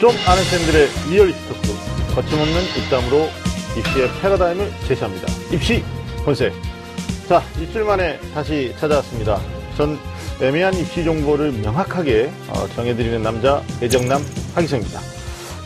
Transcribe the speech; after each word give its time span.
좀 0.00 0.10
아는 0.26 0.42
쌤들의 0.44 0.88
리얼리티 1.10 1.38
토크 1.48 2.14
거침없는 2.14 2.60
입담으로 2.78 3.28
입시의 3.78 4.08
패러다임을 4.20 4.70
제시합니다. 4.86 5.26
입시 5.52 5.82
본색. 6.24 6.52
자, 7.28 7.42
일주일 7.58 7.84
만에 7.84 8.18
다시 8.34 8.74
찾아왔습니다. 8.78 9.40
전 9.76 9.98
애매한 10.40 10.74
입시 10.74 11.04
정보를 11.04 11.52
명확하게 11.52 12.30
어, 12.48 12.66
정해드리는 12.74 13.22
남자 13.22 13.62
애정남 13.82 14.22
하기성입니다. 14.54 15.00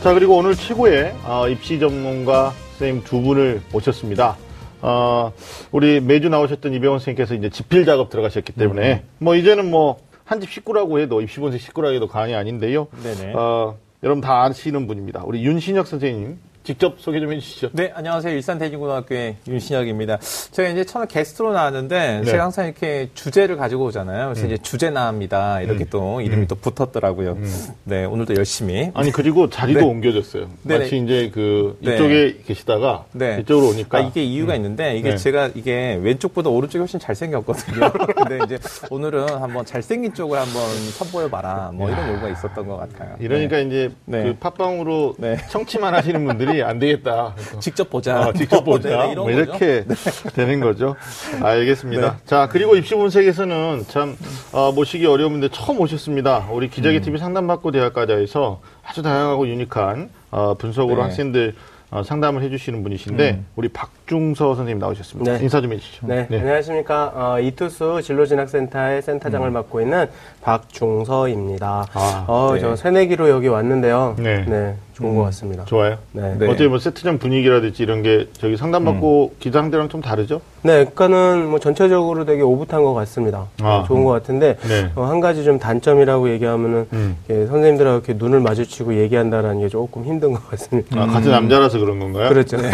자, 0.02 0.14
그리고 0.14 0.36
오늘 0.36 0.54
최고의 0.54 1.14
어, 1.24 1.48
입시 1.48 1.78
전문가 1.80 2.52
선생님 2.78 3.04
두 3.04 3.20
분을 3.20 3.60
모셨습니다. 3.72 4.36
어, 4.80 5.32
우리 5.72 6.00
매주 6.00 6.28
나오셨던 6.28 6.72
이병헌 6.74 7.00
선생님께서 7.00 7.34
이제 7.34 7.50
집필 7.50 7.84
작업 7.84 8.08
들어가셨기 8.10 8.52
때문에 8.52 9.02
뭐 9.18 9.34
이제는 9.34 9.70
뭐 9.70 9.98
한 10.28 10.40
집 10.42 10.50
식구라고 10.52 11.00
해도 11.00 11.22
입시 11.22 11.40
본색 11.40 11.58
식구라고 11.58 11.94
해도 11.94 12.06
과언이 12.06 12.34
아닌데요. 12.34 12.88
네네. 13.02 13.32
어, 13.34 13.78
여러분 14.02 14.20
다 14.20 14.44
아시는 14.44 14.86
분입니다. 14.86 15.24
우리 15.24 15.44
윤신혁 15.44 15.86
선생님 15.86 16.38
직접 16.68 17.00
소개 17.00 17.18
좀 17.18 17.32
해주시죠. 17.32 17.70
네, 17.72 17.90
안녕하세요. 17.94 18.34
일산대진고등학교의 18.34 19.36
윤신혁입니다. 19.48 20.18
제가 20.50 20.68
이제 20.68 20.84
처음에 20.84 21.06
게스트로 21.08 21.54
나왔는데, 21.54 22.18
네. 22.18 22.24
제가 22.24 22.44
항상 22.44 22.66
이렇게 22.66 23.08
주제를 23.14 23.56
가지고 23.56 23.86
오잖아요. 23.86 24.34
그래서 24.34 24.46
이제 24.46 24.58
주제나입니다. 24.58 25.62
이렇게 25.62 25.86
또 25.86 26.20
이름이 26.20 26.46
또 26.46 26.56
붙었더라고요. 26.56 27.38
네, 27.84 28.04
오늘도 28.04 28.34
열심히. 28.36 28.90
아니 28.92 29.10
그리고 29.10 29.48
자리도 29.48 29.80
네. 29.80 29.86
옮겨졌어요. 29.86 30.50
네네. 30.64 30.84
마치 30.84 30.98
이제 30.98 31.30
그 31.32 31.78
네. 31.80 31.94
이쪽에 31.94 32.36
계시다가 32.46 33.06
네. 33.12 33.38
이쪽으로 33.40 33.68
오니까 33.70 33.96
아, 33.96 34.00
이게 34.02 34.22
이유가 34.22 34.54
있는데, 34.54 34.98
이게 34.98 35.12
네. 35.12 35.16
제가 35.16 35.52
이게 35.54 35.98
왼쪽보다 36.02 36.50
오른쪽이 36.50 36.80
훨씬 36.80 37.00
잘생겼거든요. 37.00 37.92
근데 38.14 38.44
이제 38.44 38.58
오늘은 38.90 39.40
한번 39.40 39.64
잘생긴 39.64 40.12
쪽을 40.12 40.38
한번 40.38 40.62
선보여봐라. 40.98 41.70
뭐 41.72 41.88
이런 41.88 42.10
요구가 42.10 42.28
있었던 42.28 42.66
것 42.66 42.76
같아요. 42.76 43.16
이러니까 43.20 43.56
네. 43.56 43.62
이제 43.62 43.90
네. 44.04 44.24
그 44.24 44.36
팟빵으로 44.36 45.14
네. 45.16 45.38
청취만 45.48 45.94
하시는 45.94 46.22
분들이 46.26 46.57
안 46.62 46.78
되겠다. 46.78 47.34
직접 47.60 47.90
보자. 47.90 48.16
아, 48.18 48.32
직접 48.32 48.62
보자. 48.64 48.88
네, 48.88 49.08
네, 49.08 49.14
뭐 49.14 49.26
거죠. 49.26 49.38
이렇게 49.38 49.84
되는 50.34 50.60
거죠. 50.60 50.96
알겠습니다. 51.40 52.18
자, 52.26 52.48
그리고 52.50 52.76
입시본색에서는 52.76 53.84
참, 53.88 54.16
어, 54.52 54.72
모시기 54.72 55.06
어려운데 55.06 55.48
처음 55.50 55.80
오셨습니다. 55.80 56.48
우리 56.52 56.68
기자기 56.68 56.98
음. 56.98 57.02
TV 57.02 57.18
상담받고 57.18 57.70
대학과자에서 57.70 58.60
아주 58.84 59.02
다양하고 59.02 59.48
유니크한, 59.48 60.10
어, 60.30 60.54
분석으로 60.54 60.96
네. 60.96 61.02
학생들 61.02 61.54
어, 61.90 62.02
상담을 62.02 62.42
해주시는 62.42 62.82
분이신데, 62.82 63.30
음. 63.30 63.46
우리 63.56 63.68
박 63.68 63.90
중서 64.12 64.54
선생님 64.54 64.78
나오셨습니다. 64.78 65.36
네. 65.36 65.42
인사 65.42 65.60
좀 65.60 65.72
해주시죠. 65.72 66.06
네, 66.06 66.26
안녕하십니까. 66.30 67.12
어, 67.14 67.40
이투스 67.40 68.00
진로진학센터의 68.02 69.02
센터장을 69.02 69.48
맡고 69.50 69.82
있는 69.82 70.06
박중서입니다. 70.40 71.86
아, 71.92 72.24
어, 72.26 72.52
네. 72.54 72.60
저 72.60 72.74
새내기로 72.74 73.28
여기 73.28 73.48
왔는데요. 73.48 74.16
네. 74.18 74.44
네, 74.48 74.74
좋은 74.94 75.14
것 75.14 75.24
같습니다. 75.24 75.64
좋아요. 75.66 75.98
네. 76.12 76.34
네. 76.38 76.46
어떻게 76.46 76.68
뭐 76.68 76.78
세트장 76.78 77.18
분위기라든지 77.18 77.82
이런 77.82 78.02
게 78.02 78.28
저기 78.32 78.56
상담받고 78.56 79.34
기상대랑 79.40 79.90
좀 79.90 80.00
다르죠? 80.00 80.40
네, 80.62 80.86
그러니까는 80.86 81.46
뭐 81.50 81.58
전체적으로 81.60 82.24
되게 82.24 82.42
오붓한 82.42 82.82
것 82.82 82.94
같습니다. 82.94 83.46
아. 83.60 83.80
네, 83.82 83.88
좋은 83.88 84.04
것 84.04 84.10
같은데 84.10 84.56
네. 84.66 84.90
어, 84.94 85.04
한 85.04 85.20
가지 85.20 85.44
좀 85.44 85.58
단점이라고 85.58 86.30
얘기하면은 86.30 86.86
음. 86.94 87.16
이렇게 87.28 87.46
선생님들하고 87.46 87.96
이렇게 87.98 88.14
눈을 88.14 88.40
마주치고 88.40 88.96
얘기한다라는 88.96 89.60
게 89.60 89.68
조금 89.68 90.04
힘든 90.04 90.32
것 90.32 90.48
같습니다. 90.48 91.02
아, 91.02 91.06
같은 91.06 91.30
남자라서 91.30 91.78
그런 91.78 91.98
건가요? 91.98 92.30
그렇죠. 92.30 92.56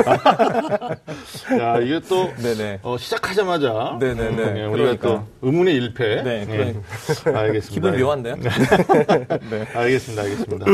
야, 1.61 1.78
이게 1.78 2.00
또. 2.08 2.30
어, 2.83 2.97
시작하자마자 2.98 3.98
네네네. 4.00 4.28
음, 4.28 4.72
우리가 4.72 4.97
그러니까. 4.97 5.08
또 5.08 5.25
의문의 5.42 5.75
일패. 5.75 6.22
네, 6.22 6.47
예. 6.48 6.75
알겠습니다. 7.30 7.69
기분 7.70 7.98
묘한데요? 7.98 8.36
알겠습니다, 9.75 10.22
알겠습니다. 10.22 10.67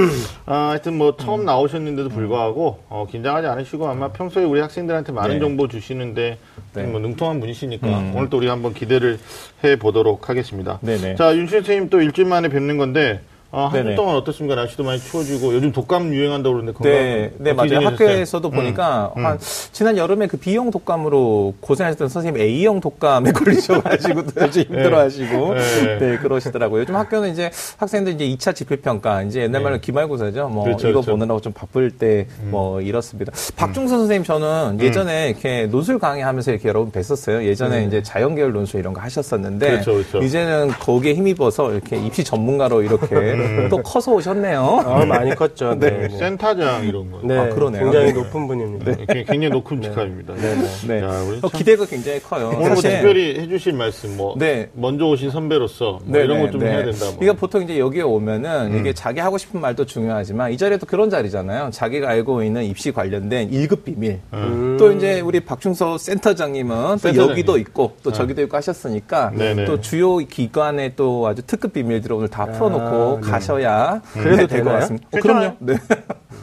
아, 0.47 0.71
하여튼 0.71 0.98
뭐 0.98 1.17
처음 1.17 1.45
나오셨는데도 1.45 2.09
불구하고 2.09 2.83
어, 2.89 3.06
긴장하지 3.11 3.47
않으시고 3.47 3.89
아마 3.89 4.09
평소에 4.09 4.45
우리 4.45 4.61
학생들한테 4.61 5.12
많은 5.12 5.34
네. 5.34 5.41
정보 5.41 5.69
주시는데 5.69 6.39
네. 6.75 6.83
뭐 6.84 7.01
능통한 7.01 7.41
분이시니까 7.41 7.87
음. 7.87 8.12
오늘 8.17 8.31
또 8.31 8.39
우리 8.39 8.48
한번 8.48 8.75
기대를 8.75 9.19
해 9.65 9.77
보도록 9.77 10.28
하겠습니다. 10.28 10.78
네네. 10.83 11.16
자, 11.16 11.34
윤신 11.34 11.59
선생님 11.60 11.91
또 11.91 12.00
일주일 12.00 12.28
만에 12.28 12.49
뵙는 12.49 12.77
건데 12.77 13.21
어, 13.53 13.66
한주 13.66 13.83
네네. 13.83 13.97
동안 13.97 14.16
어떻습니까? 14.16 14.55
날씨도 14.55 14.84
많이 14.84 15.00
추워지고 15.00 15.55
요즘 15.55 15.72
독감 15.72 16.15
유행한다고 16.15 16.55
그러는데 16.55 16.72
건강 16.77 16.93
네, 16.93 17.33
네 17.38 17.53
맞아요. 17.53 17.87
학교에서도 17.87 18.49
음. 18.49 18.50
보니까 18.53 19.12
음. 19.16 19.27
한 19.27 19.38
지난 19.72 19.97
여름에 19.97 20.27
그 20.28 20.37
B형 20.37 20.71
독감으로 20.71 21.55
고생하셨던 21.60 22.09
선생님 22.09 22.41
A형 22.41 22.81
독감에 22.81 23.33
걸리셔가지고 23.33 24.27
또 24.27 24.41
요즘 24.47 24.62
힘들어하시고 24.62 25.55
네. 25.55 25.99
네. 25.99 26.19
그러시더라고요. 26.19 26.83
요즘 26.83 26.97
학교는 26.97 27.33
이제 27.33 27.50
학생들 27.78 28.21
이제 28.21 28.27
2차 28.28 28.55
지필 28.55 28.81
평가 28.81 29.22
이제 29.22 29.43
옛날 29.43 29.62
말로 29.62 29.78
기말고사죠. 29.81 30.49
뭐 30.49 30.65
네. 30.65 30.71
그렇죠, 30.71 30.89
이거 30.89 31.00
그렇죠. 31.00 31.10
음. 31.12 31.19
보느라고 31.19 31.41
좀 31.41 31.53
바쁠 31.53 31.91
때 31.93 32.27
뭐 32.50 32.81
이렇습니다. 32.81 33.33
박중선 33.56 33.99
선생님 33.99 34.25
저는 34.25 34.78
예전에 34.81 35.31
이렇게 35.31 35.66
논술 35.66 35.99
강의하면서 35.99 36.50
이렇게 36.53 36.69
여러 36.69 36.81
번 36.84 36.93
뵀었어요. 36.93 37.44
예전에 37.44 37.84
이제 37.84 38.03
자연계열 38.03 38.53
논술 38.53 38.81
이런 38.81 38.93
거 38.93 39.00
하셨었는데 39.00 39.66
음. 39.66 39.71
그렇죠, 39.72 39.93
그렇죠. 39.93 40.19
이제는 40.19 40.69
거기에 40.69 41.15
힘입어서 41.15 41.72
이렇게 41.72 41.97
입시 41.97 42.25
전문가로 42.25 42.83
이렇게 42.83 43.06
음. 43.41 43.69
또 43.69 43.78
커서 43.83 44.12
오셨네요. 44.12 44.83
아, 44.87 45.05
많이 45.05 45.34
컸죠. 45.34 45.75
네. 45.78 45.91
네, 45.91 46.09
네. 46.09 46.19
센터장 46.19 46.84
이런 46.84 47.11
거. 47.11 47.21
네, 47.23 47.37
아, 47.39 47.49
그러네요. 47.49 47.83
굉장히 47.84 48.06
네. 48.06 48.12
높은 48.12 48.47
분입니다. 48.47 48.93
네, 48.97 49.25
굉장히 49.25 49.49
높은 49.51 49.83
직함입니다. 49.83 50.34
네. 50.87 51.03
야, 51.03 51.09
우리 51.27 51.39
어, 51.39 51.49
참- 51.49 51.51
기대가 51.59 51.84
굉장히 51.87 52.21
커요. 52.21 52.49
오늘 52.49 52.59
뭐 52.59 52.69
사실 52.77 52.91
특별히 52.93 53.39
해주실 53.41 53.73
말씀, 53.73 54.17
뭐 54.17 54.34
네. 54.39 54.69
먼저 54.75 55.06
오신 55.06 55.31
선배로서 55.31 55.84
뭐 55.91 56.01
네, 56.06 56.21
이런 56.25 56.39
네, 56.39 56.47
것좀 56.47 56.61
네. 56.61 56.71
해야 56.71 56.84
된다. 56.84 57.06
뭐. 57.06 57.15
그러니까 57.19 57.41
보통 57.41 57.62
이제 57.62 57.78
여기에 57.78 58.03
오면은 58.03 58.73
음. 58.73 58.78
이게 58.78 58.93
자기 58.93 59.21
하고 59.21 59.39
싶은 59.39 59.61
말도 59.61 59.87
중요하지만 59.87 60.53
이 60.53 60.57
자리도 60.57 60.87
그런 60.87 61.11
자리잖아요. 61.11 61.71
자기가 61.72 62.09
알고 62.09 62.43
있는 62.43 62.65
입시 62.65 62.93
관련된 62.93 63.51
1급 63.51 63.84
비밀. 63.84 64.19
음. 64.33 64.77
또 64.78 64.93
이제 64.93 65.21
우리 65.21 65.41
박충서 65.41 65.99
센터장님은 65.99 66.77
또 66.77 66.97
센터장님. 66.99 67.31
여기도 67.31 67.59
있고 67.59 67.93
또 68.03 68.12
저기도 68.12 68.43
있고 68.43 68.57
하셨으니까 68.57 69.33
네네. 69.37 69.65
또 69.65 69.81
주요 69.81 70.17
기관의 70.19 70.93
또 70.97 71.27
아주 71.27 71.43
특급 71.47 71.72
비밀들을 71.72 72.15
오늘 72.17 72.28
다 72.28 72.47
풀어놓고 72.47 73.21
가셔야 73.30 74.02
그래도 74.12 74.46
될 74.46 74.64
것? 74.64 74.70
같습니다. 74.70 75.06
어. 75.12 75.20
그럼요. 75.20 75.56
네. 75.60 75.74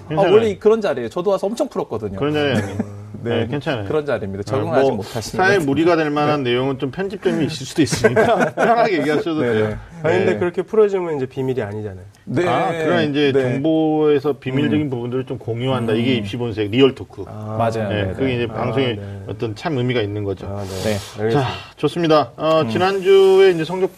아. 0.10 0.22
원래 0.22 0.56
그런 0.58 0.82
자리예요. 0.82 1.10
저도 1.10 1.32
와서 1.32 1.48
엄청 1.48 1.68
풀었거든요. 1.68 2.18
그런 2.18 2.34
자리 2.34 2.52
아니에요. 2.52 2.98
네, 3.24 3.40
네, 3.42 3.48
괜찮아요. 3.48 3.86
그런 3.88 4.06
자리입니다. 4.06 4.42
아, 4.42 4.44
적응하지 4.44 4.88
뭐 4.90 4.98
못하시는 4.98 5.44
사회 5.44 5.58
것 5.58 5.66
무리가 5.66 5.96
될 5.96 6.10
만한 6.10 6.44
내용은 6.44 6.78
좀 6.80 6.92
편집점이 6.92 7.46
있을 7.46 7.66
수도 7.66 7.82
있으니까 7.82 8.54
편하게 8.56 9.00
얘기하셔도 9.00 9.42
네, 9.42 9.54
돼요. 9.54 9.68
네. 9.70 9.78
아니, 10.04 10.18
근데 10.20 10.34
네. 10.34 10.40
그렇게 10.40 10.62
풀어주면 10.62 11.18
이제 11.18 11.26
비밀이 11.26 11.62
아니잖아요. 11.62 12.06
네. 12.26 12.48
아, 12.48 12.72
그런 12.72 13.10
이제 13.10 13.32
네. 13.34 13.42
정보에서 13.42 14.34
비밀적인 14.34 14.90
부분들을 14.90 15.26
좀 15.26 15.38
공유한다. 15.38 15.94
이게 15.94 16.14
입시 16.16 16.38
본색 16.38 16.70
real 16.72 16.94
talk. 16.94 17.24
맞아요. 17.24 17.90
네, 17.90 18.04
네, 18.04 18.14
그게 18.14 18.26
네. 18.26 18.36
이제 18.36 18.48
방송에 18.48 18.96
네. 18.96 19.24
어떤 19.28 19.56
참 19.56 19.78
의미가 19.78 20.02
있는 20.02 20.24
거죠. 20.24 20.48
아, 20.48 20.64
네. 20.64 20.98
네. 21.24 21.30
자, 21.32 21.48
좋습니다. 21.76 22.32
어, 22.38 22.68
지난주에 22.70 23.52
이제 23.52 23.66
성적 23.66 23.90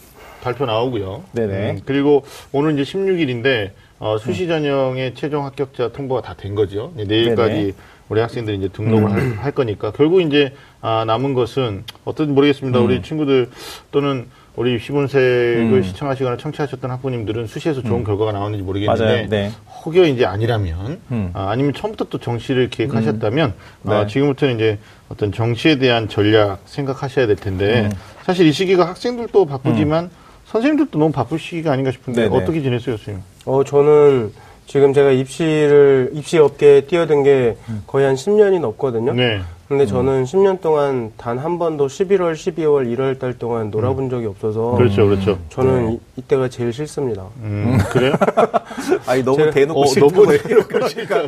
발표 0.42 0.66
나오고요. 0.66 1.24
네네. 1.34 1.72
음, 1.72 1.80
그리고 1.86 2.24
오늘 2.52 2.78
이제 2.78 2.84
16일인데 2.84 3.72
어, 4.00 4.18
수시 4.18 4.48
전형의 4.48 5.14
최종 5.16 5.46
합격자 5.46 5.92
통보가 5.92 6.22
다 6.22 6.34
된 6.34 6.56
거죠. 6.56 6.94
네, 6.96 7.04
내일까지 7.04 7.54
네네. 7.54 7.72
우리 8.08 8.22
학생들이 8.22 8.58
이제 8.58 8.68
등록을 8.70 9.12
할, 9.12 9.34
할 9.38 9.52
거니까 9.52 9.92
결국 9.92 10.22
이제 10.22 10.54
아, 10.82 11.04
남은 11.06 11.34
것은 11.34 11.84
어떤지 12.06 12.32
모르겠습니다. 12.34 12.80
우리 12.80 13.02
친구들 13.02 13.50
또는 13.92 14.28
우리 14.56 14.80
시본색을 14.80 15.72
음. 15.74 15.84
시청하시거나 15.84 16.38
청취하셨던 16.38 16.90
학부님들은 16.92 17.48
수시에서 17.48 17.82
좋은 17.84 18.04
결과가 18.04 18.32
나왔는지 18.32 18.64
모르겠는데. 18.64 19.28
네. 19.30 19.52
혹여 19.86 20.06
이제 20.06 20.26
아니라면 20.26 21.00
음. 21.12 21.30
아, 21.34 21.56
니면 21.56 21.74
처음부터 21.74 22.06
또 22.10 22.18
정시를 22.18 22.70
기획하셨다면 22.70 23.54
네. 23.84 23.94
아, 23.94 24.08
지금부터는 24.08 24.56
이제 24.56 24.80
어떤 25.08 25.32
정시에 25.32 25.78
대한 25.78 26.10
전략 26.10 26.60
생각하셔야 26.66 27.28
될 27.28 27.36
텐데 27.36 27.86
음. 27.86 27.92
사실 28.24 28.48
이 28.48 28.52
시기가 28.52 28.88
학생들도 28.88 29.46
바쁘지만 29.46 30.10
선생님들도 30.52 30.98
너무 30.98 31.12
바쁠 31.12 31.38
시기가 31.40 31.72
아닌가 31.72 31.92
싶은데 31.92 32.24
네네. 32.30 32.36
어떻게 32.36 32.62
지냈어요, 32.62 32.98
선생님? 32.98 33.24
어, 33.46 33.64
저는 33.64 34.32
지금 34.66 34.94
제가 34.94 35.12
입시를, 35.12 36.10
입시 36.14 36.38
업계에 36.38 36.82
뛰어든 36.82 37.24
게 37.24 37.56
거의 37.88 38.06
한 38.06 38.16
10년이 38.16 38.60
넘거든요. 38.60 39.14
네. 39.14 39.42
근데 39.68 39.86
저는 39.86 40.24
10년 40.24 40.62
동안 40.62 41.12
단 41.18 41.38
한 41.38 41.60
번도 41.60 41.86
11월, 41.86 42.34
12월, 42.34 42.88
1월 42.98 43.20
달 43.20 43.38
동안 43.38 43.70
놀아본 43.70 44.10
적이 44.10 44.26
없어서 44.26 44.72
그렇죠, 44.72 45.06
그렇죠. 45.06 45.38
저는 45.50 45.94
이, 45.94 46.00
이때가 46.18 46.50
제일 46.50 46.74
싫습니다. 46.74 47.26
음, 47.44 47.78
그래요? 47.92 48.14
아니 49.06 49.24
너무 49.24 49.38
제가- 49.38 49.54
대놓고 49.54 49.82
어, 49.82 49.86
싫다고 49.86 50.12
너무 50.26 50.34
이러니까 50.34 50.88
제가 50.88 51.22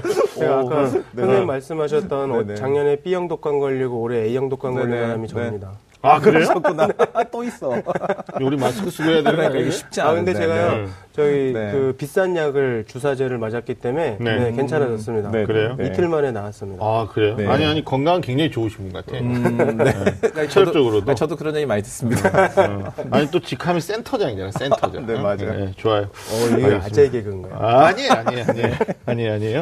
오, 0.64 0.68
아까 0.68 0.84
네. 0.86 1.02
선생님 1.22 1.46
말씀하셨던 1.46 2.32
어, 2.32 2.38
네네. 2.42 2.56
작년에 2.56 2.96
B형 2.98 3.28
독감 3.28 3.60
걸리고 3.60 4.02
올해 4.02 4.24
A형 4.26 4.50
독감 4.50 4.74
걸린. 4.74 4.90
사람이 5.00 5.22
네. 5.22 5.28
저입니다. 5.28 5.72
아, 6.04 6.20
그래요? 6.20 6.48
그러셨구나. 6.48 6.88
또 7.32 7.44
있어. 7.44 7.74
우리 8.42 8.58
마스크 8.58 8.90
쓰고 8.90 9.10
해야 9.10 9.22
그러니까 9.22 9.50
거 9.52 9.58
이게? 9.60 9.72
쉽지 9.72 10.02
아 10.02 10.10
않은데. 10.10 10.34
근데 10.34 10.46
제가요 10.46 10.72
네. 10.78 10.88
저희 11.14 11.54
네. 11.54 11.72
그 11.72 11.96
비싼 11.98 12.36
약을 12.36 12.86
주사제를 12.88 13.38
맞았기 13.38 13.76
때문에 13.76 14.18
네. 14.20 14.40
네, 14.40 14.52
괜찮아졌습니다. 14.54 15.30
네, 15.32 15.46
그래요? 15.46 15.76
네. 15.78 15.88
이틀 15.88 16.08
만에 16.08 16.32
나왔습니다. 16.32 16.84
아, 16.84 17.08
그래요? 17.12 17.36
네. 17.36 17.46
아니, 17.48 17.66
아니, 17.66 17.86
건강은 17.86 18.22
굉장히 18.22 18.50
좋으신 18.50 18.90
분 18.90 18.94
같아. 18.94 19.18
음, 19.18 19.78
네. 19.78 19.94
그러니까 19.94 20.48
체력적으로도. 20.48 21.00
저도, 21.02 21.16
저도 21.16 21.36
그런 21.36 21.56
얘기 21.56 21.66
많이 21.66 21.84
듣습니다. 21.84 22.30
어. 22.58 22.94
아니, 23.12 23.30
또 23.30 23.40
직함이 23.40 23.80
센터장이잖아, 23.82 24.52
센터장. 24.52 25.06
네, 25.06 25.14
맞아요. 25.16 25.38
네, 25.38 25.72
좋아요. 25.78 26.04
어, 26.04 26.44
알겠습니다. 26.54 26.86
아재 26.86 27.10
개그인가요? 27.10 27.56
아, 27.60 27.86
아니에요, 27.88 28.12
아니에요, 28.12 28.46
아니에요. 28.48 28.76
아니에요, 29.06 29.34
아니에요. 29.34 29.62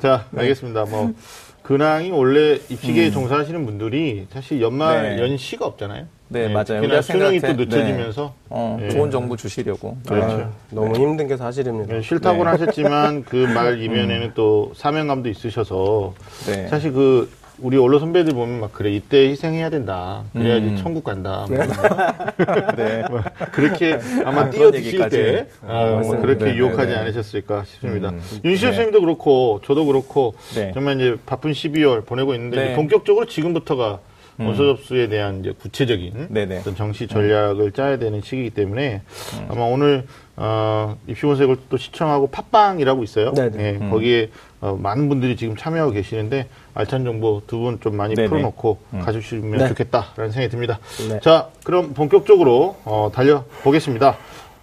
자, 0.00 0.26
알겠습니다. 0.36 0.84
뭐, 0.84 1.12
근황이 1.62 2.10
원래 2.10 2.58
입시계에 2.68 3.10
종사하시는 3.10 3.64
분들이 3.64 4.26
사실 4.32 4.60
연말 4.60 5.16
네. 5.16 5.22
연시가 5.22 5.64
없잖아요. 5.66 6.06
네, 6.28 6.48
맞아요. 6.48 6.64
특히나 6.80 6.94
우리 6.94 7.02
수능이 7.02 7.40
또 7.40 7.52
늦춰지면서 7.52 8.34
어, 8.48 8.78
예. 8.82 8.88
좋은 8.88 9.10
정보 9.10 9.36
주시려고. 9.36 9.96
그렇죠. 10.08 10.34
아, 10.34 10.50
너무 10.70 10.96
힘든 10.96 11.28
게 11.28 11.36
사실입니다. 11.36 11.92
네, 11.94 12.02
싫다고는 12.02 12.44
네. 12.44 12.50
하셨지만 12.58 13.24
그 13.24 13.36
말 13.52 13.80
이면에는 13.82 14.32
또 14.34 14.72
사명감도 14.74 15.28
있으셔서 15.28 16.14
네. 16.46 16.66
사실 16.68 16.92
그 16.92 17.30
우리 17.62 17.76
언론 17.78 18.00
선배들 18.00 18.34
보면 18.34 18.60
막 18.60 18.72
그래 18.72 18.90
이때 18.90 19.28
희생해야 19.30 19.70
된다 19.70 20.24
그래야지 20.32 20.66
음. 20.66 20.76
천국 20.76 21.04
간다 21.04 21.46
뭐 21.48 21.58
네. 22.76 23.04
뭐 23.08 23.22
그렇게 23.52 23.98
아마 24.24 24.50
뛰어드실. 24.50 25.08
때 25.08 25.46
아, 25.66 26.00
뭐. 26.02 26.20
그렇게 26.20 26.46
네, 26.46 26.56
유혹하지 26.56 26.88
네, 26.88 26.94
네. 26.94 27.00
않으셨을까 27.00 27.64
싶습니다. 27.64 28.10
음. 28.10 28.20
윤시호 28.44 28.70
네. 28.70 28.76
선생님도 28.76 29.00
그렇고 29.00 29.60
저도 29.64 29.86
그렇고 29.86 30.34
네. 30.54 30.72
정말 30.74 30.96
이제 31.00 31.16
바쁜 31.24 31.52
12월 31.52 32.04
보내고 32.04 32.34
있는데 32.34 32.68
네. 32.68 32.74
본격적으로 32.74 33.26
지금부터가 33.26 34.00
원서 34.38 34.64
접수에 34.64 35.08
대한 35.08 35.40
이제 35.40 35.52
구체적인 35.52 36.28
네네. 36.30 36.60
어떤 36.60 36.74
정시 36.74 37.06
전략을 37.06 37.72
짜야 37.72 37.98
되는 37.98 38.20
시기이기 38.22 38.50
때문에 38.50 39.02
아마 39.48 39.62
오늘 39.64 40.04
어, 40.36 40.96
입시본색을 41.06 41.56
또 41.68 41.76
시청하고 41.76 42.28
팟빵이라고 42.28 43.04
있어요. 43.04 43.32
네네. 43.32 43.62
예, 43.62 43.70
음. 43.80 43.90
거기에 43.90 44.30
어, 44.62 44.78
많은 44.80 45.08
분들이 45.08 45.36
지금 45.36 45.56
참여하고 45.56 45.90
계시는데 45.92 46.46
알찬 46.74 47.04
정보 47.04 47.42
두 47.46 47.58
분 47.58 47.80
좀 47.80 47.96
많이 47.96 48.14
네네. 48.14 48.28
풀어놓고 48.28 48.78
가주시면 49.02 49.58
네. 49.58 49.68
좋겠다라는 49.68 50.30
생각이 50.30 50.48
듭니다. 50.50 50.78
네. 51.10 51.20
자, 51.20 51.50
그럼 51.64 51.92
본격적으로 51.94 52.76
어, 52.84 53.10
달려보겠습니다. 53.12 54.16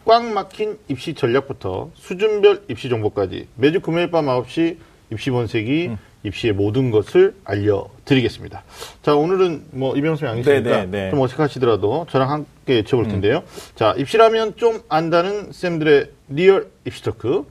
꽉 0.06 0.26
막힌 0.26 0.78
입시 0.88 1.14
전략부터 1.14 1.92
수준별 1.94 2.64
입시 2.70 2.90
정보까지 2.90 3.48
매주 3.56 3.82
금요일 3.82 4.10
밤 4.10 4.26
9시 4.26 4.78
입시 5.12 5.30
본색이 5.32 5.92
입시의 6.24 6.54
모든 6.54 6.92
것을 6.92 7.36
알려드리겠습니다. 7.44 8.64
자, 9.02 9.16
오늘은 9.16 9.66
뭐 9.72 9.96
이병수 9.98 10.26
양이시니까 10.26 10.62
네, 10.62 10.86
네, 10.86 10.86
네. 10.86 11.10
좀 11.12 11.20
어색하시더라도 11.22 12.08
저랑 12.10 12.30
함께 12.32 12.82
여쭤볼 12.84 13.10
텐데요. 13.10 13.44
자, 13.76 13.94
입시라면 13.98 14.56
좀 14.56 14.82
안다는 14.90 15.52
쌤들의 15.52 16.10
real 16.30 16.70
입시 16.86 17.04
talk. 17.04 17.46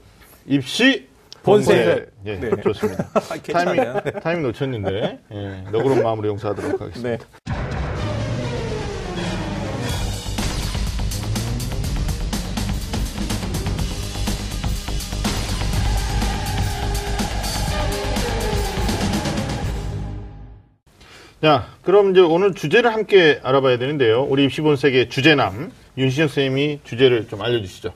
입시 0.47 1.08
본색. 1.49 2.11
예, 2.25 2.35
네. 2.39 2.49
좋습니다. 2.61 3.07
타이밍, 3.09 3.41
괜찮아요. 3.43 4.01
타이밍 4.21 4.43
놓쳤는데, 4.43 5.19
예, 5.31 5.63
너그러운 5.71 6.03
마음으로 6.03 6.27
용서하도록 6.29 6.81
하겠습니다. 6.81 7.09
네. 7.09 7.17
자, 21.41 21.67
그럼 21.83 22.11
이제 22.11 22.19
오늘 22.19 22.53
주제를 22.53 22.91
함께 22.93 23.39
알아봐야 23.43 23.77
되는데요. 23.77 24.23
우리 24.23 24.43
입시본색의 24.45 25.09
주제남, 25.09 25.71
윤시영 25.97 26.27
선생님이 26.27 26.81
주제를 26.83 27.29
좀 27.29 27.41
알려주시죠. 27.41 27.93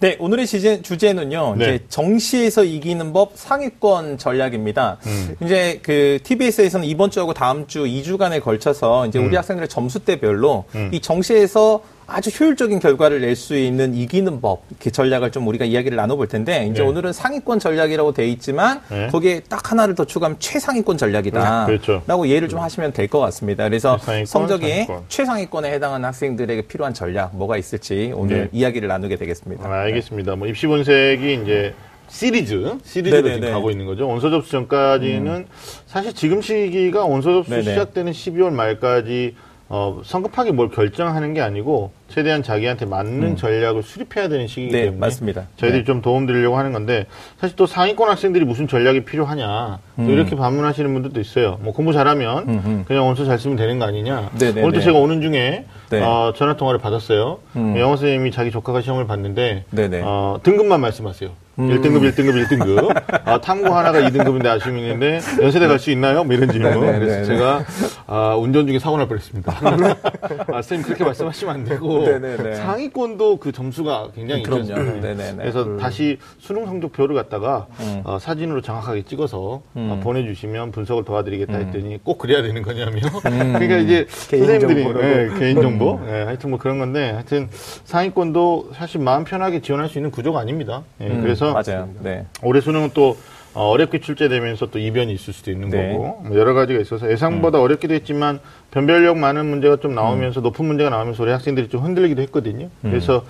네, 0.00 0.16
오늘의 0.18 0.46
주제, 0.46 0.80
주제는요, 0.80 1.56
네. 1.58 1.64
이제 1.64 1.84
정시에서 1.90 2.64
이기는 2.64 3.12
법 3.12 3.32
상위권 3.34 4.16
전략입니다. 4.16 4.96
음. 5.04 5.36
이제 5.42 5.78
그 5.82 6.18
TBS에서는 6.22 6.86
이번 6.86 7.10
주하고 7.10 7.34
다음 7.34 7.66
주 7.66 7.84
2주간에 7.84 8.42
걸쳐서 8.42 9.06
이제 9.06 9.18
우리 9.18 9.36
학생들의 9.36 9.68
점수대별로 9.68 10.64
음. 10.74 10.88
이 10.90 11.00
정시에서 11.00 11.82
아주 12.12 12.30
효율적인 12.30 12.80
결과를 12.80 13.20
낼 13.20 13.36
수 13.36 13.56
있는 13.56 13.94
이기는 13.94 14.40
법, 14.40 14.64
이렇게 14.70 14.90
전략을 14.90 15.30
좀 15.30 15.46
우리가 15.46 15.64
이야기를 15.64 15.96
나눠볼 15.96 16.26
텐데, 16.26 16.66
이제 16.70 16.82
네. 16.82 16.88
오늘은 16.88 17.12
상위권 17.12 17.60
전략이라고 17.60 18.12
돼 18.12 18.26
있지만, 18.28 18.80
네. 18.90 19.06
거기에 19.06 19.40
딱 19.48 19.70
하나를 19.70 19.94
더 19.94 20.04
추가하면 20.04 20.38
최상위권 20.40 20.98
전략이다. 20.98 21.66
네, 21.66 21.72
그렇죠. 21.72 22.02
라고 22.06 22.26
이해를 22.26 22.48
좀 22.48 22.58
하시면 22.58 22.92
될 22.92 23.08
것 23.08 23.18
같습니다. 23.20 23.64
그래서 23.64 23.96
최상위권, 23.98 24.26
성적이 24.26 24.68
상위권. 24.68 25.04
최상위권에 25.08 25.72
해당하는 25.72 26.04
학생들에게 26.06 26.62
필요한 26.62 26.92
전략, 26.92 27.34
뭐가 27.36 27.56
있을지 27.56 28.12
오늘 28.14 28.42
네. 28.42 28.48
이야기를 28.52 28.88
나누게 28.88 29.16
되겠습니다. 29.16 29.68
아, 29.68 29.80
알겠습니다. 29.82 30.36
뭐 30.36 30.46
입시 30.48 30.66
본색이 30.66 31.40
이제 31.42 31.74
시리즈, 32.08 32.72
시리즈로 32.84 33.22
네네네. 33.22 33.34
지금 33.36 33.52
가고 33.52 33.70
있는 33.70 33.86
거죠. 33.86 34.06
원서 34.08 34.30
접수 34.30 34.50
전까지는 34.50 35.46
사실 35.86 36.12
지금 36.12 36.42
시기가 36.42 37.04
원서 37.04 37.32
접수 37.32 37.50
네네. 37.50 37.62
시작되는 37.62 38.12
12월 38.12 38.50
말까지 38.50 39.34
어, 39.72 40.00
성급하게 40.04 40.50
뭘 40.50 40.68
결정하는 40.68 41.32
게 41.32 41.40
아니고 41.40 41.92
최대한 42.08 42.42
자기한테 42.42 42.86
맞는 42.86 43.36
전략을 43.36 43.84
수립해야 43.84 44.28
되는 44.28 44.48
시기이기 44.48 44.72
네, 44.72 44.82
때문에 44.86 44.98
맞습니다. 44.98 45.46
저희들이 45.58 45.82
네. 45.82 45.84
좀 45.84 46.02
도움 46.02 46.26
드리려고 46.26 46.58
하는 46.58 46.72
건데 46.72 47.06
사실 47.38 47.54
또 47.54 47.66
상위권 47.66 48.10
학생들이 48.10 48.44
무슨 48.44 48.66
전략이 48.66 49.04
필요하냐 49.04 49.78
또 49.96 50.10
이렇게 50.10 50.34
반문하시는 50.34 50.92
분들도 50.92 51.20
있어요. 51.20 51.60
뭐 51.62 51.72
공부 51.72 51.92
잘하면 51.92 52.48
음. 52.48 52.84
그냥 52.88 53.06
원서 53.06 53.24
잘 53.24 53.38
쓰면 53.38 53.56
되는 53.56 53.78
거 53.78 53.84
아니냐. 53.84 54.30
네네네. 54.40 54.60
오늘도 54.60 54.80
제가 54.80 54.98
오는 54.98 55.20
중에 55.22 55.66
네. 55.90 56.02
어, 56.02 56.32
전화 56.34 56.56
통화를 56.56 56.80
받았어요. 56.80 57.38
음. 57.54 57.76
영어 57.78 57.94
선생님이 57.96 58.32
자기 58.32 58.50
조카가 58.50 58.80
시험을 58.80 59.06
봤는데 59.06 59.66
네네. 59.70 60.02
어, 60.04 60.40
등급만 60.42 60.80
말씀하세요. 60.80 61.30
음. 61.60 61.68
1등급, 61.68 62.10
1등급, 62.12 62.46
1등급. 62.46 63.02
아, 63.24 63.40
탐구 63.40 63.68
하나가 63.74 64.00
2등급인데 64.00 64.46
아쉬움이 64.46 64.80
있는데 64.82 65.20
연세대 65.42 65.66
갈 65.66 65.78
수 65.80 65.90
있나요? 65.90 66.24
뭐 66.24 66.34
이런 66.34 66.50
질문. 66.50 66.72
네네네. 66.80 66.98
그래서 66.98 67.24
제가 67.24 67.64
아, 68.06 68.34
운전 68.36 68.66
중에 68.66 68.78
사고 68.78 68.96
날 68.98 69.08
뻔했습니다. 69.08 69.52
아, 69.62 70.52
선생님 70.62 70.84
그렇게 70.84 71.04
말씀하시면 71.04 71.54
안 71.54 71.64
되고 71.64 72.04
네네네. 72.04 72.54
상위권도 72.56 73.38
그 73.38 73.50
점수가 73.52 74.08
굉장히 74.14 74.42
그럼요. 74.42 74.62
있잖아요. 74.64 75.00
네네네. 75.00 75.36
그래서 75.36 75.76
다시 75.78 76.18
수능 76.38 76.66
성적표를 76.66 77.14
갖다가 77.14 77.66
음. 77.80 78.02
어, 78.04 78.18
사진으로 78.18 78.60
정확하게 78.60 79.02
찍어서 79.02 79.62
음. 79.76 79.88
어, 79.90 80.00
보내주시면 80.02 80.70
분석을 80.72 81.04
도와드리겠다 81.04 81.54
했더니 81.56 81.98
꼭 82.02 82.18
그래야 82.18 82.42
되는 82.42 82.60
거냐며. 82.62 83.00
음. 83.26 83.52
그러니까 83.58 83.76
이제 83.78 84.06
선생님들이 84.08 84.82
정보라고. 84.82 85.06
예, 85.06 85.30
개인 85.38 85.60
정보, 85.62 85.98
예, 86.08 86.22
하여튼 86.24 86.50
뭐 86.50 86.58
그런 86.58 86.78
건데 86.78 87.10
하여튼 87.12 87.48
상위권도 87.84 88.70
사실 88.74 89.00
마음 89.00 89.24
편하게 89.24 89.60
지원할 89.60 89.88
수 89.88 89.98
있는 89.98 90.10
구조가 90.10 90.40
아닙니다. 90.40 90.82
예, 91.00 91.06
음, 91.06 91.22
그래서 91.22 91.49
맞아요. 91.52 91.88
네. 92.00 92.26
올해 92.42 92.60
수능은 92.60 92.90
또 92.94 93.16
어, 93.52 93.68
어렵게 93.68 93.98
출제되면서 93.98 94.66
또 94.66 94.78
이변이 94.78 95.12
있을 95.12 95.32
수도 95.32 95.50
있는 95.50 95.70
네. 95.70 95.92
거고 95.92 96.22
뭐 96.24 96.38
여러 96.38 96.54
가지가 96.54 96.78
있어서 96.80 97.10
예상보다 97.10 97.60
어렵기도 97.60 97.94
했지만 97.94 98.38
변별력 98.70 99.18
많은 99.18 99.46
문제가 99.46 99.76
좀 99.76 99.94
나오면서 99.94 100.40
높은 100.40 100.66
문제가 100.66 100.90
나오면서 100.90 101.24
우리 101.24 101.32
학생들이 101.32 101.68
좀 101.68 101.82
흔들리기도 101.82 102.22
했거든요. 102.22 102.68
그래서 102.80 103.24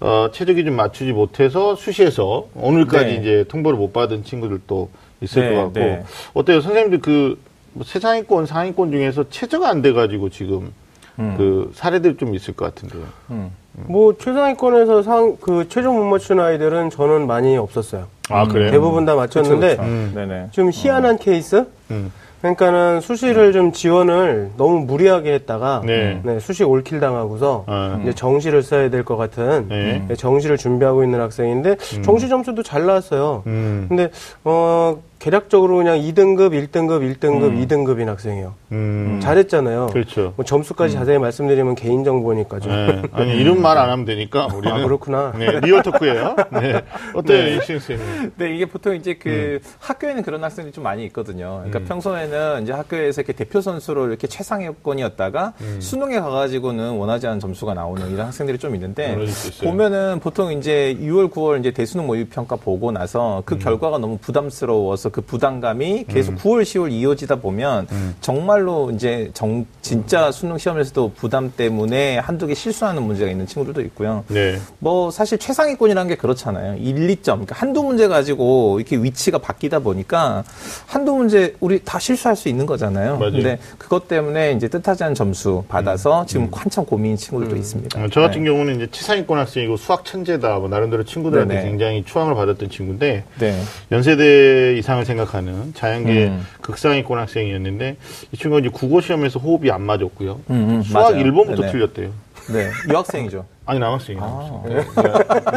어, 0.00 0.30
최저 0.32 0.54
기준 0.54 0.76
맞추지 0.76 1.12
못해서 1.12 1.74
수시에서 1.76 2.48
오늘까지 2.54 3.04
네. 3.04 3.14
이제 3.16 3.44
통보를 3.48 3.78
못 3.78 3.92
받은 3.92 4.24
친구들도 4.24 4.88
있을 5.20 5.42
네, 5.42 5.54
것 5.54 5.64
같고 5.64 5.80
네. 5.80 6.02
어때요, 6.32 6.62
선생님들 6.62 7.00
그뭐 7.00 7.84
최상위권, 7.84 8.46
상위권 8.46 8.92
중에서 8.92 9.28
최저가 9.28 9.68
안 9.68 9.82
돼가지고 9.82 10.30
지금 10.30 10.72
음. 11.18 11.34
그 11.36 11.70
사례들이 11.74 12.16
좀 12.16 12.34
있을 12.34 12.54
것 12.54 12.66
같은데요. 12.74 13.02
음. 13.30 13.50
뭐 13.88 14.16
최상위권에서 14.16 15.02
상 15.02 15.36
그 15.40 15.68
최종 15.68 15.96
못 15.98 16.04
맞춘 16.04 16.40
아이들은 16.40 16.90
저는 16.90 17.26
많이 17.26 17.56
없었어요. 17.58 18.06
아 18.30 18.46
그래요? 18.46 18.70
대부분 18.70 19.04
다 19.04 19.14
맞췄는데 19.14 19.76
그쵸, 19.76 19.82
그쵸. 19.82 19.82
음. 19.82 20.48
좀 20.50 20.70
희한한 20.72 21.18
케이스? 21.18 21.66
음. 21.90 22.10
그러니까는 22.40 23.00
수시를 23.00 23.52
좀 23.52 23.72
지원을 23.72 24.50
너무 24.56 24.80
무리하게 24.80 25.32
했다가 25.34 25.82
네. 25.84 26.20
네, 26.22 26.38
수시 26.38 26.64
올킬 26.64 27.00
당하고서 27.00 27.64
아, 27.66 27.98
이제 28.02 28.12
정시를 28.12 28.62
써야 28.62 28.88
될 28.90 29.04
것 29.04 29.16
같은 29.16 29.66
네. 29.68 30.04
네, 30.06 30.14
정시를 30.14 30.56
준비하고 30.58 31.02
있는 31.02 31.20
학생인데 31.20 31.76
정시 32.04 32.28
점수도 32.28 32.62
잘 32.62 32.84
나왔어요. 32.86 33.42
음. 33.46 33.86
근데 33.88 34.10
어 34.44 34.98
계략적으로 35.18 35.76
그냥 35.76 35.98
2등급, 35.98 36.50
1등급, 36.52 37.16
1등급, 37.18 37.66
2등급인 37.66 38.06
학생이에요. 38.06 38.54
음. 38.72 39.18
잘했잖아요. 39.22 39.86
그렇죠. 39.92 40.34
뭐 40.36 40.44
점수까지 40.44 40.94
자세히 40.94 41.18
말씀드리면 41.18 41.74
개인 41.74 42.04
정보니까 42.04 42.60
좀. 42.60 42.72
네. 42.72 43.02
아니 43.12 43.34
이름 43.36 43.62
말안 43.62 43.88
하면 43.90 44.04
되니까 44.04 44.46
우리는 44.54 44.76
아 44.76 44.82
그렇구나. 44.82 45.32
네, 45.38 45.60
real 45.60 45.82
talk예요. 45.82 46.36
네. 46.60 46.82
어때요, 47.14 47.56
이시영 47.58 47.78
선생님? 47.78 48.32
네, 48.36 48.54
이게 48.54 48.66
보통 48.66 48.94
이제 48.94 49.14
그 49.14 49.60
음. 49.62 49.70
학교에는 49.80 50.22
그런 50.22 50.44
학생들이 50.44 50.72
좀 50.72 50.84
많이 50.84 51.04
있거든요. 51.06 51.56
그러니까 51.64 51.78
음. 51.78 51.84
평소에는 51.86 52.62
이제 52.64 52.72
학교에서 52.72 53.22
이렇게 53.22 53.32
대표 53.32 53.60
선수로 53.60 54.08
이렇게 54.08 54.26
최상위권이었다가 54.26 55.54
음. 55.62 55.80
수능에 55.80 56.20
가가지고는 56.20 56.92
원하지 56.92 57.26
않은 57.26 57.40
점수가 57.40 57.74
나오는 57.74 58.10
이런 58.12 58.26
학생들이 58.26 58.58
좀 58.58 58.74
있는데. 58.74 59.16
보면은 59.62 60.20
보통 60.20 60.52
이제 60.52 60.96
6월, 61.00 61.30
9월 61.30 61.60
이제 61.60 61.70
대수능 61.70 62.06
모의 62.06 62.26
평가 62.26 62.56
보고 62.56 62.92
나서 62.92 63.38
음. 63.38 63.42
그 63.44 63.58
결과가 63.58 63.98
너무 63.98 64.18
부담스러워서 64.18 65.05
그 65.10 65.20
부담감이 65.20 66.04
계속 66.08 66.32
음. 66.32 66.36
9월, 66.38 66.62
10월 66.62 66.92
이어지다 66.92 67.36
보면 67.36 67.86
정말로 68.20 68.90
이제 68.90 69.30
정, 69.34 69.66
진짜 69.82 70.30
수능 70.32 70.58
시험에서도 70.58 71.12
부담 71.16 71.52
때문에 71.56 72.18
한두 72.18 72.46
개 72.46 72.54
실수하는 72.54 73.02
문제가 73.02 73.30
있는 73.30 73.46
친구들도 73.46 73.80
있고요. 73.82 74.24
네. 74.28 74.58
뭐 74.78 75.10
사실 75.10 75.38
최상위권이라는 75.38 76.08
게 76.08 76.16
그렇잖아요. 76.16 76.76
1, 76.76 76.94
2점. 77.08 77.22
그러니까 77.24 77.56
한두 77.56 77.82
문제 77.82 78.08
가지고 78.08 78.78
이렇게 78.80 78.96
위치가 78.96 79.38
바뀌다 79.38 79.78
보니까 79.78 80.44
한두 80.86 81.14
문제 81.14 81.54
우리 81.60 81.82
다 81.84 81.98
실수할 81.98 82.36
수 82.36 82.48
있는 82.48 82.66
거잖아요. 82.66 83.18
맞아요. 83.18 83.32
근데 83.32 83.58
그것 83.78 84.08
때문에 84.08 84.52
이제 84.52 84.68
뜻하지 84.68 85.04
않은 85.04 85.14
점수 85.14 85.64
받아서 85.68 86.26
지금 86.26 86.48
한참 86.52 86.84
고민인 86.84 87.16
친구들도 87.16 87.56
있습니다. 87.56 88.00
어, 88.02 88.08
저 88.10 88.20
같은 88.20 88.42
네. 88.42 88.50
경우는 88.50 88.76
이제 88.76 88.86
치상위권 88.90 89.38
학생이고 89.38 89.76
수학 89.76 90.04
천재다. 90.04 90.58
뭐 90.58 90.68
나름대로 90.68 91.04
친구들한테 91.04 91.54
네네. 91.54 91.66
굉장히 91.68 92.04
추앙을 92.04 92.34
받았던 92.34 92.70
친구인데 92.70 93.24
네. 93.38 93.62
연세대 93.92 94.76
이상 94.78 94.95
을 95.00 95.04
생각하는 95.04 95.74
자연계 95.74 96.26
음. 96.28 96.46
극상위권 96.62 97.18
학생이었는데 97.18 97.96
이 98.32 98.36
친구가 98.36 98.60
이제 98.60 98.68
국어 98.68 99.00
시험에서 99.00 99.38
호흡이 99.38 99.70
안 99.70 99.82
맞았고요. 99.82 100.40
음, 100.50 100.54
음, 100.54 100.82
수학 100.82 101.12
맞아요. 101.12 101.24
1번부터 101.24 101.56
네네. 101.60 101.72
틀렸대요. 101.72 102.10
네. 102.52 102.70
여학생이죠. 102.92 103.44
아니 103.66 103.80
남학생이 103.80 104.18
아. 104.20 104.24
요 104.24 104.62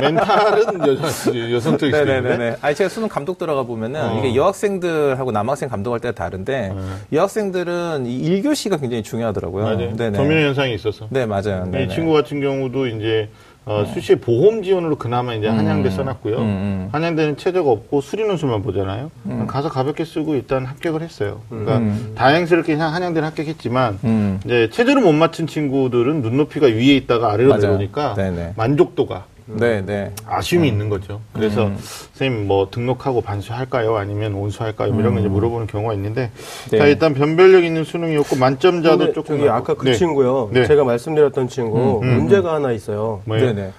멘탈은 0.01 0.79
여자 0.88 1.51
여성적일 1.51 1.93
수도 1.93 2.12
있는데 2.12 2.22
네네네. 2.22 2.55
아니, 2.60 2.74
제가 2.75 2.89
수능 2.89 3.08
감독 3.08 3.38
들어가 3.38 3.62
보면은 3.63 4.01
어. 4.01 4.17
이게 4.17 4.36
여학생들하고 4.36 5.31
남학생 5.31 5.69
감독할 5.69 6.00
때가 6.00 6.15
다른데 6.15 6.74
여학생들은 7.13 8.08
이 8.08 8.41
1교시가 8.41 8.81
굉장히 8.81 9.03
중요하더라고요. 9.03 9.63
맞아요. 9.63 9.96
네네. 9.96 10.17
도미노 10.17 10.41
현상이 10.41 10.74
있어서 10.74 11.05
네, 11.12 11.27
맞아요. 11.27 11.69
이. 11.72 11.88
친구 11.93 12.13
같은 12.13 12.41
경우도 12.41 12.88
이제 12.88 13.29
어, 13.69 13.85
수시에 13.85 14.15
보험 14.15 14.63
지원으로 14.63 14.95
그나마 14.95 15.35
이제 15.35 15.47
한양대 15.47 15.91
써놨고요. 15.91 16.38
음, 16.38 16.41
음. 16.41 16.89
한양대는 16.91 17.38
최저가 17.38 17.69
없고 17.69 18.01
수리 18.01 18.25
논술만 18.25 18.63
보잖아요. 18.63 19.11
가서 19.45 19.69
가볍게 19.69 20.05
쓰고 20.05 20.33
일단 20.33 20.65
합격을 20.65 21.03
했어요. 21.03 21.41
그러니까 21.49 21.79
다행스럽게 22.15 22.73
한양대는 22.73 23.27
합격했지만 23.27 23.99
음. 24.03 24.39
이제 24.43 24.69
체제를 24.71 25.03
못 25.03 25.13
맞춘 25.13 25.45
친구들은 25.45 26.23
눈높이가 26.23 26.65
위에 26.65 26.95
있다가 26.95 27.31
아래로 27.31 27.49
맞아요. 27.49 27.61
내려오니까 27.61 28.15
네네. 28.15 28.53
만족도가 28.57 29.25
네, 29.56 29.82
네. 29.86 30.12
아쉬움이 30.27 30.68
있는 30.68 30.89
거죠. 30.89 31.22
그래서 31.34 31.68
음. 31.68 31.77
선생님 32.13 32.48
뭐 32.48 32.70
등록하고 32.70 33.22
반수할까요? 33.22 33.96
아니면 33.98 34.34
온수할까요? 34.36 34.91
뭐 34.91 35.01
이런 35.01 35.13
거 35.15 35.20
이제 35.22 35.29
물어보는 35.29 35.68
경우가 35.68 35.94
있는데 35.96 36.29
네. 36.72 36.77
자 36.77 36.86
일단 36.86 37.13
변별력 37.13 37.63
있는 37.63 37.84
수능이었고 37.84 38.36
만점자도 38.36 39.13
조금 39.13 39.38
저기. 39.38 39.50
아까 39.50 39.74
그 39.74 39.86
네. 39.86 39.94
친구요. 39.94 40.50
네. 40.53 40.65
제가 40.68 40.84
말씀드렸던 40.84 41.48
친구 41.48 42.00
음, 42.01 42.03
음, 42.03 42.15
문제가 42.18 42.53
하나 42.56 42.72
있어요. 42.72 43.22
뭐예요? 43.25 43.46
네 43.48 43.53
네. 43.53 43.72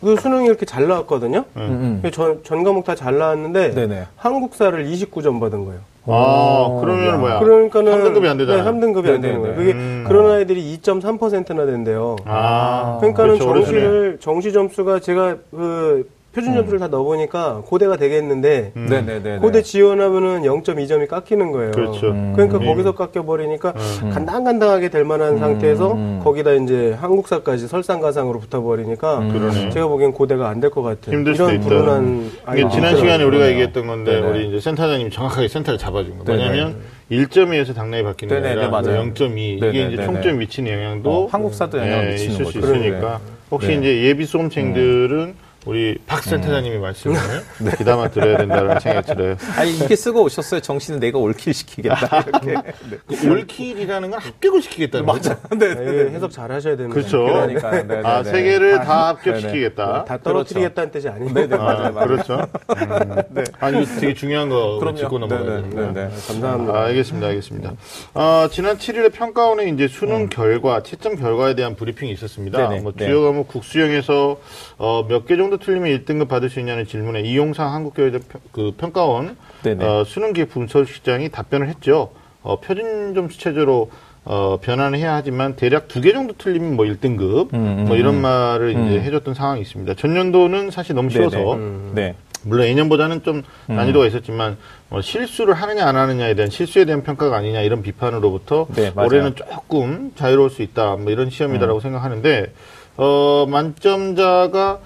그 0.00 0.16
수능이 0.16 0.46
이렇게 0.46 0.64
잘 0.66 0.86
나왔거든요. 0.88 1.44
음, 1.56 2.00
음. 2.04 2.10
전, 2.10 2.40
전 2.44 2.62
과목 2.64 2.84
다 2.84 2.94
잘 2.94 3.18
나왔는데 3.18 3.74
네네. 3.74 4.06
한국사를 4.16 4.84
29점 4.86 5.40
받은 5.40 5.64
거예요. 5.66 5.80
아, 6.06 6.66
오, 6.68 6.80
그러면 6.80 7.06
야. 7.06 7.16
뭐야? 7.16 7.38
그러니까는 7.40 7.92
3등급이 7.92 8.26
안 8.26 8.38
되잖아요. 8.38 8.64
네, 8.64 8.70
3등급이 8.70 9.08
안 9.08 9.20
되는 9.20 9.20
네네네. 9.20 9.38
거예요. 9.40 9.54
그게 9.56 9.72
음. 9.72 10.04
그런 10.06 10.30
아이들이 10.30 10.78
2.3%나 10.78 11.66
된대요. 11.66 12.16
아, 12.24 12.96
그러니까는 13.00 13.38
그렇죠. 13.38 13.54
정시를 13.54 14.16
정시 14.20 14.52
점수가 14.52 15.00
제가 15.00 15.36
그 15.50 16.08
표준 16.32 16.54
점수를 16.54 16.78
다 16.78 16.86
넣어보니까 16.86 17.62
고대가 17.66 17.96
되겠는데 17.96 18.70
음. 18.76 18.86
네네네. 18.88 19.38
고대 19.38 19.62
지원하면은 19.62 20.42
0.2점이 20.42 21.08
깎이는 21.08 21.50
거예요. 21.50 21.72
그렇죠. 21.72 22.10
음. 22.12 22.32
그러니까 22.36 22.58
음. 22.58 22.66
거기서 22.66 22.92
깎여버리니까 22.94 23.74
음. 24.04 24.10
간당간당하게 24.10 24.90
될 24.90 25.04
만한 25.04 25.38
상태에서 25.38 25.92
음. 25.94 26.20
거기다 26.22 26.52
이제 26.52 26.92
한국사까지 27.00 27.66
설상가상으로 27.66 28.38
붙어버리니까 28.38 29.18
음. 29.18 29.32
그러네. 29.32 29.70
제가 29.70 29.88
보기엔 29.88 30.12
고대가 30.12 30.48
안 30.48 30.60
될 30.60 30.70
것 30.70 30.82
같아요. 30.82 31.16
힘들 31.16 31.34
수도 31.34 31.50
이런 31.50 31.60
있다. 31.62 31.68
불운한 31.68 32.26
이게 32.26 32.36
아이들이 32.44 32.70
지난. 32.70 32.96
시간에 32.96 33.24
우리가 33.24 33.30
그러네요. 33.30 33.50
얘기했던 33.50 33.86
건데 33.88 34.12
네네. 34.20 34.26
우리 34.28 34.48
이제 34.50 34.60
센터장님이 34.60 35.10
정확하게 35.10 35.48
센터를 35.48 35.78
잡아준 35.78 36.18
거. 36.18 36.24
네네. 36.24 36.38
뭐냐면 36.44 36.76
1.2에서 37.10 37.74
당락이 37.74 38.04
바뀌는 38.04 38.36
게 38.36 38.40
네네네, 38.40 38.64
아니라 38.66 38.80
맞아요. 38.80 39.02
0.2 39.12 39.36
이게 39.56 39.66
네네네네. 39.66 39.94
이제 39.94 40.04
총점 40.04 40.38
미치는 40.38 40.70
영향도 40.72 41.10
어, 41.10 41.26
한국사도 41.26 41.78
영향을 41.78 42.04
네, 42.04 42.12
미치는 42.12 42.34
있을 42.34 42.44
거죠. 42.44 42.60
수 42.60 42.66
있으니까 42.76 43.18
혹시 43.50 43.68
네. 43.68 43.74
이제 43.78 44.02
예비 44.04 44.26
수험생들은 44.26 45.34
우리 45.66 45.98
박 46.06 46.22
센터장님이 46.22 46.78
말씀을 46.78 47.16
귀담아 47.76 48.08
들어야 48.10 48.38
된다는 48.38 48.80
생각이 48.80 49.06
들어요. 49.08 49.36
아니 49.58 49.76
이게 49.76 49.94
쓰고 49.94 50.22
오셨어요. 50.22 50.60
정신은 50.60 51.00
내가 51.00 51.18
올킬 51.18 51.52
시키겠다. 51.52 52.24
이렇게. 52.26 52.72
그 53.06 53.30
올킬이라는 53.30 54.10
건 54.10 54.18
합격을 54.20 54.62
시키겠다는 54.62 55.04
거죠. 55.06 55.36
네. 55.58 55.74
네, 55.74 56.10
해석 56.12 56.30
잘 56.32 56.50
하셔야 56.50 56.76
됩니다. 56.76 56.94
그렇죠. 56.94 57.24
그러니까. 57.24 57.70
네, 57.72 57.82
네, 57.82 58.00
아, 58.04 58.22
네. 58.22 58.30
세 58.30 58.42
개를 58.42 58.78
다- 58.78 58.84
다 58.84 59.08
합격시키겠다. 59.08 60.04
다 60.06 60.18
떨어뜨리겠다는 60.22 60.90
뜻이 60.90 61.08
아니에요. 61.10 61.34
네네. 61.34 61.54
아, 61.54 61.58
맞아요, 61.58 61.92
맞아요. 61.92 62.06
그렇죠. 62.08 62.34
음. 62.68 63.44
아, 63.60 63.68
이거 63.68 63.84
되게 64.00 64.14
중요한 64.14 64.48
거 64.48 64.78
그럼요. 64.78 64.96
짚고 64.96 65.18
넘어가야. 65.18 65.44
돼요. 65.44 65.70
네네. 65.70 66.08
감사합니다. 66.26 66.72
아, 66.74 66.84
알겠습니다, 66.86 67.26
알겠습니다. 67.28 67.72
아, 68.14 68.48
지난 68.50 68.78
7일에 68.78 69.12
평가원에 69.12 69.68
이제 69.68 69.88
수능 69.88 70.22
음. 70.22 70.28
결과, 70.30 70.82
채점 70.82 71.16
결과에 71.16 71.54
대한 71.54 71.76
브리핑이 71.76 72.10
있었습니다. 72.12 72.68
네네. 72.68 72.80
뭐 72.80 72.92
네. 72.96 73.06
주요 73.06 73.22
과목 73.22 73.48
국수형에서 73.48 74.38
어, 74.78 75.04
몇개 75.08 75.36
정도 75.36 75.49
틀리면 75.58 75.88
1등급 76.04 76.28
받을 76.28 76.48
수 76.50 76.60
있냐는 76.60 76.86
질문에 76.86 77.20
이용상 77.22 77.72
한국교육대 77.72 78.18
평- 78.28 78.40
그 78.52 78.72
평가원 78.76 79.36
네네. 79.62 79.84
어, 79.84 80.04
수능기획 80.04 80.50
분석실장이 80.50 81.28
답변을 81.30 81.68
했죠. 81.68 82.12
어, 82.42 82.60
표준 82.60 83.14
점수 83.14 83.38
체제로 83.38 83.90
어, 84.24 84.58
변환을 84.60 84.98
해야 84.98 85.14
하지만 85.14 85.56
대략 85.56 85.88
두 85.88 86.00
개 86.02 86.12
정도 86.12 86.34
틀리면 86.36 86.76
뭐 86.76 86.84
1등급 86.84 87.52
음, 87.54 87.84
뭐 87.86 87.94
음, 87.96 87.98
이런 88.00 88.16
음. 88.16 88.20
말을 88.22 88.70
이제 88.72 88.80
음. 88.98 89.00
해줬던 89.02 89.34
상황이 89.34 89.60
있습니다. 89.62 89.94
전년도는 89.94 90.70
사실 90.70 90.94
너무 90.94 91.08
쉬워서 91.10 91.38
네네. 91.56 91.92
네. 91.94 92.14
물론 92.42 92.66
예년보다는 92.68 93.22
좀 93.22 93.42
음. 93.68 93.76
난이도가 93.76 94.06
있었지만 94.06 94.56
뭐 94.88 95.00
실수를 95.02 95.52
하느냐 95.54 95.86
안 95.86 95.96
하느냐에 95.96 96.34
대한 96.34 96.50
실수에 96.50 96.84
대한 96.86 97.02
평가가 97.02 97.36
아니냐 97.36 97.60
이런 97.60 97.82
비판으로부터 97.82 98.66
네. 98.74 98.92
올해는 98.96 99.34
조금 99.36 100.12
자유로울 100.14 100.48
수 100.50 100.62
있다 100.62 100.96
뭐 100.96 101.10
이런 101.12 101.28
시험이다라고 101.28 101.78
음. 101.78 101.82
생각하는데 101.82 102.52
어 102.96 103.46
만점자가 103.48 104.78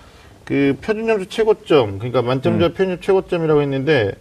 그 0.45 0.77
표준점수 0.81 1.29
최고점 1.29 1.99
그러니까 1.99 2.23
만점자 2.23 2.67
음. 2.67 2.75
표준 2.75 3.01
최고점이라고 3.01 3.63
했는데 3.63 4.13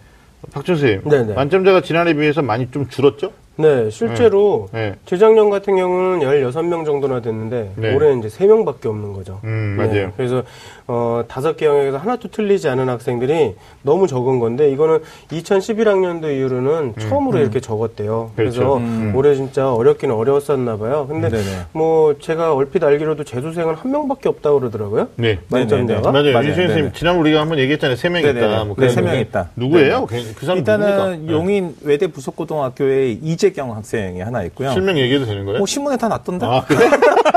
박준 0.52 0.76
선생님 0.76 1.10
네네. 1.10 1.34
만점자가 1.34 1.82
지난해 1.82 2.14
비해서 2.14 2.42
많이 2.42 2.70
좀 2.72 2.88
줄었죠? 2.88 3.34
네, 3.56 3.90
실제로 3.92 4.68
네. 4.74 4.96
재작년 5.06 5.52
같은 5.52 5.76
경우는 5.76 6.22
16명 6.22 6.86
정도나 6.86 7.22
됐는데 7.22 7.74
네. 7.76 7.94
올해는 7.94 8.20
이제 8.20 8.28
3명밖에 8.28 8.88
없는 8.88 9.14
거죠. 9.14 9.40
음, 9.44 9.76
네, 9.78 9.86
맞아요. 9.86 10.12
그래서 10.18 10.42
어, 10.88 11.24
다섯 11.28 11.56
개 11.56 11.68
영역에서 11.68 11.98
하나도 11.98 12.30
틀리지 12.30 12.68
않은 12.70 12.90
학생들이 12.90 13.54
너무 13.84 14.08
적은 14.08 14.40
건데 14.40 14.72
이거는 14.72 15.00
2011학년도 15.32 16.36
이후로는 16.36 16.96
처음으로 16.98 17.40
이렇게 17.40 17.60
적었대요. 17.60 18.32
음. 18.32 18.36
그렇죠. 18.36 18.60
그래서 18.60 18.78
음. 18.78 19.14
올해 19.16 19.36
진짜 19.36 19.72
어렵기는 19.72 20.14
어려웠었나 20.16 20.78
봐요. 20.78 21.06
근데 21.08 21.30
네네. 21.30 21.44
뭐 21.74 22.16
제가 22.20 22.56
얼핏 22.56 22.84
알기로도 22.84 23.24
재수생은 23.24 23.76
한 23.76 23.92
명밖에 23.92 24.30
없다고 24.30 24.60
그러더라고요. 24.62 25.10
네. 25.16 25.38
만점자가. 25.50 26.12
맞아요. 26.12 26.34
맞아요. 26.34 26.50
이수현 26.50 26.56
선생님 26.68 26.76
네네. 26.86 26.92
지난번 26.94 27.22
우리가 27.22 27.42
한번 27.42 27.60
얘기했잖아요. 27.60 27.96
세명 27.98 28.24
네네네. 28.24 28.40
있다. 28.48 28.58
뭐 28.64 28.68
네, 28.70 28.74
그런 28.76 28.90
세 28.90 29.02
거. 29.02 29.08
명 29.08 29.20
있다. 29.20 29.50
누구예요? 29.56 30.06
그 30.08 30.46
사람 30.46 30.58
일단은 30.58 30.88
누굽니까? 31.28 31.34
용인 31.34 31.76
외대 31.84 32.08
부속고등학교에 32.08 33.12
이재 33.22 33.43
경 33.52 33.76
학생이 33.76 34.22
하나 34.22 34.40
네. 34.40 34.46
있고요. 34.48 34.72
실명 34.72 34.98
얘기해도 34.98 35.26
되는 35.26 35.44
거예요? 35.46 35.58
뭐 35.60 35.68
신문에 35.68 35.98
다 35.98 36.08
났던데. 36.08 36.46
아, 36.46 36.64
그래? 36.64 36.90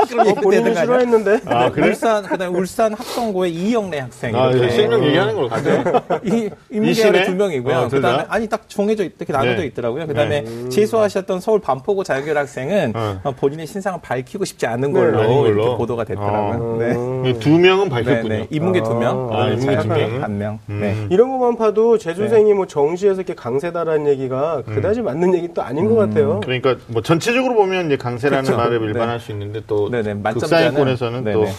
그런 0.05 0.27
어, 0.27 0.29
얘기 0.29 0.41
되는 0.41 0.63
거 0.63 0.69
아니야? 0.69 0.81
싫어했는데. 0.81 1.39
아, 1.45 1.71
그래? 1.71 1.87
울산 1.87 2.23
그다음에 2.23 2.57
울산 2.57 2.93
합성고의 2.93 3.53
이영래 3.53 3.99
학생 3.99 4.35
아, 4.35 4.49
이렇게 4.49 4.65
이거 4.65 4.73
실명 4.73 5.03
얘기하는 5.05 5.35
걸로 5.35 5.49
가죠. 5.49 5.69
이 6.23 6.27
이시네? 6.27 6.51
인문계열의 6.71 7.25
두 7.25 7.35
명이고요. 7.35 7.75
어, 7.75 7.87
둘 7.87 8.01
그다음에 8.01 8.23
다? 8.23 8.25
아니 8.29 8.47
딱 8.47 8.67
정해져 8.69 9.03
있, 9.03 9.13
이렇게 9.17 9.33
나눠져 9.33 9.61
네. 9.61 9.67
있더라고요. 9.67 10.07
그다음에 10.07 10.43
재수하셨던 10.69 11.39
서울 11.39 11.59
반포고 11.59 12.03
자유계열 12.03 12.37
학생은 12.37 12.93
어. 12.95 13.19
어, 13.23 13.31
본인의 13.31 13.67
신상을 13.67 13.99
밝히고 14.01 14.45
싶지 14.45 14.65
않은 14.67 14.93
네, 14.93 14.99
걸로, 14.99 15.17
걸로. 15.17 15.47
이렇게 15.47 15.77
보도가 15.77 16.03
됐더라고요. 16.03 16.77
네. 16.79 16.95
음. 16.95 17.39
두 17.39 17.49
명은 17.49 17.85
네, 17.85 17.89
밝혔군요. 17.89 18.29
네. 18.29 18.47
인문계 18.49 18.83
두 18.83 18.95
명, 18.95 19.29
아, 19.33 19.49
인문계? 19.49 20.19
한 20.19 20.37
명. 20.37 20.59
음. 20.69 20.79
네. 20.81 21.07
이런 21.09 21.31
것만 21.31 21.57
봐도 21.57 21.97
재수생이 21.97 22.53
뭐 22.53 22.67
정시에서 22.67 23.15
이렇게 23.21 23.33
강세다라는 23.33 24.07
얘기가 24.07 24.63
그다지 24.63 25.01
맞는 25.01 25.33
얘기는 25.35 25.53
또 25.53 25.61
아닌 25.61 25.87
것 25.87 25.95
같아요. 25.95 26.39
그러니까 26.41 26.75
뭐 26.87 27.01
전체적으로 27.01 27.55
보면 27.55 27.87
이제 27.87 27.97
강세라는 27.97 28.43
그쵸. 28.43 28.57
말을 28.57 28.79
네. 28.79 28.85
일반할 28.85 29.19
수 29.19 29.31
있는데 29.31 29.61
또 29.67 29.86
네네. 29.89 30.15
만점자는- 30.15 30.33
극상위권에서는 30.39 31.23
또 31.33 31.41
네네. 31.43 31.53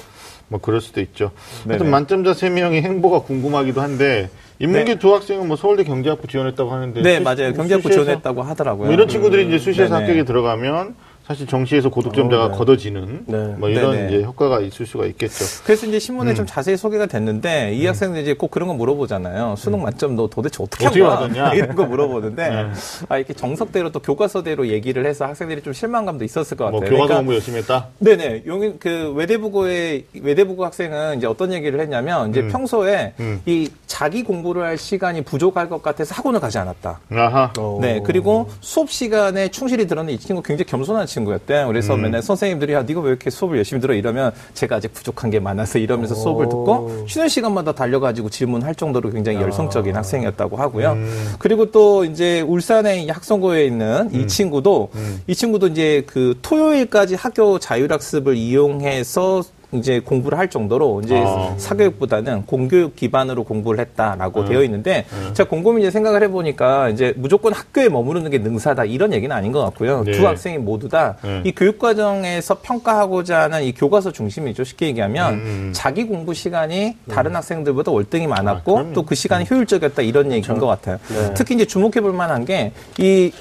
뭐 0.49 0.61
그럴 0.61 0.80
수도 0.80 1.00
있죠. 1.00 1.30
네네. 1.64 1.75
하여튼 1.75 1.90
만점자 1.90 2.35
세명의 2.35 2.82
행보가 2.82 3.20
궁금하기도 3.20 3.80
한데 3.80 4.30
인문계 4.61 4.94
네. 4.94 4.99
두 4.99 5.14
학생은 5.14 5.47
뭐 5.47 5.56
서울대 5.56 5.85
경제학부 5.85 6.26
지원했다고 6.26 6.70
하는데 6.70 7.02
네, 7.02 7.16
수- 7.18 7.23
맞아요. 7.23 7.52
경제학부 7.52 7.88
수시에서 7.88 8.04
지원했다고 8.04 8.42
하더라고요. 8.42 8.87
뭐 8.87 8.92
이런 8.94 9.08
친구들이 9.08 9.47
이제 9.47 9.58
수시에서 9.58 9.94
네네. 9.94 10.06
합격에 10.06 10.25
들어가면 10.25 10.94
사실 11.28 11.47
정시에서 11.47 11.90
고득점자가 11.90 12.47
어, 12.47 12.49
네. 12.49 12.56
걷어지는 12.56 13.25
네. 13.26 13.37
뭐 13.58 13.68
이런 13.68 13.92
네네. 13.92 14.08
이제 14.08 14.25
효과가 14.25 14.61
있을 14.61 14.87
수가 14.87 15.04
있겠죠. 15.08 15.44
그래서 15.62 15.87
이제 15.87 15.99
신문에 15.99 16.30
음. 16.30 16.35
좀 16.35 16.47
자세히 16.47 16.78
소개가 16.78 17.04
됐는데 17.04 17.75
이 17.75 17.85
학생들 17.85 18.23
이제 18.23 18.32
꼭 18.32 18.50
그런 18.50 18.66
거 18.66 18.75
물어보잖아요. 18.75 19.54
수능 19.58 19.82
만점 19.82 20.16
너 20.16 20.28
도대체 20.28 20.62
어떻게 20.62 20.87
한 20.87 20.94
음. 20.94 21.02
어떻게? 21.02 21.16
받았냐? 21.16 21.52
이런 21.52 21.75
거 21.76 21.85
물어보는데 21.85 22.49
네. 22.49 22.66
아 23.11 23.18
이렇게 23.18 23.35
정석대로 23.35 23.92
또 23.92 24.00
교과서대로 24.00 24.68
얘기를 24.68 25.04
해서 25.04 25.26
학생들이 25.26 25.61
좀 25.61 25.75
실망감도 25.75 26.25
있었을 26.25 26.56
것 26.56 26.64
같아요. 26.64 26.80
뭐 26.80 26.88
교과서 26.88 26.97
그러니까 26.97 27.16
공부 27.18 27.35
열심히 27.35 27.58
했다. 27.58 27.88
네네. 27.99 28.44
용인 28.47 28.78
그 28.78 29.12
외대부고의 29.12 30.06
외대부고 30.23 30.64
학생은 30.64 31.18
이제 31.18 31.26
어떤 31.26 31.52
얘기를 31.52 31.78
했냐면 31.78 32.30
이제 32.30 32.49
평소에 32.49 33.12
음. 33.20 33.42
이 33.44 33.68
자기 33.87 34.23
공부를 34.23 34.62
할 34.62 34.78
시간이 34.78 35.23
부족할 35.25 35.68
것 35.68 35.82
같아서 35.82 36.14
학원을 36.14 36.40
가지 36.40 36.56
않았다. 36.56 37.00
아하. 37.11 37.52
어. 37.58 37.78
네. 37.82 38.00
그리고 38.02 38.49
수업 38.62 38.90
시간에 38.90 39.49
충실히 39.49 39.87
들었는데 39.87 40.14
이 40.14 40.18
친구 40.18 40.40
굉장히 40.40 40.64
겸손한 40.70 41.04
친구 41.04 41.17
였대. 41.26 41.64
그래서 41.66 41.94
음. 41.94 42.02
맨날 42.02 42.22
선생님들이 42.22 42.72
야, 42.72 42.82
네가 42.82 43.00
왜 43.00 43.10
이렇게 43.10 43.30
수업을 43.30 43.56
열심히 43.56 43.80
들어 43.80 43.94
이러면 43.94 44.32
제가 44.54 44.76
아직 44.76 44.92
부족한 44.92 45.30
게 45.30 45.40
많아서 45.40 45.78
이러면서 45.78 46.14
수업을 46.14 46.48
듣고 46.48 47.06
쉬는 47.08 47.28
시간마다 47.28 47.72
달려가지고 47.72 48.30
질문할 48.30 48.75
정도로 48.75 49.10
굉장히 49.10 49.40
열성적인 49.40 49.96
학생이었다고 49.96 50.56
하고요. 50.56 50.92
음. 50.92 51.34
그리고 51.38 51.70
또 51.70 52.04
이제 52.04 52.40
울산의 52.42 53.04
이 53.04 53.10
학성고에 53.10 53.64
있는 53.64 54.10
이 54.12 54.26
친구도 54.26 54.90
이 55.26 55.34
친구도 55.34 55.68
이제 55.68 56.04
그 56.06 56.38
토요일까지 56.42 57.14
학교 57.14 57.58
자율학습을 57.58 58.37
이용해서 58.37 59.42
이제 59.72 60.00
공부를 60.00 60.38
할 60.38 60.48
정도로 60.48 61.02
이제 61.04 61.22
아. 61.22 61.54
사교육보다는 61.58 62.46
공교육 62.46 62.96
기반으로 62.96 63.44
공부를 63.44 63.80
했다라고 63.80 64.44
네. 64.44 64.50
되어 64.50 64.62
있는데 64.64 65.04
제가 65.34 65.48
곰곰이 65.48 65.82
이제 65.82 65.90
생각을 65.90 66.22
해보니까 66.22 66.88
이제 66.88 67.12
무조건 67.16 67.52
학교에 67.52 67.88
머무르는 67.90 68.30
게 68.30 68.38
능사다 68.38 68.87
이런 68.87 69.12
얘기는 69.12 69.34
아닌 69.34 69.52
것 69.52 69.62
같고요. 69.64 70.04
네. 70.04 70.12
두 70.12 70.26
학생이 70.26 70.58
모두 70.58 70.88
다이 70.88 71.12
네. 71.22 71.52
교육 71.54 71.78
과정에서 71.78 72.60
평가하고자 72.62 73.42
하는 73.42 73.62
이 73.62 73.72
교과서 73.72 74.10
중심이죠. 74.12 74.64
쉽게 74.64 74.87
얘기하면 74.87 75.34
음, 75.34 75.38
음. 75.38 75.70
자기 75.75 76.04
공부 76.04 76.32
시간이 76.32 76.96
다른 77.10 77.37
학생들보다 77.37 77.92
월등히 77.92 78.25
아, 78.25 78.28
많았고 78.28 78.75
그럼요. 78.75 78.92
또그 78.94 79.14
시간이 79.14 79.44
효율적이었다 79.50 80.00
이런 80.02 80.32
얘기인 80.32 80.58
것 80.58 80.66
같아요. 80.66 80.98
네. 81.08 81.34
특히 81.34 81.54
이제 81.54 81.66
주목해 81.66 82.00
볼 82.00 82.12
만한 82.14 82.46
게이 82.46 83.32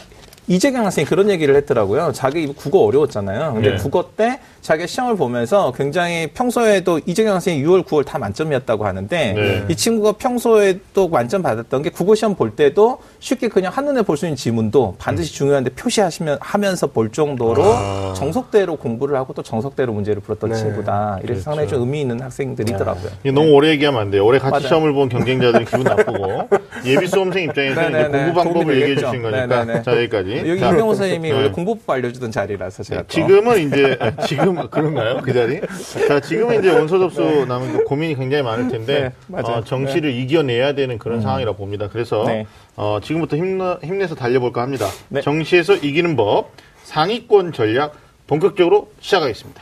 이재경 0.50 0.86
학생이 0.86 1.06
그런 1.06 1.30
얘기를 1.30 1.56
했더라고요. 1.58 2.12
자기 2.14 2.48
국어 2.48 2.80
어려웠잖아요. 2.80 3.54
근데 3.54 3.72
네. 3.72 3.76
국어 3.78 4.12
때 4.16 4.40
자기가 4.68 4.86
시험을 4.86 5.16
보면서 5.16 5.72
굉장히 5.72 6.28
평소에도 6.28 7.00
이재경 7.06 7.34
학생이 7.34 7.64
6월, 7.64 7.86
9월 7.86 8.04
다 8.06 8.20
만점이었다고 8.20 8.86
하는데 8.86 9.34
네. 9.34 9.66
이 9.70 9.76
친구가 9.78 10.14
평소에 10.18 10.80
또 10.94 11.08
만점 11.08 11.42
받았던 11.42 11.84
게 11.84 11.90
국어 11.90 12.16
시험 12.16 12.36
볼 12.36 12.54
때도 12.54 12.98
쉽게 13.20 13.48
그냥 13.48 13.72
한눈에 13.74 14.02
볼 14.02 14.18
수 14.18 14.26
있는 14.26 14.36
지문도 14.36 14.96
반드시 14.98 15.32
중요한데 15.36 15.70
표시하시면 15.76 16.40
하면서 16.42 16.88
볼 16.88 17.12
정도로 17.14 17.64
아. 17.64 18.14
정석대로 18.18 18.76
공부를 18.78 19.16
하고 19.16 19.32
또 19.34 19.42
정석대로 19.42 19.94
문제를 19.94 20.22
풀었던 20.22 20.50
네. 20.50 20.56
친구다. 20.58 21.20
이래서 21.24 21.42
상당히 21.44 21.70
좀 21.70 21.82
의미 21.82 22.02
있는 22.02 22.20
학생들이더라고요. 22.20 23.12
이게 23.22 23.32
너무 23.32 23.52
오래 23.52 23.70
얘기하면 23.70 24.02
안 24.02 24.12
돼요. 24.12 24.26
올해 24.26 24.38
같이 24.40 24.52
맞아요. 24.52 24.68
시험을 24.68 24.92
본 24.94 25.08
경쟁자들이 25.08 25.64
기분 25.64 25.84
나쁘고 25.84 26.50
예비 26.86 27.08
수험생 27.08 27.44
입장에서는 27.44 28.10
이제. 28.10 28.18
공부 28.18 28.34
방법을 28.44 28.82
얘기해. 28.82 28.96
주신 28.98 29.22
거니까. 29.22 29.82
자 29.84 29.92
여기까지. 29.96 30.44
여기 30.46 30.60
자, 30.60 30.70
이명호 30.72 30.94
선생님이 30.96 31.30
네. 31.30 31.36
원래 31.36 31.52
공부법 31.52 31.90
알려주던 31.90 32.32
자리라서 32.32 32.84
제가 32.84 33.04
또. 33.04 33.08
지금은 33.08 33.60
이제 33.68 33.96
아, 34.02 34.12
지금 34.26 34.57
그런가요 34.70 35.22
그 35.24 35.34
자리? 35.34 35.62
자 36.08 36.20
지금은 36.20 36.60
이제 36.60 36.72
원서 36.72 36.98
접수 37.00 37.46
남은 37.48 37.74
그 37.74 37.84
고민이 37.84 38.16
굉장히 38.16 38.44
많을 38.44 38.70
텐데 38.70 39.14
네. 39.28 39.40
어, 39.40 39.64
정시를 39.64 40.12
이겨내야 40.12 40.74
되는 40.74 40.98
그런 40.98 41.22
상황이라 41.22 41.52
고 41.52 41.58
봅니다. 41.58 41.90
그래서 41.90 42.24
네. 42.26 42.46
어, 42.76 43.00
지금부터 43.02 43.38
힘내, 43.38 43.78
힘내서 43.84 44.16
달려볼까 44.16 44.62
합니다. 44.62 44.88
네. 45.10 45.22
정시에서 45.22 45.76
이기는 45.76 46.16
법 46.16 46.52
상위권 46.84 47.52
전략 47.54 47.96
본격적으로 48.28 48.92
시작하겠습니다. 49.00 49.62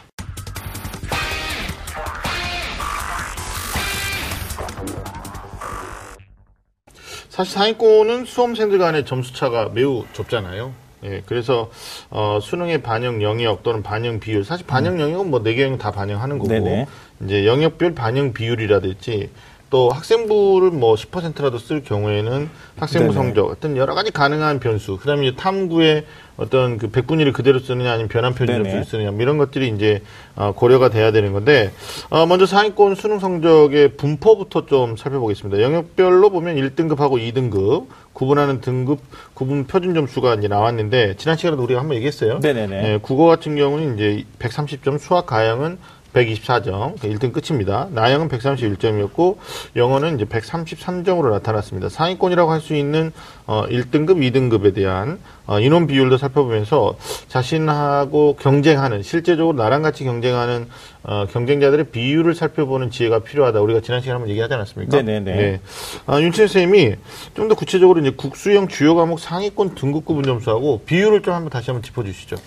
사실 7.30 7.54
상위권은 7.54 8.24
수험생들 8.24 8.78
간의 8.80 9.06
점수 9.06 9.34
차가 9.34 9.68
매우 9.68 10.06
좁잖아요. 10.14 10.85
예, 11.06 11.22
그래서 11.26 11.70
어, 12.10 12.40
수능의 12.42 12.82
반영 12.82 13.22
영역 13.22 13.64
또는 13.64 13.84
반영 13.84 14.20
비율, 14.20 14.44
사실 14.44 14.66
반영 14.66 15.00
영역은 15.00 15.30
뭐 15.30 15.40
네 15.44 15.56
개 15.56 15.64
영역 15.64 15.78
다 15.80 15.92
반영하는 15.92 16.40
거고, 16.40 16.50
네네. 16.52 16.88
이제 17.24 17.46
영역별 17.46 17.94
반영 17.96 18.34
비율이라든지 18.34 19.30
또 19.70 19.90
학생부를 19.90 20.72
뭐 20.72 20.96
10%라도 20.96 21.58
쓸 21.58 21.84
경우에는 21.84 22.50
학생부 22.78 23.14
네네. 23.14 23.14
성적, 23.14 23.48
어떤 23.50 23.78
여러 23.78 23.94
가지 23.94 24.12
가능한 24.12 24.60
변수, 24.60 24.98
그다음에 24.98 25.28
이제 25.28 25.36
탐구의 25.36 26.06
어떤 26.38 26.78
그 26.78 26.90
백분위를 26.90 27.32
그대로 27.32 27.60
쓰느냐 27.60 27.92
아니면 27.92 28.10
변환 28.10 28.34
표준 28.34 28.48
네네. 28.48 28.64
점수를 28.64 28.86
쓰느냐 28.86 29.12
뭐 29.12 29.22
이런 29.22 29.38
것들이 29.38 29.70
이제 29.70 30.02
어, 30.36 30.54
고려가 30.56 30.90
돼야 30.90 31.12
되는 31.12 31.32
건데 31.34 31.72
어, 32.10 32.26
먼저 32.26 32.46
상위권 32.46 32.96
수능 32.96 33.20
성적의 33.20 33.96
분포부터 33.98 34.66
좀 34.66 34.98
살펴보겠습니다. 34.98 35.62
영역별로 35.62 36.30
보면 36.30 36.56
1등급하고 36.58 37.20
2등급 37.20 37.88
구분하는 38.14 38.62
등급 38.62 39.00
구분 39.34 39.66
표준 39.68 39.94
점수가 39.94 40.36
이제 40.36 40.48
나왔는데 40.48 41.16
지난 41.18 41.38
시간에도 41.38 41.64
우리가 41.64 41.82
한번 41.82 41.96
얘기했어요. 41.98 42.40
네네네. 42.40 42.94
예, 42.94 43.00
국어 43.02 43.26
같은 43.26 43.56
경우는 43.56 43.96
이제 43.96 44.24
130점, 44.40 45.00
수학 45.00 45.26
가형은 45.26 45.78
124점, 46.16 46.98
1등 46.98 47.34
끝입니다. 47.34 47.88
나영은 47.92 48.30
131점이었고 48.30 49.36
영어는 49.76 50.16
이제 50.16 50.26
133점으로 50.26 51.30
나타났습니다. 51.32 51.90
상위권이라고 51.90 52.52
할 52.52 52.62
수 52.62 52.74
있는 52.74 53.12
어, 53.46 53.66
1등급, 53.68 54.18
2등급에 54.18 54.74
대한 54.74 55.20
어, 55.46 55.60
인원 55.60 55.86
비율도 55.86 56.18
살펴보면서 56.18 56.96
자신하고 57.28 58.38
경쟁하는 58.40 59.04
실제적으로 59.04 59.56
나랑 59.56 59.84
같이 59.84 60.04
경쟁하는 60.04 60.68
어, 61.04 61.26
경쟁자들의 61.32 61.90
비율을 61.92 62.34
살펴보는 62.34 62.90
지혜가 62.90 63.20
필요하다. 63.20 63.62
우리가 63.62 63.82
지난 63.82 64.00
시간에 64.02 64.14
한번 64.16 64.30
얘기하지 64.32 64.54
않았습니까? 64.56 64.98
네네네. 65.02 65.36
네. 65.36 65.60
아, 66.08 66.20
윤채 66.20 66.48
선생님이 66.48 66.96
좀 67.36 67.46
더 67.50 67.54
구체적으로 67.54 68.00
이제 68.02 68.10
국수형 68.10 68.68
주요 68.70 68.96
과목 68.96 69.20
상위권 69.20 69.76
등급 69.76 70.06
구 70.06 70.16
분 70.16 70.24
점수하고 70.24 70.82
비율을 70.86 71.22
좀 71.22 71.34
한번 71.36 71.52
다시 71.52 71.70
한번 71.70 71.84
짚어주시죠. 71.84 72.38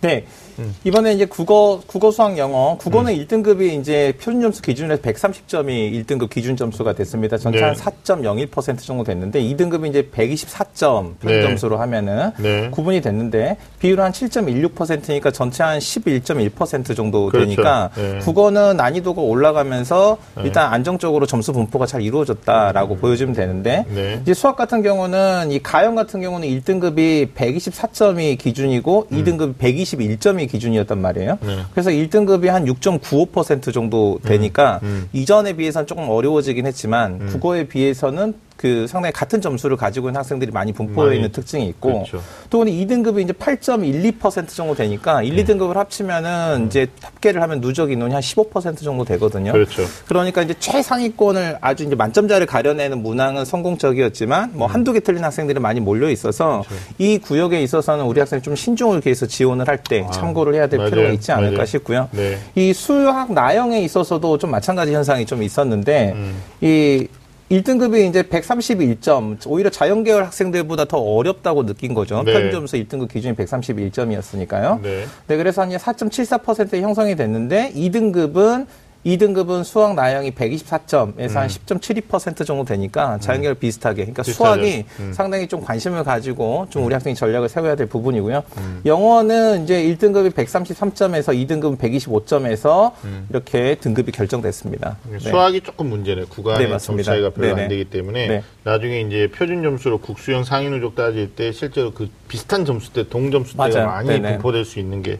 네. 0.00 0.24
음. 0.58 0.74
이번에 0.84 1.12
이제 1.12 1.24
국어, 1.24 1.80
국어, 1.86 2.10
수학, 2.10 2.36
영어. 2.38 2.76
국어는 2.78 3.14
1등급이 3.14 3.80
이제 3.80 4.12
표준 4.20 4.40
점수 4.40 4.62
기준에서 4.62 5.00
130점이 5.02 6.04
1등급 6.04 6.30
기준 6.30 6.56
점수가 6.56 6.94
됐습니다. 6.94 7.38
전체 7.38 7.60
네. 7.60 7.64
한 7.64 7.74
4.01% 7.74 8.78
정도 8.78 9.04
됐는데 9.04 9.40
2등급이 9.42 9.88
이제 9.88 10.08
124점 10.12 11.18
표준 11.20 11.40
네. 11.40 11.42
점수로 11.42 11.78
하면은 11.78 12.32
네. 12.38 12.68
구분이 12.70 13.00
됐는데 13.00 13.56
비율은 13.78 14.04
한 14.04 14.12
7.16%니까 14.12 15.30
전체 15.30 15.62
한 15.62 15.78
11.1% 15.78 16.96
정도 16.96 17.26
그렇죠. 17.26 17.46
되니까 17.46 17.90
네. 17.94 18.18
국어는 18.18 18.76
난이도가 18.76 19.22
올라가면서 19.22 20.18
일단 20.38 20.72
안정적으로 20.72 21.26
점수 21.26 21.52
분포가 21.52 21.86
잘 21.86 22.02
이루어졌다라고 22.02 22.96
보여주면 22.96 23.34
되는데 23.34 23.84
네. 23.88 24.18
이제 24.22 24.34
수학 24.34 24.56
같은 24.56 24.82
경우는 24.82 25.50
이 25.50 25.62
가형 25.62 25.94
같은 25.94 26.20
경우는 26.20 26.48
1등급이 26.48 27.34
124점이 27.34 28.38
기준이고 28.38 29.08
2등급이 29.10 29.56
121점이 29.56 30.47
기준이었단 30.48 31.00
말이에요. 31.00 31.38
네. 31.40 31.58
그래서 31.72 31.90
1등급이 31.90 32.46
한 32.46 32.64
6.95% 32.64 33.72
정도 33.72 34.18
되니까 34.24 34.80
음. 34.82 35.08
이전에 35.12 35.52
비해서는 35.52 35.86
조금 35.86 36.08
어려워지긴 36.08 36.66
했지만 36.66 37.26
국어에 37.26 37.68
비해서는 37.68 38.34
그 38.58 38.88
상당히 38.88 39.12
같은 39.12 39.40
점수를 39.40 39.76
가지고 39.76 40.08
있는 40.08 40.18
학생들이 40.18 40.50
많이 40.50 40.72
분포해 40.72 41.06
많이, 41.06 41.18
있는 41.18 41.30
특징이 41.30 41.68
있고 41.68 42.02
그렇죠. 42.02 42.20
또 42.50 42.58
근데 42.58 42.72
2등급이 42.72 43.22
이제 43.22 43.32
8.12% 43.32 44.48
정도 44.48 44.74
되니까 44.74 45.22
1, 45.22 45.36
2등급을 45.36 45.74
합치면은 45.74 46.66
이제 46.66 46.88
합계를 47.00 47.40
하면 47.40 47.60
누적 47.60 47.92
인원이 47.92 48.12
한 48.12 48.20
15% 48.20 48.82
정도 48.82 49.04
되거든요. 49.04 49.52
그렇죠. 49.52 49.84
그러니까 50.08 50.42
이제 50.42 50.54
최상위권을 50.58 51.58
아주 51.60 51.84
이제 51.84 51.94
만점자를 51.94 52.48
가려내는 52.48 53.00
문항은 53.00 53.44
성공적이었지만 53.44 54.50
음. 54.50 54.58
뭐 54.58 54.66
한두 54.66 54.92
개 54.92 54.98
틀린 54.98 55.22
학생들이 55.22 55.60
많이 55.60 55.78
몰려 55.78 56.10
있어서 56.10 56.64
그렇죠. 56.66 56.84
이 56.98 57.18
구역에 57.18 57.62
있어서는 57.62 58.06
우리 58.06 58.18
학생이 58.18 58.42
좀 58.42 58.56
신중을 58.56 59.02
기해서 59.02 59.26
지원을 59.26 59.68
할때 59.68 60.04
참고를 60.12 60.54
해야 60.56 60.66
될 60.66 60.80
아, 60.80 60.82
맞아요. 60.82 60.90
필요가 60.90 61.10
있지 61.10 61.30
않을까 61.30 61.52
맞아요. 61.52 61.66
싶고요. 61.66 62.08
네. 62.10 62.38
이 62.56 62.72
수학 62.72 63.32
나형에 63.32 63.82
있어서도 63.82 64.36
좀 64.38 64.50
마찬가지 64.50 64.92
현상이 64.92 65.26
좀 65.26 65.44
있었는데 65.44 66.12
음. 66.16 66.42
이 66.60 67.06
1등급이 67.50 68.08
이제 68.08 68.22
131점, 68.22 69.38
오히려 69.46 69.70
자연계열 69.70 70.24
학생들보다 70.24 70.84
더 70.84 70.98
어렵다고 70.98 71.64
느낀 71.64 71.94
거죠. 71.94 72.22
네. 72.22 72.32
편점수 72.32 72.76
1등급 72.76 73.10
기준이 73.10 73.34
131점이었으니까요. 73.36 74.82
네. 74.82 75.04
네, 75.26 75.36
그래서 75.36 75.62
한 75.62 75.70
4.74% 75.70 76.80
형성이 76.80 77.16
됐는데 77.16 77.72
2등급은 77.74 78.66
2등급은 79.08 79.64
수학 79.64 79.94
나영이 79.94 80.32
124점에서 80.32 81.34
한 81.34 81.48
10.72% 81.48 82.44
정도 82.44 82.64
되니까 82.64 83.18
자연계열 83.18 83.54
비슷하게. 83.54 84.02
그러니까 84.02 84.22
비슷하죠. 84.22 84.44
수학이 84.44 84.84
상당히 85.12 85.46
좀 85.48 85.62
관심을 85.62 86.04
가지고 86.04 86.66
좀 86.70 86.84
우리 86.84 86.92
학생이 86.92 87.14
전략을 87.14 87.48
세워야 87.48 87.74
될 87.74 87.86
부분이고요. 87.86 88.42
영어는 88.84 89.64
이제 89.64 89.82
1등급이 89.82 90.32
133점에서 90.32 91.34
2등급은 91.46 91.78
125점에서 91.78 92.92
이렇게 93.30 93.76
등급이 93.76 94.12
결정됐습니다. 94.12 94.98
네. 95.10 95.18
수학이 95.18 95.60
조금 95.62 95.86
문제네. 95.88 96.24
구간의 96.24 96.58
네, 96.58 96.64
점수 96.70 96.72
맞습니다. 96.74 97.12
차이가 97.12 97.30
별로 97.30 97.50
안 97.50 97.56
네네. 97.56 97.68
되기 97.68 97.84
때문에 97.86 98.26
네. 98.26 98.42
나중에 98.64 99.00
이제 99.00 99.30
표준 99.34 99.62
점수로 99.62 99.98
국수형 99.98 100.44
누적 100.70 100.94
따질 100.94 101.34
때 101.34 101.52
실제로 101.52 101.92
그 101.92 102.08
비슷한 102.26 102.64
점수대 102.64 103.08
동점수대가 103.08 103.68
맞아요. 103.68 103.86
많이 103.86 104.08
네네. 104.08 104.32
분포될 104.32 104.64
수 104.64 104.78
있는 104.78 105.02
게 105.02 105.18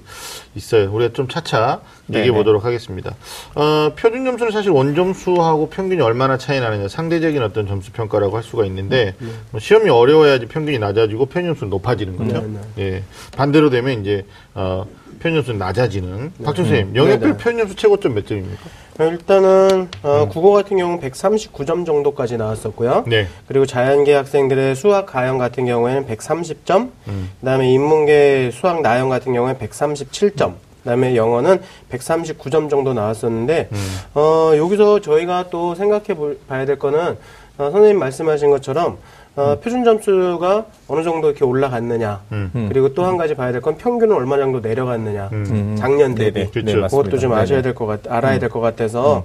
있어요. 0.54 0.92
우리가 0.92 1.12
좀 1.12 1.28
차차 1.28 1.80
얘기해. 2.14 2.32
보도록 2.32 2.64
하겠습니다. 2.64 3.14
어, 3.54 3.92
표준 3.96 4.24
점수는 4.24 4.52
사실 4.52 4.70
원점수하고 4.70 5.68
평균이 5.68 6.00
얼마나 6.00 6.38
차이 6.38 6.60
나느냐 6.60 6.88
상대적인 6.88 7.42
어떤 7.42 7.66
점수 7.66 7.92
평가라고 7.92 8.36
할 8.36 8.42
수가 8.42 8.64
있는데 8.66 9.14
뭐 9.50 9.60
시험이 9.60 9.90
어려워야지 9.90 10.46
평균이 10.46 10.78
낮아지고 10.78 11.26
표준 11.26 11.46
점수는 11.50 11.70
높아지는 11.70 12.16
거죠. 12.16 12.44
네, 12.76 12.84
예. 12.84 13.02
반대로 13.36 13.70
되면 13.70 14.00
이제 14.00 14.24
어, 14.54 14.86
표준 15.20 15.34
점수는 15.36 15.58
낮아지는. 15.58 16.32
박준 16.44 16.64
선생님, 16.64 16.96
영역별 16.96 17.28
네, 17.30 17.36
네. 17.36 17.42
표준 17.42 17.58
점수 17.58 17.74
최고점 17.76 18.14
몇 18.14 18.26
점입니까? 18.26 18.62
일단은 19.00 19.88
어, 20.02 20.28
국어 20.28 20.50
같은 20.50 20.76
경우는 20.76 21.00
139점 21.08 21.86
정도까지 21.86 22.36
나왔었고요. 22.36 23.04
네. 23.06 23.28
그리고 23.46 23.64
자연계 23.64 24.12
학생들의 24.14 24.74
수학 24.74 25.06
가형 25.06 25.38
같은 25.38 25.66
경우에는 25.66 26.06
130점, 26.06 26.90
음. 27.06 27.30
그다음에 27.40 27.70
인문계 27.70 28.50
수학 28.52 28.80
나형 28.82 29.08
같은 29.08 29.32
경우에는 29.32 29.60
137점. 29.60 30.54
그다음에 30.88 31.14
영어는 31.16 31.60
139점 31.92 32.70
정도 32.70 32.94
나왔었는데 32.94 33.68
음. 33.70 33.76
어, 34.14 34.52
여기서 34.56 35.00
저희가 35.00 35.50
또 35.50 35.74
생각해 35.74 36.14
볼- 36.14 36.38
봐야 36.48 36.64
될 36.64 36.78
거는 36.78 37.18
어, 37.58 37.70
선생님 37.70 37.98
말씀하신 37.98 38.48
것처럼 38.50 38.96
어, 39.36 39.56
표준 39.62 39.84
점수가 39.84 40.64
어느 40.88 41.02
정도 41.04 41.28
이렇게 41.28 41.44
올라갔느냐 41.44 42.20
음. 42.32 42.66
그리고 42.70 42.94
또 42.94 43.04
한 43.04 43.16
가지 43.18 43.34
봐야 43.34 43.52
될 43.52 43.60
건 43.60 43.76
평균은 43.76 44.14
얼마 44.16 44.38
정도 44.38 44.60
내려갔느냐 44.60 45.28
작년 45.78 46.14
대비 46.14 46.40
네네. 46.40 46.50
그렇죠. 46.50 46.66
네, 46.66 46.80
맞습니다. 46.80 46.88
그것도 46.88 47.18
좀 47.20 47.32
아셔야 47.32 47.46
네네. 47.60 47.62
될것 47.62 48.02
같, 48.04 48.12
알아야 48.12 48.38
될 48.38 48.48
것 48.48 48.60
같아서 48.60 49.24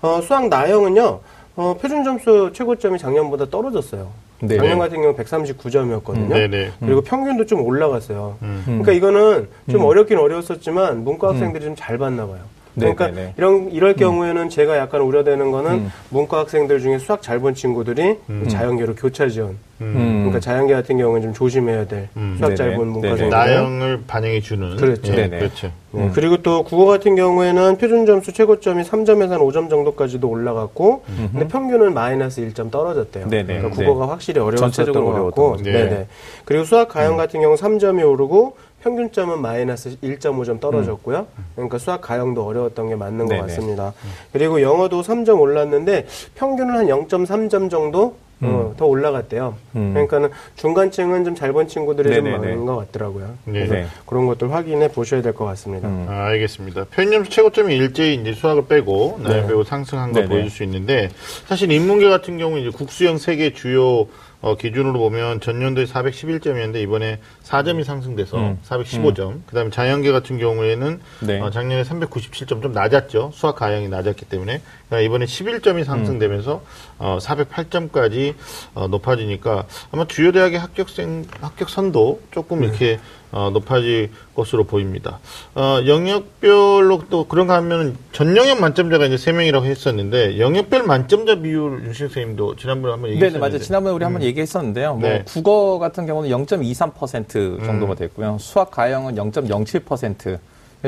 어, 0.00 0.20
수학 0.22 0.48
나형은요 0.48 1.20
어, 1.60 1.74
표준 1.74 2.02
점수 2.04 2.50
최고점이 2.54 2.98
작년보다 2.98 3.50
떨어졌어요. 3.50 4.08
네네. 4.40 4.56
작년 4.56 4.78
같은 4.78 5.02
경우 5.02 5.14
139점이었거든요. 5.14 6.28
네네. 6.30 6.70
그리고 6.80 7.02
평균도 7.02 7.44
좀 7.44 7.60
올라갔어요. 7.60 8.38
음. 8.40 8.62
그러니까 8.66 8.92
이거는 8.92 9.46
좀 9.70 9.84
어렵긴 9.84 10.16
어려웠었지만 10.16 11.04
문과 11.04 11.28
학생들이 11.28 11.62
좀 11.66 11.74
잘 11.76 11.98
봤나 11.98 12.26
봐요. 12.26 12.38
그러니까 12.76 13.06
네네네. 13.06 13.34
이런 13.36 13.70
이럴 13.72 13.94
경우에는 13.94 14.48
제가 14.48 14.76
약간 14.78 15.00
우려되는 15.02 15.50
거는 15.50 15.70
음. 15.72 15.92
문과 16.10 16.38
학생들 16.40 16.80
중에 16.80 16.98
수학 16.98 17.20
잘 17.22 17.40
본 17.40 17.54
친구들이 17.54 18.18
자연계로 18.48 18.94
교차 18.96 19.28
지원. 19.28 19.56
음. 19.80 19.94
그러니까 20.24 20.40
자연계 20.40 20.74
같은 20.74 20.98
경우는 20.98 21.22
좀 21.22 21.32
조심해야 21.32 21.86
될 21.86 22.08
음. 22.14 22.34
수학 22.36 22.54
잘 22.54 22.66
네네. 22.66 22.76
본 22.76 22.86
문과 22.88 23.00
네네. 23.00 23.10
학생들. 23.30 23.38
나영을 23.38 24.02
반영해 24.06 24.40
주는 24.40 24.76
그렇죠. 24.76 25.10
예, 25.12 25.16
네네. 25.16 25.38
그렇죠. 25.38 25.72
네, 25.92 26.10
그리고 26.14 26.36
또 26.42 26.62
국어 26.64 26.84
같은 26.84 27.16
경우에는 27.16 27.78
표준 27.78 28.04
점수 28.04 28.30
최고점이 28.32 28.82
3점에서 28.82 29.30
한 29.30 29.40
5점 29.40 29.70
정도까지도 29.70 30.28
올라갔고, 30.28 31.02
근데 31.32 31.48
평균은 31.48 31.94
마이너스 31.94 32.42
1점 32.42 32.70
떨어졌대요. 32.70 33.28
네네. 33.28 33.44
그러니까 33.58 33.68
네. 33.70 33.86
국어가 33.86 34.12
확실히 34.12 34.40
어려웠었던 34.40 34.70
전체적으로 34.70 35.06
것 35.06 35.24
같고, 35.24 35.42
어려웠던 35.46 35.64
네. 35.64 35.72
거죠. 35.72 35.94
네 35.96 36.06
그리고 36.44 36.64
수학 36.64 36.88
가형 36.90 37.16
같은 37.16 37.40
경우 37.40 37.54
3점이 37.56 38.06
오르고 38.06 38.56
평균점은 38.82 39.40
마이너스 39.42 39.96
1.5점 40.00 40.60
떨어졌고요. 40.60 41.26
그러니까 41.54 41.78
수학 41.78 42.00
가형도 42.00 42.44
어려웠던 42.46 42.88
게 42.88 42.94
맞는 42.96 43.26
것 43.26 43.34
네네. 43.34 43.40
같습니다. 43.42 43.92
그리고 44.32 44.62
영어도 44.62 45.02
3점 45.02 45.40
올랐는데 45.40 46.06
평균은 46.34 46.74
한 46.76 46.86
0.3점 46.86 47.70
정도 47.70 48.16
어, 48.42 48.72
더 48.78 48.86
올라갔대요. 48.86 49.54
음. 49.76 49.90
그러니까는 49.92 50.30
중간층은 50.56 51.24
좀 51.26 51.34
잘 51.34 51.52
본 51.52 51.68
친구들이 51.68 52.14
좀 52.14 52.24
네네네. 52.24 52.38
많은 52.38 52.64
것 52.64 52.74
같더라고요. 52.76 53.34
네. 53.44 53.52
그래서 53.66 53.74
네. 53.74 53.86
그런 54.06 54.26
것들 54.26 54.50
확인해 54.50 54.88
보셔야 54.88 55.20
될 55.20 55.34
것 55.34 55.44
같습니다. 55.44 55.86
음. 55.88 56.06
아, 56.08 56.28
알겠습니다. 56.28 56.84
표준점수 56.84 57.30
최고점이 57.30 57.76
일제히 57.76 58.14
이제 58.14 58.32
수학을 58.32 58.64
빼고 58.64 59.20
네. 59.24 59.46
빼고 59.46 59.64
상승한 59.64 60.12
걸 60.12 60.22
네네. 60.22 60.28
보여줄 60.34 60.50
수 60.50 60.62
있는데 60.62 61.10
사실 61.48 61.70
인문계 61.70 62.08
같은 62.08 62.38
경우 62.38 62.58
이제 62.58 62.70
국수형 62.70 63.18
세계 63.18 63.52
주요 63.52 64.06
어, 64.42 64.56
기준으로 64.56 64.98
보면 64.98 65.40
전년도에 65.40 65.84
411점이었는데 65.84 66.76
이번에 66.82 67.18
4점이 67.44 67.84
상승돼서 67.84 68.38
음. 68.38 68.58
415점. 68.66 69.40
그다음에 69.46 69.70
자연계 69.70 70.12
같은 70.12 70.38
경우에는 70.38 71.00
네. 71.20 71.40
어, 71.40 71.50
작년에 71.50 71.82
397점 71.82 72.62
좀 72.62 72.72
낮았죠. 72.72 73.32
수학 73.34 73.56
가형이 73.56 73.88
낮았기 73.88 74.24
때문에 74.26 74.62
그러니까 74.88 75.06
이번에 75.06 75.26
11점이 75.26 75.84
상승되면서 75.84 76.62
어, 77.00 77.18
408점까지 77.20 78.34
어, 78.74 78.86
높아지니까 78.86 79.64
아마 79.90 80.06
주요 80.06 80.30
대학의 80.30 80.58
합격생 80.60 81.24
합격 81.40 81.70
선도 81.70 82.20
조금 82.30 82.62
이렇게 82.62 83.00
어, 83.32 83.48
높아질 83.50 84.10
것으로 84.34 84.64
보입니다. 84.64 85.18
어, 85.54 85.80
영역별로 85.86 87.04
또 87.08 87.26
그런가 87.26 87.54
하면 87.56 87.96
전 88.12 88.36
영역 88.36 88.60
만점자가 88.60 89.06
이제 89.06 89.16
3명이라고 89.16 89.64
했었는데 89.64 90.38
영역별 90.38 90.82
만점자 90.82 91.36
비율 91.36 91.84
윤신 91.86 92.08
선생님도 92.08 92.56
지난번에 92.56 92.92
한번 92.92 93.10
얘기했었는데 93.10 93.38
맞아요. 93.38 93.58
지난번에 93.58 93.94
우리 93.94 94.04
한번 94.04 94.22
얘기했었는데요. 94.22 94.94
뭐, 94.94 95.08
네. 95.08 95.24
국어 95.26 95.78
같은 95.78 96.06
경우는 96.06 96.28
0.23% 96.28 97.64
정도가 97.64 97.94
됐고요. 97.94 98.36
수학 98.40 98.70
가형은 98.70 99.14
0.07%. 99.14 100.38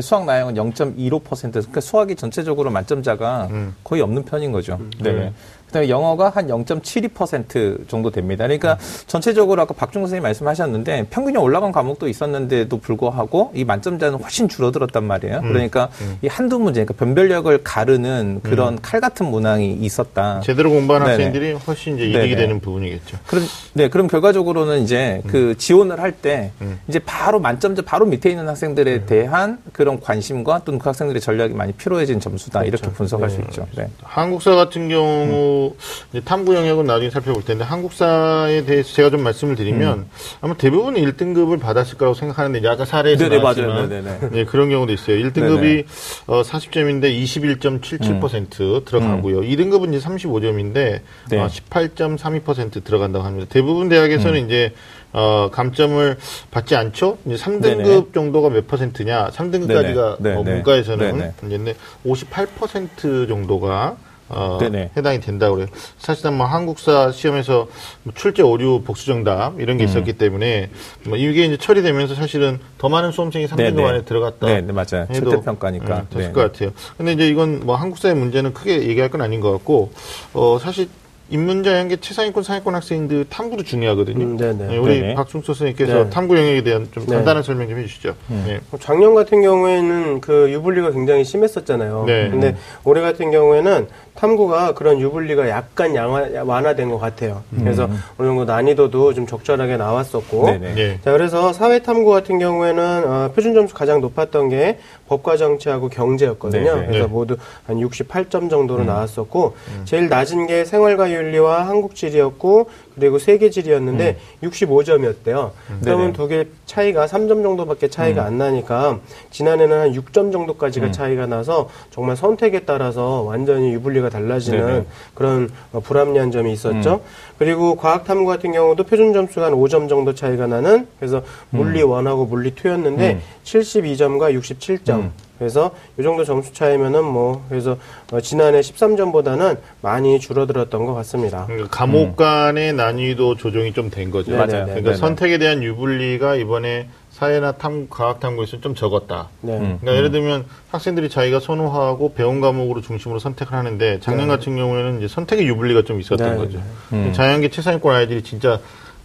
수학 0.01 0.25
나형은 0.25 0.55
0.15%. 0.55 1.53
그러니까 1.53 1.81
수학이 1.83 2.16
전체적으로 2.16 2.70
만점자가 2.70 3.51
거의 3.85 4.01
없는 4.01 4.25
편인 4.25 4.51
거죠. 4.51 4.81
네. 4.98 5.33
그다음에 5.73 5.89
영어가 5.89 6.29
한 6.29 6.47
0.72% 6.47 7.89
정도 7.89 8.11
됩니다. 8.11 8.45
그러니까 8.45 8.79
전체적으로 9.07 9.63
아까 9.63 9.75
박중 9.75 10.03
선생님 10.03 10.23
말씀하셨는데 10.23 11.07
평균이 11.11 11.39
올라간 11.39 11.73
과목도 11.73 12.09
있었는데도 12.09 12.79
불구하고 12.79 13.53
이 13.55 13.65
만점자는 13.65 14.19
훨씬 14.21 14.49
줄어들었단 14.49 15.03
말이에요. 15.03 15.41
그러니까 15.41 15.89
이 16.21 16.29
한두 16.29 16.59
문제, 16.59 16.85
그러니까 16.85 17.05
변별력을 17.05 17.63
가르는 17.65 18.41
그런 18.43 18.81
칼 18.81 19.01
같은 19.01 19.27
문항이 19.27 19.73
있었다. 19.73 20.41
제대로 20.41 20.71
공부한 20.71 21.05
네네. 21.05 21.13
학생들이 21.13 21.53
훨씬 21.53 21.97
이제 21.97 22.05
이득이 22.05 22.29
네네. 22.29 22.37
되는 22.37 22.61
부분이겠죠. 22.61 23.19
그럼 23.27 23.45
네 23.73 23.89
그럼 23.89 24.07
결과적으로는 24.07 24.83
이제 24.83 25.23
그 25.27 25.57
지원을 25.57 26.01
할때 26.01 26.53
음. 26.61 26.79
이제 26.89 26.99
바로 26.99 27.41
만점자 27.41 27.83
바로 27.83 28.05
밑에 28.05 28.31
있는 28.31 28.49
학생들에 28.49 29.07
대한 29.07 29.59
그런 29.73 30.01
관심과 30.01 30.63
또는 30.65 30.79
그 30.79 30.89
학생들의 30.89 31.21
전략이 31.21 31.55
많이 31.55 31.73
필요해진 31.73 32.21
점수다 32.21 32.65
이렇게 32.65 32.91
분석할 32.91 33.31
수 33.31 33.41
있죠. 33.43 33.67
네. 33.77 33.89
한국사 34.03 34.55
같은 34.55 34.89
경우 34.89 35.62
이제 36.11 36.20
탐구 36.20 36.55
영역은 36.55 36.85
나중에 36.85 37.11
살펴볼 37.11 37.44
텐데 37.44 37.64
한국사에 37.64 38.64
대해서 38.64 38.92
제가 38.94 39.11
좀 39.11 39.22
말씀을 39.22 39.57
드리면 39.57 40.09
아마 40.40 40.55
대부분 40.55 40.94
1등급을 40.94 41.61
받았을 41.61 41.98
거라고 41.98 42.14
생각하는데 42.14 42.59
이제 42.59 42.68
아까 42.68 42.85
사례에서 42.85 43.29
네네, 43.29 43.38
나왔지만 43.38 43.68
맞아요. 43.68 43.87
네네네. 43.88 44.18
예, 44.35 44.44
그런 44.44 44.68
경우도 44.70 44.92
있어요. 44.92 45.16
1등급이 45.16 45.61
네네. 45.61 45.85
어, 46.27 46.42
40점인데 46.42 47.22
21.77% 47.22 48.85
들어가고요. 48.85 49.40
2등급은 49.40 49.94
이제 49.94 50.07
35점인데 50.07 50.77
음. 50.77 51.01
네. 51.31 51.38
어, 51.40 51.46
18.32% 51.46 52.85
들어간다고 52.85 53.25
합니다. 53.25 53.46
대부분 53.51 53.88
대학에서는 53.88 54.40
음. 54.40 54.46
이제 54.46 54.72
어, 55.12 55.51
감점을 55.53 56.16
받지 56.51 56.75
않죠. 56.75 57.18
이제 57.27 57.37
3등급 57.37 57.77
네네. 57.77 58.03
정도가 58.14 58.48
몇 58.48 58.66
퍼센트냐? 58.66 59.29
3등급까지가 59.29 60.22
네네. 60.22 60.37
어, 60.37 60.42
네네. 60.42 60.55
문과에서는 60.55 61.18
네네. 61.18 61.62
이제 61.64 61.75
58% 62.07 63.29
정도가 63.29 63.96
어, 64.29 64.59
네네. 64.61 64.91
해당이 64.97 65.21
된다고 65.21 65.57
그래요. 65.57 65.69
사실은 65.99 66.35
뭐 66.35 66.47
한국사 66.47 67.13
시험에서 67.13 67.69
뭐 68.03 68.15
출제 68.15 68.43
오류 68.43 68.83
복수 68.83 69.07
정답 69.07 69.61
이런 69.61 69.77
음. 69.77 69.79
게 69.79 69.85
있었기 69.85 70.15
때문에 70.15 70.71
뭐 71.07 71.17
이게 71.17 71.45
이제 71.45 71.57
처리되면서 71.57 72.15
사실은 72.15 72.59
더 72.79 72.89
많은 72.89 73.13
수험생이 73.13 73.47
3등급 73.47 73.57
네네. 73.77 73.85
안에 73.85 74.03
들어갔다. 74.05 74.47
네, 74.47 74.61
네, 74.61 74.73
맞아요. 74.73 75.07
해도, 75.11 75.31
절대평가니까. 75.31 75.97
음, 75.97 76.07
됐을 76.11 76.27
네. 76.29 76.33
것 76.33 76.53
같아요. 76.53 76.71
근데 76.97 77.13
이제 77.13 77.29
이건 77.29 77.61
뭐 77.65 77.77
한국사의 77.77 78.15
문제는 78.15 78.55
크게 78.55 78.89
얘기할 78.89 79.11
건 79.11 79.21
아닌 79.21 79.41
것 79.41 79.53
같고 79.53 79.93
어 80.33 80.59
사실 80.61 80.89
인문자 81.33 81.79
연계 81.79 81.97
최상위권 81.97 82.43
상위권 82.43 82.75
학생들 82.75 83.25
탐구도 83.31 83.63
중요하거든요. 83.63 84.23
음, 84.23 84.37
네네. 84.37 84.67
네, 84.67 84.77
우리 84.77 85.01
네네. 85.01 85.15
박순서 85.15 85.55
선생님께서 85.55 86.05
네. 86.05 86.11
탐구 86.11 86.37
영역에 86.37 86.63
대한 86.63 86.89
좀 86.93 87.07
네. 87.07 87.15
간단한 87.15 87.43
설명 87.43 87.71
좀 87.71 87.79
해주시죠. 87.79 88.15
음. 88.31 88.45
네. 88.47 88.61
뭐 88.71 88.79
작년 88.79 89.15
같은 89.15 89.41
경우에는 89.41 90.21
그 90.21 90.53
유불리가 90.53 90.91
굉장히 90.91 91.25
심했었잖아요. 91.25 92.05
네. 92.07 92.29
근데 92.29 92.55
올해 92.85 93.01
같은 93.01 93.31
경우에는 93.31 93.89
탐구가 94.14 94.75
그런 94.75 95.01
유불리가 95.01 95.48
약간 95.48 95.94
양화, 95.94 96.44
완화된 96.44 96.90
것 96.90 96.98
같아요. 96.98 97.42
그래서 97.59 97.88
어느 98.18 98.29
정도 98.29 98.44
난이도도 98.44 99.14
좀 99.14 99.27
적절하게 99.27 99.77
나왔었고. 99.79 100.46
네네. 100.46 100.75
예. 100.77 100.98
자, 101.03 101.12
그래서 101.12 101.53
사회 101.53 101.81
탐구 101.81 102.11
같은 102.11 102.38
경우에는 102.38 103.05
어, 103.07 103.33
표준 103.35 103.55
점수 103.55 103.75
가장 103.75 104.01
높았던 104.01 104.51
게 104.51 104.79
법과 105.09 105.37
정치하고 105.37 105.88
경제였거든요. 105.88 106.75
네네. 106.75 106.87
그래서 106.87 107.07
네. 107.07 107.12
모두 107.12 107.37
한 107.66 107.77
68점 107.79 108.51
정도로 108.51 108.85
나왔었고 108.85 109.55
제일 109.85 110.09
낮은 110.09 110.46
게 110.46 110.64
생활과 110.64 111.11
윤리와 111.11 111.66
한국지리였고 111.68 112.68
그리고 112.95 113.19
세계질이었는데 113.19 114.19
65점이었대요. 114.43 115.51
그러면 115.83 116.07
네네. 116.07 116.13
두개 116.13 116.47
차이가 116.67 117.07
3점 117.07 117.43
정도밖에 117.43 117.89
차이가 117.89 118.25
안 118.25 118.39
나니까 118.39 118.99
지난해는 119.31 119.81
한 119.81 119.93
6점 119.93 120.33
정도까지가 120.33 120.91
차이가 120.93 121.27
나서 121.27 121.69
정말 121.91 122.17
선택에 122.17 122.61
따라서 122.61 123.23
완전히 123.23 123.73
유불리가 123.75 124.09
달라지는 124.11 124.67
네네. 124.67 124.87
그런 125.15 125.51
어, 125.73 125.81
불합리한 125.81 126.31
점이 126.31 126.53
있었죠. 126.53 127.01
그리고 127.39 127.77
과학 127.77 128.05
탐구 128.05 128.27
같은 128.27 128.53
경우도 128.53 128.85
표준 128.85 129.13
점수가 129.13 129.47
한 129.47 129.53
5점 129.55 129.89
정도 129.89 130.15
차이가 130.15 130.47
나는 130.47 130.87
그래서 130.99 131.23
물리 131.51 131.83
1하고 131.83 132.29
물리 132.29 132.53
2였는데 132.53 133.19
72점과 133.45 134.39
67점. 134.39 135.11
그래서 135.38 135.73
이 135.99 136.03
정도 136.03 136.25
점수 136.25 136.53
차이면은 136.53 137.05
뭐 137.05 137.45
그래서 137.49 137.77
어, 138.12 138.21
지난해 138.21 138.61
13점보다는 138.61 139.59
많이 139.81 140.21
줄어들었던 140.21 140.87
것 140.87 140.95
같습니다. 140.95 141.47
그러니까 141.47 141.68
과목 141.71 142.16
간의 142.16 142.73
난이도 142.75 143.37
조정이 143.37 143.73
좀 143.73 143.90
된 143.90 144.11
거죠. 144.11 144.31
네, 144.31 144.37
맞아요. 144.37 144.64
그러니까 144.66 144.81
네네. 144.83 144.95
선택에 144.97 145.38
대한 145.38 145.62
유불리가 145.62 146.37
이번에 146.37 146.88
사회나 147.11 147.53
탐, 147.53 147.88
과학 147.90 148.21
탐구에서 148.21 148.61
좀 148.61 148.75
적었다. 148.75 149.29
네. 149.42 149.59
그러니까 149.59 149.95
예를 149.97 150.11
들면 150.12 150.47
학생들이 150.71 151.09
자기가 151.11 151.40
선호하고 151.40 152.14
배운 152.14 152.40
과목으로 152.40 152.81
중심으로 152.81 153.18
선택을 153.18 153.53
하는데 153.53 153.99
작년 154.01 154.29
같은 154.29 154.57
경우에는 154.57 154.99
이제 154.99 155.09
선택의 155.09 155.47
유불리가 155.49 155.83
좀 155.83 156.01
있었던 156.01 156.31
네, 156.31 156.37
거죠. 156.37 156.62
음. 156.92 157.12
자연계 157.14 157.51
최상위권 157.51 157.95
아이들이 157.95 158.23
진짜 158.23 158.61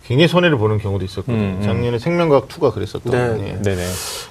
굉장히 0.08 0.30
손해를 0.30 0.58
보는 0.58 0.78
경우도 0.78 1.04
있었거든요. 1.04 1.38
음, 1.38 1.58
음. 1.60 1.62
작년에 1.62 2.00
생명과학 2.00 2.48
2가 2.48 2.74
그랬었던 2.74 3.12
네. 3.12 3.18
거예요. 3.18 3.62
네네. 3.62 3.84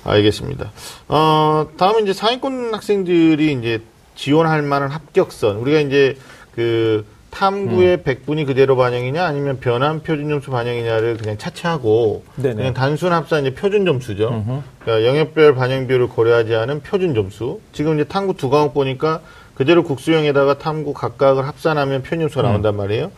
알겠습니다. 0.05 0.73
어, 1.09 1.69
다음은 1.77 2.05
이제 2.05 2.15
상위권 2.15 2.73
학생들이 2.73 3.53
이제 3.53 3.83
지원할 4.15 4.63
만한 4.63 4.91
합격선. 4.91 5.57
우리가 5.57 5.81
이제 5.81 6.17
그 6.55 7.05
탐구의 7.29 7.99
100분이 7.99 8.47
그대로 8.47 8.77
반영이냐 8.77 9.23
아니면 9.23 9.61
변환 9.61 10.03
표준 10.03 10.31
점수 10.31 10.51
반영이냐를 10.51 11.19
그냥 11.19 11.37
차치하고 11.37 12.25
네네. 12.37 12.55
그냥 12.55 12.73
단순 12.73 13.13
합산 13.13 13.45
이제 13.45 13.55
표준 13.55 13.85
점수죠. 13.85 14.63
그러니까 14.79 15.07
영역별 15.07 15.55
반영 15.55 15.87
비율을 15.87 16.09
고려하지 16.09 16.55
않은 16.55 16.81
표준 16.81 17.13
점수. 17.13 17.61
지금 17.73 17.97
이제 18.01 18.05
탐구 18.05 18.39
두 18.39 18.49
과목 18.49 18.73
보니까 18.73 19.21
그대로 19.57 19.83
국수형에다가 19.85 20.59
탐구 20.59 20.93
각각을 20.93 21.47
합산하면 21.47 22.03
표준 22.03 22.21
점수가 22.21 22.43
나온단 22.43 22.77
말이에요. 22.77 23.11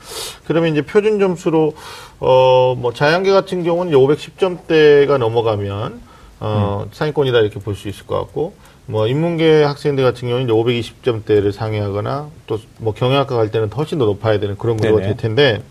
그러면 0.47 0.73
이제 0.73 0.83
표준 0.83 1.19
점수로 1.19 1.75
어 2.21 2.75
뭐 2.79 2.93
자연계 2.93 3.31
같은 3.33 3.65
경우는 3.65 3.93
510점대가 3.93 5.19
넘어가면 5.19 6.01
어 6.41 6.87
상위권이다 6.93 7.41
이렇게 7.41 7.59
볼 7.61 7.75
수 7.75 7.89
있을 7.89 8.07
것 8.07 8.17
같고 8.19 8.55
뭐 8.87 9.07
인문계 9.09 9.65
학생들 9.65 10.05
같은 10.05 10.29
경우는 10.29 10.45
이제 10.47 10.53
520점대를 10.53 11.53
상회하거나 11.53 12.29
또 12.47 12.59
뭐 12.79 12.95
경영학과 12.95 13.37
갈 13.37 13.51
때는 13.51 13.71
훨씬 13.73 13.99
더 13.99 14.05
높아야 14.05 14.39
되는 14.39 14.57
그런 14.57 14.77
구조가. 14.77 15.01
될 15.03 15.17
텐데 15.17 15.63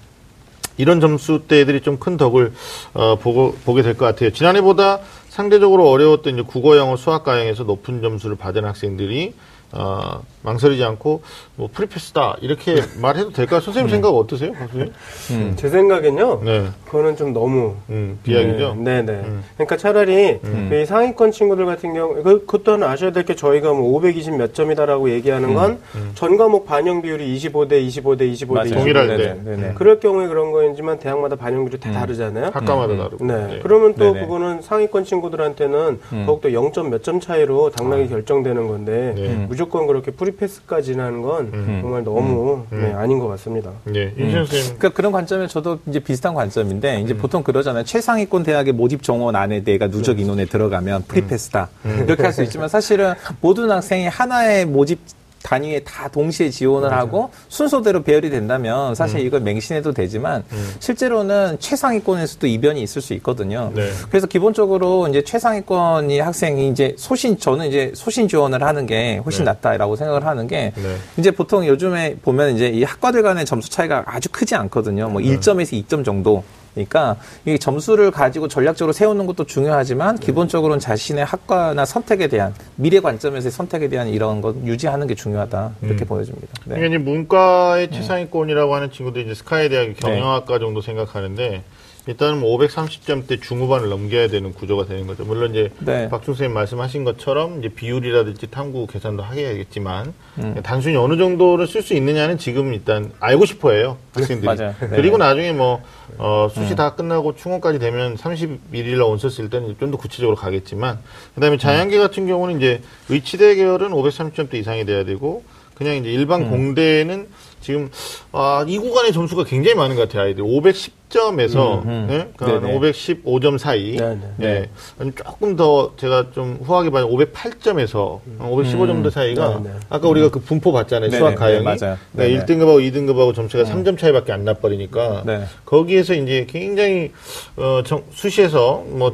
이런 0.78 1.00
점수대들이 1.00 1.82
좀 1.82 1.98
큰 1.98 2.18
덕을 2.18 2.54
어, 2.94 3.16
보고, 3.16 3.54
보게 3.66 3.82
될 3.82 3.96
것 3.96 4.06
같아요. 4.06 4.32
지난해보다 4.32 5.00
상대적으로 5.30 5.90
어려웠던 5.90 6.34
이제 6.34 6.44
국어, 6.46 6.78
영어, 6.78 6.96
수학 6.96 7.24
과형에서 7.24 7.64
높은 7.64 8.02
점수를 8.02 8.36
받은 8.36 8.64
학생들이 8.66 9.34
어, 9.72 10.22
망설이지 10.48 10.84
않고 10.84 11.22
뭐 11.58 11.68
프리패스다 11.74 12.38
이렇게 12.42 12.82
말해도 13.02 13.32
될까요? 13.32 13.60
선생님 13.60 13.90
생각 13.90 14.10
어떠세요, 14.10 14.54
선생님? 14.58 14.94
음. 15.32 15.54
제 15.58 15.68
생각엔요. 15.70 16.42
네, 16.46 16.68
그거는 16.86 17.18
좀 17.18 17.34
너무 17.34 17.76
음, 17.90 18.18
비약이죠. 18.24 18.76
네, 18.80 19.02
네. 19.02 19.14
음. 19.14 19.44
그러니까 19.56 19.76
차라리 19.78 20.40
이 20.72 20.86
상위권 20.86 21.32
친구들 21.32 21.66
같은 21.66 21.94
경우 21.94 22.16
그 22.24 22.46
그것도 22.46 22.86
아셔야 22.86 23.12
될 23.12 23.28
게 23.28 23.36
저희가 23.36 23.74
뭐 23.74 23.92
520 23.98 24.38
몇 24.38 24.54
점이다라고 24.54 25.10
얘기하는 25.10 25.54
건 25.54 25.80
전 26.16 26.38
과목 26.38 26.66
반영 26.66 27.02
비율이 27.02 27.36
25대 27.38 27.86
25대 27.88 28.32
25대 28.32 28.54
맞아요. 28.54 28.66
25. 28.68 28.80
동일할 28.80 29.08
네네. 29.08 29.18
때. 29.24 29.40
네 29.44 29.58
네. 29.58 29.72
그럴 29.76 30.00
경우에 30.00 30.28
그런 30.28 30.52
거이지만 30.54 31.00
대학마다 31.00 31.36
반영 31.36 31.66
비율이 31.66 31.80
다 31.80 31.92
다르잖아요. 31.92 32.52
학과마다 32.54 32.96
다르고. 32.96 33.26
네. 33.26 33.60
그러면 33.64 33.94
또 33.96 34.14
네네. 34.14 34.26
그거는 34.26 34.62
상위권 34.62 35.04
친구들한테는 35.04 36.00
더욱더 36.26 36.50
0점 36.50 36.90
몇 36.90 37.04
점 37.04 37.20
차이로 37.20 37.70
당락이 37.72 38.08
결정되는 38.10 38.68
건데 38.68 39.14
네. 39.16 39.46
무조건 39.48 39.88
그렇게 39.88 40.12
free 40.12 40.32
pass까지 40.38 40.94
하는 40.94 41.22
건 41.22 41.52
정말 41.82 42.04
너무 42.04 42.66
네, 42.70 42.94
아닌 42.94 43.20
것 43.20 43.28
같습니다. 43.30 43.72
네, 43.86 44.14
임신 44.18 44.46
선생님. 44.46 44.66
그러니까 44.78 44.90
그런 44.90 45.12
관점에 45.12 45.48
저도 45.48 45.80
이제 45.88 46.00
비슷한 46.00 46.34
관점인데 46.34 47.02
이제 47.02 47.16
보통 47.16 47.44
그러잖아요. 47.44 47.84
최상위권 47.84 48.44
대학의 48.44 48.74
모집 48.74 49.04
정원 49.04 49.36
안에 49.36 49.64
내가 49.64 49.88
누적 49.88 50.20
인원에 50.20 50.46
들어가면 50.46 51.04
free 51.08 51.32
pass다 51.32 51.70
이렇게 52.06 52.24
할 52.24 52.32
수 52.32 52.44
있지만 52.44 52.70
사실은 52.70 53.14
모든 53.42 53.72
학생이 53.72 54.08
하나의 54.08 54.66
모집 54.66 55.00
단위에 55.48 55.80
다 55.80 56.10
동시에 56.10 56.50
지원을 56.50 56.92
하고 56.92 57.30
순서대로 57.48 58.04
배열이 58.04 58.30
된다면 58.30 58.94
사실 58.96 59.22
이걸 59.22 59.40
맹신해도 59.40 59.94
되지만 59.94 60.44
실제로는 60.80 61.58
최상위권에서도 61.60 62.48
이변이 62.48 62.82
있을 62.82 63.02
수 63.02 63.14
있거든요. 63.14 63.72
네. 63.74 63.90
그래서 64.10 64.28
기본적으로 64.28 65.08
이제 65.08 65.22
최상위권이 65.22 66.20
학생이 66.20 66.68
이제 66.68 66.94
소신 66.98 67.40
저는 67.40 67.68
이제 67.68 67.94
소신 67.96 68.28
지원을 68.28 68.62
하는 68.62 68.86
게 68.86 69.22
훨씬 69.24 69.46
네. 69.46 69.52
낫다라고 69.52 69.96
생각을 69.96 70.26
하는 70.26 70.48
게 70.48 70.74
네. 70.76 70.98
이제 71.18 71.32
보통 71.32 71.66
요즘에 71.66 72.18
보면 72.22 72.56
이제 72.56 72.68
이 72.68 72.84
학과들 72.84 73.24
간의 73.24 73.46
점수 73.46 73.70
차이가 73.70 74.04
아주 74.06 74.28
크지 74.30 74.54
않거든요. 74.56 75.08
뭐 75.08 75.22
1점에서 75.22 75.82
2점 75.86 76.04
정도. 76.04 76.44
그러니까 76.86 77.18
이 77.46 77.58
점수를 77.58 78.12
가지고 78.12 78.48
전략적으로 78.48 78.94
세우는 78.94 79.26
것도 79.26 79.46
중요하지만 79.46 80.18
기본적으로는 80.20 80.80
자신의 80.80 81.26
학과나 81.26 81.86
선택에 81.86 82.28
대한 82.28 82.54
미래 82.76 83.00
관점에서의 83.00 83.52
선택에 83.52 83.88
대한 83.90 84.08
이런 84.10 84.42
것 84.42 84.56
유지하는 84.64 85.08
게 85.08 85.16
중요하다. 85.16 85.72
이렇게 85.82 86.06
보여집니다. 86.06 86.48
네. 86.66 86.76
그러니까 86.76 87.04
문과의 87.04 87.92
최상위권이라고 87.92 88.76
하는 88.76 88.92
친구들 88.92 89.24
이제 89.24 89.34
스카이 89.34 89.70
대학의 89.70 89.96
경영학과 89.96 90.60
정도 90.60 90.82
생각하는데 90.82 91.64
일단은 92.08 92.40
뭐 92.40 92.58
530점대 92.58 93.42
중후반을 93.42 93.90
넘겨야 93.90 94.28
되는 94.30 94.54
구조가 94.54 94.86
되는 94.86 95.08
거죠. 95.08 95.26
물론 95.26 95.52
이제 95.52 95.70
네. 95.80 96.08
박준 96.10 96.34
선생님 96.34 96.54
말씀하신 96.54 97.04
것처럼 97.04 97.60
이제 97.60 97.70
비율이라든지 97.70 98.48
탐구 98.50 98.88
계산도 98.88 99.24
하겠지만 99.24 100.14
음. 100.38 100.56
단순히 100.64 100.96
어느 100.96 101.18
정도를 101.18 101.68
쓸 101.68 101.82
수 101.82 101.94
있느냐는 101.96 102.38
지금 102.38 102.74
일단 102.74 103.12
알고 103.20 103.46
싶어 103.46 103.72
해요 103.72 103.98
학생들이. 104.14 104.46
맞아요. 104.56 104.74
네. 104.80 104.88
그리고 104.90 105.18
나중에 105.18 105.52
뭐 105.52 105.82
어, 106.18 106.48
수시 106.54 106.76
다 106.76 106.96
끝나고 106.96 107.36
충원까지 107.36 107.80
되면 107.80 108.16
31일날 108.16 109.06
원서 109.08 109.30
쓸 109.30 109.50
때는 109.50 109.76
좀 109.80 109.92
더 109.92 109.98
구체적으로 109.98 110.36
가겠지만 110.36 111.00
그다음에 111.36 111.58
자연계 111.58 111.98
같은 111.98 112.28
경우는 112.28 112.58
이제 112.58 112.82
의치대 113.10 113.56
계열은 113.56 113.92
530점대 113.92 114.56
이상이 114.56 114.86
돼야 114.86 115.06
되고 115.06 115.44
그냥 115.76 115.96
이제 115.96 116.10
일반 116.12 116.42
음. 116.42 116.50
공대는 116.50 117.28
지금 117.68 117.90
아, 118.32 118.64
이 118.66 118.78
구간의 118.78 119.12
점수가 119.12 119.44
굉장히 119.44 119.76
많은 119.76 119.98
것 119.98 120.04
같아요 120.04 120.24
아이들 120.24 120.42
510점에서 120.46 121.84
음, 121.84 121.90
음. 121.90 122.08
네? 122.10 122.30
그러니까 122.38 122.66
네네. 122.66 122.80
515점 122.80 123.58
사이 123.58 123.98
네, 123.98 124.18
네. 124.38 124.70
예. 125.02 125.12
조금 125.14 125.58
더 125.58 125.92
제가 125.98 126.32
좀 126.32 126.60
후하게 126.64 126.92
봐요 126.92 127.10
508점에서 127.10 128.22
515점대 128.40 129.12
사이가 129.12 129.60
네, 129.62 129.70
네. 129.70 129.76
아까 129.90 130.08
우리가 130.08 130.30
그 130.30 130.40
분포 130.40 130.72
봤잖아요 130.72 131.10
네네, 131.10 131.18
수학 131.20 131.32
네, 131.32 131.36
가형이 131.36 131.64
맞아요. 131.66 131.98
네, 132.14 132.30
네네. 132.30 132.46
1등급하고 132.46 132.90
2등급하고 132.90 133.36
점수가 133.36 133.66
3점 133.66 133.98
차이밖에 133.98 134.32
안 134.32 134.46
나버리니까 134.46 135.24
네. 135.26 135.44
거기에서 135.66 136.14
이제 136.14 136.48
굉장히 136.50 137.12
어, 137.58 137.82
정- 137.86 138.06
수시에서 138.14 138.86
뭐 138.88 139.14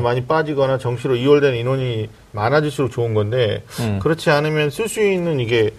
음. 0.00 0.02
많이 0.02 0.24
빠지거나 0.24 0.78
정시로 0.78 1.14
이월된 1.14 1.54
인원이 1.54 2.08
많아질수록 2.32 2.90
좋은 2.90 3.14
건데 3.14 3.62
음. 3.78 4.00
그렇지 4.02 4.30
않으면 4.30 4.70
쓸 4.70 4.88
수 4.88 5.00
있는 5.00 5.38
이게 5.38 5.70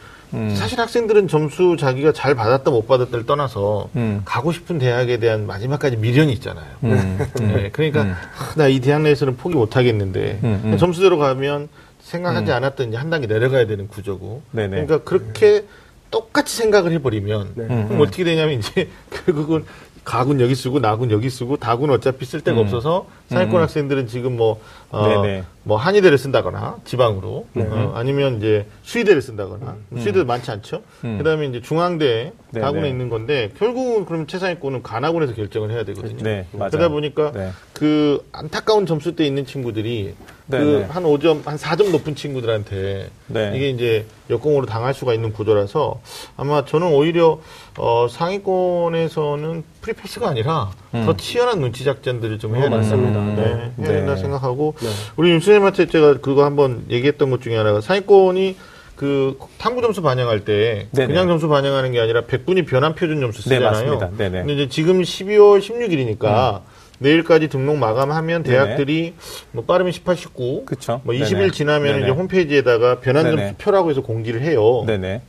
사실 0.55 0.79
학생들은 0.79 1.27
점수 1.27 1.75
자기가 1.77 2.13
잘 2.13 2.35
받았다 2.35 2.69
못 2.69 2.87
받았다를 2.87 3.25
떠나서 3.25 3.89
음. 3.95 4.21
가고 4.25 4.51
싶은 4.51 4.77
대학에 4.77 5.17
대한 5.17 5.47
마지막까지 5.47 5.97
미련이 5.97 6.31
있잖아요. 6.33 6.67
음, 6.83 7.17
네, 7.39 7.69
그러니까 7.71 8.15
나 8.55 8.67
이 8.69 8.79
대학 8.79 9.01
내에서는 9.01 9.37
포기 9.37 9.55
못 9.55 9.75
하겠는데 9.75 10.39
음, 10.43 10.61
음. 10.65 10.77
점수대로 10.77 11.17
가면 11.17 11.67
생각하지 12.01 12.51
않았던 12.51 12.89
이제 12.89 12.97
한 12.97 13.09
단계 13.09 13.25
내려가야 13.27 13.65
되는 13.65 13.87
구조고. 13.87 14.43
네네. 14.51 14.69
그러니까 14.85 14.99
그렇게 14.99 15.65
똑같이 16.11 16.55
생각을 16.57 16.91
해버리면 16.93 17.51
네. 17.55 17.63
음, 17.69 17.87
그럼 17.87 18.01
어떻게 18.01 18.23
되냐면 18.23 18.59
이제 18.59 18.87
결국은 19.25 19.65
가군 20.03 20.39
여기 20.41 20.55
쓰고 20.55 20.79
나군 20.79 21.11
여기 21.11 21.29
쓰고 21.29 21.57
다군 21.57 21.89
어차피 21.91 22.25
쓸 22.25 22.41
데가 22.41 22.57
음. 22.59 22.63
없어서 22.63 23.05
상위권 23.29 23.61
학생들은 23.61 24.07
지금 24.07 24.37
뭐, 24.37 24.59
어. 24.91 25.43
뭐 25.63 25.77
한의대를 25.77 26.17
쓴다거나 26.17 26.77
지방으로 26.83 27.45
어, 27.55 27.93
아니면 27.95 28.37
이제 28.37 28.65
수의대를 28.81 29.21
쓴다거나 29.21 29.75
수의대도 29.91 30.25
많지 30.25 30.49
않죠. 30.49 30.81
음. 31.03 31.17
그다음에 31.19 31.45
이제 31.45 31.61
중앙대 31.61 32.33
네네. 32.51 32.65
다군에 32.65 32.89
있는 32.89 33.09
건데 33.09 33.51
결국은 33.59 34.05
그럼 34.05 34.25
최상위권은 34.25 34.81
간하군에서 34.81 35.35
결정을 35.35 35.69
해야 35.69 35.83
되거든요. 35.83 36.23
네, 36.23 36.47
맞아요. 36.53 36.71
그러다 36.71 36.89
보니까 36.89 37.31
네. 37.31 37.51
그 37.73 38.25
안타까운 38.31 38.87
점수대 38.87 39.25
있는 39.25 39.45
친구들이 39.45 40.15
네, 40.47 40.57
그 40.57 40.63
네. 40.63 40.83
한 40.85 41.03
5점, 41.03 41.45
한 41.45 41.57
4점 41.57 41.91
높은 41.91 42.15
친구들한테 42.15 43.11
네. 43.27 43.51
이게 43.55 43.69
이제 43.69 44.07
역공으로 44.31 44.65
당할 44.65 44.95
수가 44.95 45.13
있는 45.13 45.31
구조라서 45.31 46.01
아마 46.35 46.65
저는 46.65 46.91
오히려 46.91 47.39
어, 47.77 48.07
상위권에서는 48.09 49.63
free 49.81 50.00
pass가 50.00 50.27
아니라 50.27 50.71
더 50.91 51.15
치열한 51.15 51.59
눈치 51.59 51.83
작전들을 51.83 52.39
좀 52.39 52.55
해야 52.55 52.65
어, 52.65 52.69
된다. 52.69 52.77
맞습니다. 52.77 53.19
네, 53.19 53.71
네. 53.75 53.85
해야 53.85 53.97
된다 53.97 54.15
네. 54.15 54.21
생각하고 54.21 54.73
네. 54.81 54.89
우리 55.15 55.31
윤 55.31 55.39
선생님한테 55.39 55.87
제가 55.87 56.19
그거 56.19 56.45
한번 56.45 56.85
얘기했던 56.89 57.29
것 57.29 57.41
중에 57.41 57.57
하나가 57.57 57.81
상위권이 57.81 58.55
그 58.95 59.37
탐구 59.57 59.81
점수 59.81 60.01
반영할 60.01 60.43
때 60.43 60.87
네네. 60.91 61.07
그냥 61.07 61.27
점수 61.27 61.47
반영하는 61.47 61.91
게 61.91 61.99
아니라 62.01 62.21
100분위 62.23 62.67
변환 62.67 62.95
표준 62.95 63.21
점수 63.21 63.41
네, 63.43 63.55
쓰잖아요. 63.55 63.71
맞습니다. 63.71 64.09
네네. 64.17 64.39
근데 64.39 64.53
이제 64.53 64.69
지금 64.69 65.01
12월 65.01 65.59
16일이니까 65.59 66.61
내일까지 66.99 67.47
등록 67.47 67.77
마감하면 67.77 68.43
대학들이 68.43 69.13
뭐 69.53 69.63
빠르면 69.63 69.93
18, 69.93 70.17
19, 70.17 70.65
그쵸. 70.65 70.99
뭐 71.05 71.15
20일 71.15 71.37
네네. 71.37 71.51
지나면 71.51 71.93
네네. 71.93 72.03
이제 72.03 72.11
홈페이지에다가 72.11 72.99
변환 72.99 73.23
네네. 73.23 73.37
점수 73.37 73.55
표라고 73.57 73.89
해서 73.89 74.01
공지를 74.01 74.41
해요. 74.41 74.83
네네. 74.85 75.21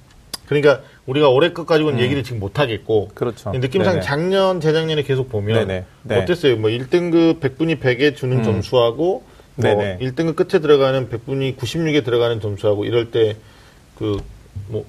그러니까 0.46 0.80
우리가 1.06 1.28
올해 1.28 1.52
것 1.52 1.64
가지고는 1.64 2.00
얘기를 2.00 2.24
지금 2.24 2.40
못 2.40 2.58
하겠고 2.58 3.10
그렇죠. 3.14 3.52
느낌상 3.52 3.94
네네. 3.94 4.00
작년 4.04 4.60
재작년에 4.60 5.04
계속 5.04 5.28
보면 5.28 5.68
네네. 5.68 5.84
네. 6.02 6.16
어땠어요? 6.16 6.56
뭐 6.56 6.70
1등급 6.70 7.38
100분이 7.38 7.78
100에 7.78 8.16
주는 8.16 8.42
점수하고 8.42 9.22
뭐 9.60 9.74
네네. 9.74 9.98
1등급 9.98 10.36
끝에 10.36 10.60
들어가는 10.60 11.08
100분이 11.08 11.56
96에 11.56 12.04
들어가는 12.04 12.40
점수하고 12.40 12.84
이럴 12.84 13.10
때그뭐 13.10 14.84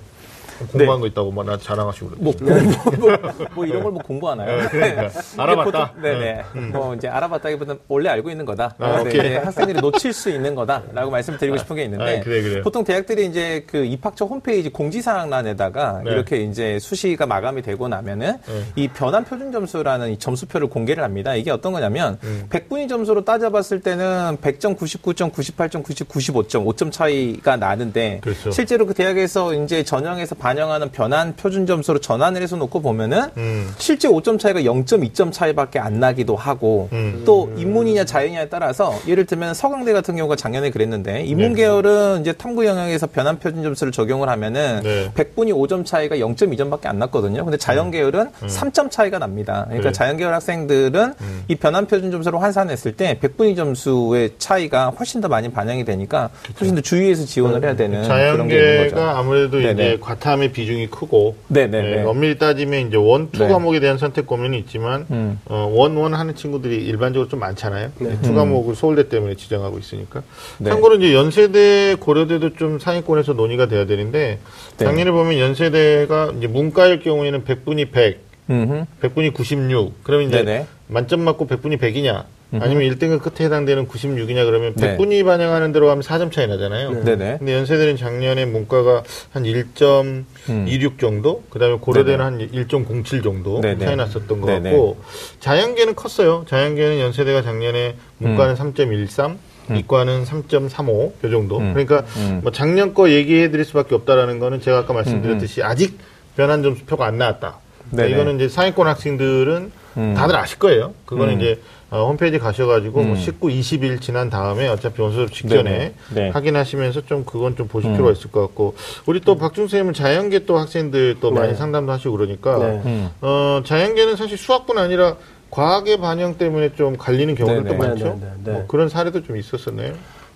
공부한 0.67 0.99
거 1.01 1.07
있다고 1.07 1.31
막 1.31 1.41
나 1.45 1.57
자랑하시고. 1.57 2.11
뭐, 2.17 2.33
뭐, 2.39 2.51
뭐, 2.99 3.17
뭐 3.55 3.65
이런 3.65 3.81
걸 3.83 3.91
뭐 3.91 4.01
공부하나요? 4.03 4.69
그러니까 4.69 5.09
알아봤다. 5.37 5.63
보통, 5.63 5.87
네네. 6.03 6.43
뭐 6.71 6.93
이제 6.95 7.07
알아봤다기보다는 7.07 7.81
원래 7.87 8.09
알고 8.09 8.29
있는 8.29 8.45
거다. 8.45 8.75
아, 8.77 9.03
네, 9.03 9.37
학생들이 9.37 9.81
놓칠 9.81 10.13
수 10.13 10.29
있는 10.29 10.53
거다라고 10.55 11.09
말씀드리고 11.11 11.57
싶은 11.57 11.75
게 11.75 11.83
있는데 11.85 12.19
아, 12.19 12.23
그래, 12.23 12.41
그래. 12.41 12.61
보통 12.61 12.83
대학들이 12.83 13.25
이제 13.25 13.65
그 13.67 13.83
입학처 13.83 14.25
홈페이지 14.25 14.69
공지사항란에다가 14.69 16.01
네. 16.05 16.11
이렇게 16.11 16.37
이제 16.37 16.79
수시가 16.79 17.25
마감이 17.25 17.61
되고 17.61 17.87
나면은 17.87 18.37
네. 18.45 18.63
이 18.75 18.87
변환 18.87 19.23
표준 19.25 19.51
점수라는 19.51 20.11
이 20.11 20.19
점수표를 20.19 20.67
공개를 20.69 21.03
합니다. 21.03 21.35
이게 21.35 21.51
어떤 21.51 21.73
거냐면 21.73 22.17
음. 22.23 22.45
100분위 22.49 22.87
점수로 22.87 23.23
따져봤을 23.25 23.81
때는 23.81 24.37
100점, 24.41 24.77
99점, 24.77 25.31
98점, 25.31 25.83
90, 25.83 26.07
95점, 26.07 26.65
5점 26.65 26.91
차이가 26.91 27.55
나는데 27.57 28.19
그렇죠. 28.21 28.51
실제로 28.51 28.85
그 28.85 28.93
대학에서 28.93 29.53
이제 29.53 29.83
전형에서 29.83 30.35
반 30.35 30.50
영하는 30.57 30.91
변환 30.91 31.35
표준 31.35 31.65
점수로 31.65 31.99
전환을 31.99 32.41
해서 32.41 32.55
놓고 32.55 32.81
보면은 32.81 33.29
음. 33.37 33.71
실제 33.77 34.07
5점 34.07 34.39
차이가 34.39 34.61
0.2점 34.61 35.31
차이밖에 35.31 35.79
안 35.79 35.99
나기도 35.99 36.35
하고 36.35 36.89
음. 36.93 37.23
또 37.25 37.51
인문이냐 37.57 38.05
자연이냐에 38.05 38.49
따라서 38.49 38.93
예를 39.07 39.25
들면 39.25 39.53
서강대 39.53 39.93
같은 39.93 40.15
경우가 40.15 40.35
작년에 40.35 40.69
그랬는데 40.69 41.13
네. 41.13 41.23
인문 41.23 41.55
계열은 41.55 42.21
이제 42.21 42.33
탐구 42.33 42.65
영역에서 42.65 43.07
변환 43.07 43.39
표준 43.39 43.63
점수를 43.63 43.91
적용을 43.91 44.29
하면은 44.29 44.81
네. 44.83 45.11
100분이 45.13 45.53
5점 45.53 45.85
차이가 45.85 46.15
0.2점밖에 46.17 46.87
안 46.87 46.99
났거든요. 46.99 47.43
근데 47.43 47.57
자연 47.57 47.91
계열은 47.91 48.31
3점 48.31 48.89
차이가 48.91 49.19
납니다. 49.19 49.65
그러니까 49.67 49.75
음. 49.75 49.81
그래. 49.81 49.91
자연 49.91 50.17
계열 50.17 50.33
학생들은 50.33 51.13
이 51.47 51.55
변환 51.55 51.85
표준 51.87 52.11
점수로 52.11 52.39
환산했을 52.39 52.93
때 52.93 53.17
100분위 53.21 53.55
점수의 53.55 54.31
차이가 54.37 54.89
훨씬 54.89 55.21
더 55.21 55.27
많이 55.27 55.49
반영이 55.49 55.85
되니까 55.85 56.29
훨씬 56.59 56.75
더 56.75 56.81
주의해서 56.81 57.25
지원을 57.25 57.63
해야 57.63 57.75
되는 57.75 58.01
그런 58.03 58.47
게 58.47 58.55
있는 58.55 58.77
거죠. 58.83 58.95
자연계가 58.95 59.19
아무래도 59.19 59.59
이제 59.59 59.73
네네. 59.73 59.97
과탐의 60.41 60.51
비중이 60.51 60.87
크고 60.87 61.35
네네네. 61.47 61.95
네, 61.97 62.03
엄밀히 62.03 62.37
따지면 62.37 62.87
이제 62.87 62.97
one, 62.97 63.29
two 63.31 63.43
네. 63.43 63.47
과목에 63.47 63.79
대한 63.79 63.97
선택 63.97 64.25
고민이 64.25 64.57
있지만 64.59 65.05
음. 65.11 65.39
어, 65.45 65.71
one, 65.71 65.95
one 65.95 66.13
하는 66.13 66.35
친구들이 66.35 66.83
일반적으로 66.83 67.29
좀 67.29 67.39
많잖아요. 67.39 67.91
two 68.23 68.33
과목을 68.33 68.75
서울대 68.75 69.07
때문에 69.07 69.35
지정하고 69.35 69.77
있으니까. 69.77 70.19
음. 70.19 70.63
네. 70.65 70.69
참고로 70.71 70.95
이제 70.95 71.13
연세대, 71.13 71.95
고려대도 71.99 72.55
좀 72.55 72.79
상위권에서 72.79 73.33
논의가 73.33 73.67
돼야 73.67 73.85
되는데 73.85 74.39
네. 74.77 74.85
작년에 74.85 75.11
보면 75.11 75.37
연세대가 75.37 76.33
이제 76.37 76.47
문과일 76.47 76.99
경우에는 77.01 77.43
100분위 77.45 77.91
100, 77.91 78.30
음흠. 78.51 78.85
100분위 79.01 79.33
96. 79.33 80.03
그러면 80.03 80.27
이제 80.27 80.43
네네. 80.43 80.67
만점 80.87 81.21
맞고 81.21 81.47
100분위 81.47 81.79
100이냐? 81.79 82.25
아니면 82.59 82.83
1등급 82.83 83.21
끝에 83.21 83.45
해당되는 83.45 83.87
96이냐 83.87 84.45
그러면 84.45 84.73
네. 84.75 84.97
100분이 84.97 85.23
반영하는 85.23 85.71
대로 85.71 85.87
가면 85.87 86.03
4점 86.03 86.33
차이 86.33 86.47
나잖아요. 86.47 87.03
네네. 87.03 87.37
근데 87.37 87.53
연세대는 87.53 87.95
작년에 87.95 88.45
문과가 88.45 89.03
한 89.31 89.43
1.26 89.43 90.99
정도, 90.99 91.43
그다음에 91.49 91.77
고려대는 91.79 92.25
한 92.25 92.39
1.07 92.39 93.23
정도 93.23 93.57
음. 93.57 93.61
네네. 93.61 93.85
차이 93.85 93.95
났었던 93.95 94.41
것 94.41 94.47
네네. 94.47 94.71
같고 94.71 94.97
자연계는 95.39 95.95
컸어요. 95.95 96.43
자연계는 96.49 96.99
연세대가 96.99 97.41
작년에 97.41 97.95
문과는 98.17 98.55
3.13, 98.55 99.37
이과는 99.77 100.25
3.35, 100.25 101.23
요 101.23 101.29
정도. 101.29 101.57
음. 101.57 101.71
그러니까 101.71 102.03
음. 102.17 102.41
뭐 102.43 102.51
작년 102.51 102.93
거 102.93 103.09
얘기해 103.09 103.49
드릴 103.51 103.63
수밖에 103.63 103.95
없다라는 103.95 104.39
거는 104.39 104.59
제가 104.59 104.79
아까 104.79 104.91
말씀드렸듯이 104.91 105.63
아직 105.63 105.97
변환 106.35 106.63
점수표가 106.63 107.05
안 107.05 107.17
나왔다. 107.17 107.59
그러니까 107.91 107.95
네네. 107.95 108.09
이거는 108.09 108.35
이제 108.37 108.49
상위권 108.49 108.87
학생들은 108.87 109.71
음. 109.97 110.13
다들 110.15 110.35
아실 110.35 110.57
거예요. 110.59 110.93
그거는 111.05 111.35
음. 111.35 111.41
이제 111.41 111.59
어, 111.89 112.07
홈페이지 112.07 112.39
가셔가지고 112.39 113.03
뭐 113.03 113.15
음. 113.15 113.19
19, 113.19 113.47
20일 113.47 113.99
지난 113.99 114.29
다음에 114.29 114.69
어차피 114.69 115.01
원서 115.01 115.25
직전에 115.25 115.63
네네. 115.63 115.93
네. 116.13 116.29
확인하시면서 116.29 117.01
좀 117.01 117.25
그건 117.25 117.57
좀 117.57 117.67
보실 117.67 117.89
음. 117.89 117.93
필요가 117.95 118.13
있을 118.13 118.31
것 118.31 118.39
같고 118.41 118.75
우리 119.05 119.19
또 119.19 119.35
박준 119.35 119.65
선생님은 119.65 119.93
자연계 119.93 120.45
또 120.45 120.57
학생들 120.57 121.17
또 121.19 121.31
네. 121.31 121.39
많이 121.41 121.55
상담도 121.55 121.91
하시고 121.91 122.15
그러니까 122.15 122.57
네. 122.59 122.81
음. 122.85 123.09
어, 123.19 123.61
자연계는 123.65 124.15
사실 124.15 124.37
수학뿐 124.37 124.77
아니라 124.77 125.17
과학의 125.49 125.97
반영 125.97 126.37
때문에 126.37 126.75
좀 126.75 126.95
갈리는 126.95 127.35
경우들도 127.35 127.69
네네. 127.69 127.77
많죠. 127.77 128.05
네, 128.05 128.11
네, 128.11 128.19
네, 128.21 128.31
네. 128.45 128.51
뭐 128.53 128.65
그런 128.67 128.87
사례도 128.87 129.23
좀 129.23 129.35
있었었네요. 129.35 129.93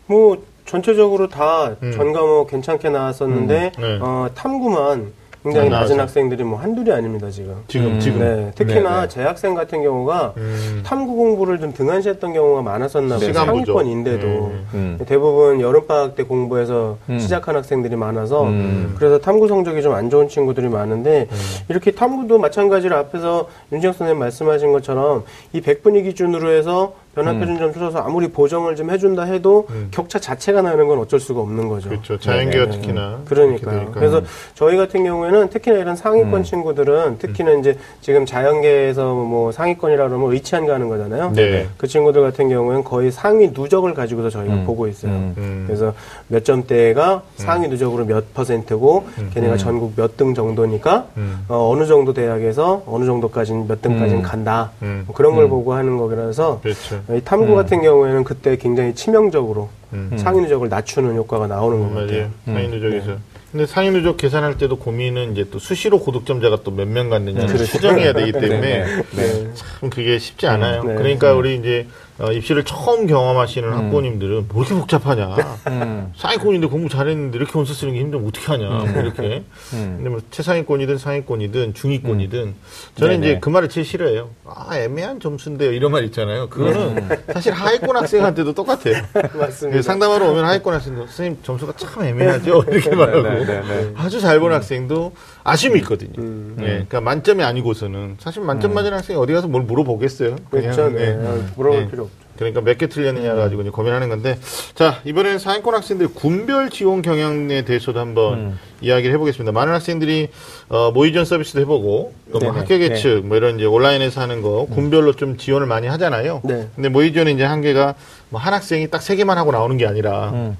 뭐 0.07 0.43
전체적으로 0.65 1.29
다 1.29 1.77
음. 1.81 1.91
전 1.93 2.11
과목 2.11 2.49
괜찮게 2.49 2.89
나왔었는데 2.89 3.71
음, 3.77 3.81
네. 3.81 3.99
어, 4.01 4.27
탐구만 4.35 5.13
굉장히 5.45 5.67
안 5.73 5.81
낮은. 5.81 5.99
학생들이 5.99 6.43
뭐 6.43 6.59
한둘이 6.59 6.91
아닙니다 6.91 7.29
지금. 7.29 7.55
지금 7.67 7.87
음. 7.87 7.99
지금 7.99 8.19
네, 8.19 8.51
특히나 8.55 9.01
네, 9.01 9.01
네. 9.01 9.07
재학생 9.07 9.53
같은 9.55 9.81
경우가 9.81 10.33
음. 10.37 10.81
탐구 10.85 11.15
공부를 11.15 11.59
좀 11.59 11.73
등한시했던 11.73 12.33
경우가 12.33 12.61
많았었나 12.61 13.17
봐요. 13.17 13.33
상위권인데도 13.33 14.27
음. 14.27 14.67
음. 14.73 14.99
대부분 15.07 15.61
여름 15.61 15.87
방학 15.87 16.15
때 16.15 16.23
공부해서 16.23 16.97
음. 17.09 17.19
시작한 17.19 17.55
학생들이 17.55 17.95
많아서 17.95 18.43
음. 18.43 18.93
그래서 18.97 19.17
탐구 19.19 19.47
성적이 19.47 19.81
좀 19.81 19.95
안 19.95 20.09
좋은 20.09 20.27
친구들이 20.27 20.67
많은데 20.67 21.27
이렇게 21.69 21.91
탐구도 21.91 22.37
마찬가지로 22.37 22.97
앞에서 22.97 23.47
윤지영 23.71 23.93
선생님 23.93 24.19
말씀하신 24.19 24.73
것처럼 24.73 25.23
이 25.53 25.61
100분위 25.61 26.03
기준으로 26.03 26.51
해서 26.51 26.93
변화표준 27.15 27.57
점 27.57 27.73
줄여서 27.73 27.99
아무리 27.99 28.27
보정을 28.27 28.75
좀 28.75 28.89
해준다 28.89 29.23
해도 29.23 29.65
음. 29.69 29.87
격차 29.91 30.19
자체가 30.19 30.61
나는 30.61 30.87
건 30.87 30.99
어쩔 30.99 31.19
수가 31.19 31.39
없는 31.41 31.69
거죠. 31.69 31.89
그렇죠. 31.89 32.19
자연계가 32.19 32.65
네, 32.65 32.71
네, 32.71 32.77
특히나 32.77 33.19
그러니까요. 33.25 33.59
그렇게 33.59 33.77
되니까. 33.79 33.91
그래서 33.99 34.21
저희 34.55 34.75
같은 34.77 35.03
경우에는 35.03 35.49
특히나 35.49 35.77
이런 35.77 35.95
상위권 35.95 36.33
음. 36.33 36.43
친구들은 36.43 37.17
특히나 37.19 37.51
이제 37.53 37.77
지금 38.01 38.25
자연계에서 38.25 39.13
뭐 39.13 39.51
상위권이라 39.51 40.07
그러면 40.09 40.33
의치한 40.33 40.67
가는 40.67 40.89
거잖아요. 40.89 41.31
네. 41.33 41.67
그 41.77 41.87
친구들 41.87 42.21
같은 42.21 42.49
경우에는 42.49 42.83
거의 42.83 43.11
상위 43.11 43.47
누적을 43.49 43.93
가지고서 43.93 44.29
저희가 44.29 44.53
음. 44.53 44.65
보고 44.65 44.87
있어요. 44.87 45.11
음. 45.11 45.33
음. 45.37 45.63
그래서 45.67 45.93
몇 46.27 46.43
점대가 46.43 47.21
상위 47.37 47.67
누적으로 47.67 48.05
몇 48.05 48.33
퍼센트고 48.33 49.05
걔네가 49.33 49.57
전국 49.57 49.93
몇 49.95 50.15
등 50.17 50.33
정도니까 50.33 51.07
음. 51.17 51.43
어, 51.49 51.75
느 51.77 51.85
정도 51.87 52.13
대학에서 52.13 52.83
어느 52.87 53.03
정도까지 53.05 53.51
몇 53.67 53.81
등까지는 53.81 54.19
음. 54.19 54.23
간다. 54.23 54.71
음. 54.81 55.03
뭐 55.05 55.13
그런 55.13 55.35
걸 55.35 55.43
음. 55.45 55.49
보고 55.49 55.73
하는 55.73 55.97
거라서 55.97 56.59
그렇죠. 56.61 57.01
이 57.11 57.21
탐구 57.23 57.53
음. 57.53 57.55
같은 57.55 57.81
경우에는 57.81 58.23
그때 58.23 58.57
굉장히 58.57 58.95
치명적으로 58.95 59.69
음. 59.93 60.11
상위 60.17 60.41
누적을 60.41 60.69
낮추는 60.69 61.15
효과가 61.15 61.47
나오는 61.47 61.79
것 61.79 61.89
맞아요. 61.91 62.07
같아요. 62.07 62.29
상위 62.45 62.67
누적에서. 62.67 63.17
근데 63.51 63.65
상위 63.67 63.91
누적 63.91 64.17
계산할 64.17 64.57
때도 64.57 64.77
고민은 64.77 65.31
이제 65.31 65.47
또 65.49 65.59
수시로 65.59 65.99
고득점자가 65.99 66.57
또 66.63 66.71
몇 66.71 66.87
명 66.87 67.09
갔느냐 67.09 67.45
를 67.45 67.57
추정해야 67.65 68.11
되기 68.13 68.31
때문에 68.33 68.59
네, 68.59 69.03
네. 69.15 69.49
참 69.53 69.89
그게 69.89 70.19
쉽지 70.19 70.47
않아요. 70.47 70.83
네. 70.83 70.95
그러니까 70.95 71.33
우리 71.33 71.55
이제 71.55 71.87
어, 72.17 72.31
입시를 72.31 72.63
처음 72.63 73.07
경험하시는 73.07 73.73
학부모님들은 73.73 74.47
뭐 74.47 74.63
이렇게 74.63 74.73
복잡하냐. 74.79 75.35
음. 75.67 76.13
상위권인데 76.15 76.67
공부 76.67 76.87
잘했는데 76.87 77.37
이렇게 77.37 77.51
원서 77.55 77.73
쓰는 77.73 77.93
게 77.93 77.99
힘들면 77.99 78.25
어떻게 78.27 78.45
하냐. 78.47 78.69
뭐 78.69 79.01
이렇게. 79.01 79.43
음. 79.73 79.93
근데 79.97 80.09
뭐 80.09 80.21
최상위권이든 80.31 80.97
상위권이든 80.97 81.73
중위권이든 81.73 82.55
저는 82.95 83.19
네네. 83.19 83.27
이제 83.31 83.39
그 83.41 83.49
말을 83.49 83.67
제일 83.67 83.85
싫어해요. 83.85 84.29
아 84.45 84.77
애매한 84.77 85.19
점수인데요. 85.19 85.73
이런 85.73 85.91
말 85.91 86.05
있잖아요. 86.05 86.47
그거는 86.47 87.09
사실 87.33 87.51
하위권 87.51 87.97
학생한테도 87.97 88.53
똑같아요. 88.53 88.95
맞습니다. 89.37 89.77
그 89.77 89.81
상담하러 89.81 90.31
오면 90.31 90.45
하위권 90.45 90.73
학생도 90.73 91.07
선생님 91.07 91.39
점수가 91.43 91.73
참 91.75 92.03
애매하죠. 92.05 92.63
이렇게 92.71 92.95
말하고 92.95 93.23
네, 93.23 93.45
네, 93.45 93.61
네. 93.61 93.91
아주 93.97 94.21
잘 94.21 94.39
본 94.39 94.51
학생도 94.53 95.13
아쉬움이 95.45 95.79
있거든요. 95.81 96.13
음. 96.17 96.57
예, 96.59 96.65
그러니까 96.65 97.01
만점이 97.01 97.43
아니고서는 97.43 98.17
사실 98.19 98.41
만점 98.41 98.73
맞은 98.73 98.91
학생이 98.93 99.17
어디 99.19 99.31
가서 99.31 99.47
뭘 99.47 99.61
물어보겠어요. 99.63 100.35
그렇죠. 100.49 100.89
네. 100.89 101.01
예. 101.03 101.43
물어볼 101.55 101.79
네. 101.81 101.89
필요 101.91 102.03
없죠. 102.05 102.25
그러니까 102.35 102.59
몇 102.61 102.77
개 102.77 102.87
틀렸느냐 102.87 103.33
가지고 103.35 103.61
이제 103.61 103.69
고민하는 103.69 104.09
건데 104.09 104.37
자 104.73 104.99
이번에는 105.05 105.37
상위권 105.39 105.73
학생들 105.75 106.09
군별 106.15 106.69
지원 106.71 107.01
경향에 107.03 107.63
대해서도 107.63 107.97
한번 107.99 108.33
음. 108.39 108.59
이야기를 108.81 109.13
해보겠습니다. 109.13 109.51
많은 109.53 109.71
학생들이 109.71 110.29
어, 110.67 110.91
모의전 110.91 111.23
서비스도 111.25 111.61
해보고 111.61 112.13
또 112.33 112.39
뭐. 112.39 112.51
학교 112.51 112.73
예측 112.81 113.21
뭐 113.25 113.37
이런 113.37 113.55
이제 113.55 113.65
온라인에서 113.65 114.19
하는 114.19 114.41
거 114.41 114.65
군별로 114.65 115.13
좀 115.13 115.37
지원을 115.37 115.67
많이 115.67 115.87
하잖아요. 115.87 116.41
네. 116.43 116.67
근데 116.75 116.89
모의전은 116.89 117.35
이제 117.35 117.43
한계가 117.45 117.93
뭐 118.29 118.41
한 118.41 118.53
학생이 118.53 118.89
딱 118.89 119.01
세 119.01 119.15
개만 119.15 119.37
하고 119.37 119.51
나오는 119.51 119.77
게 119.77 119.85
아니라 119.85 120.31
음. 120.31 120.57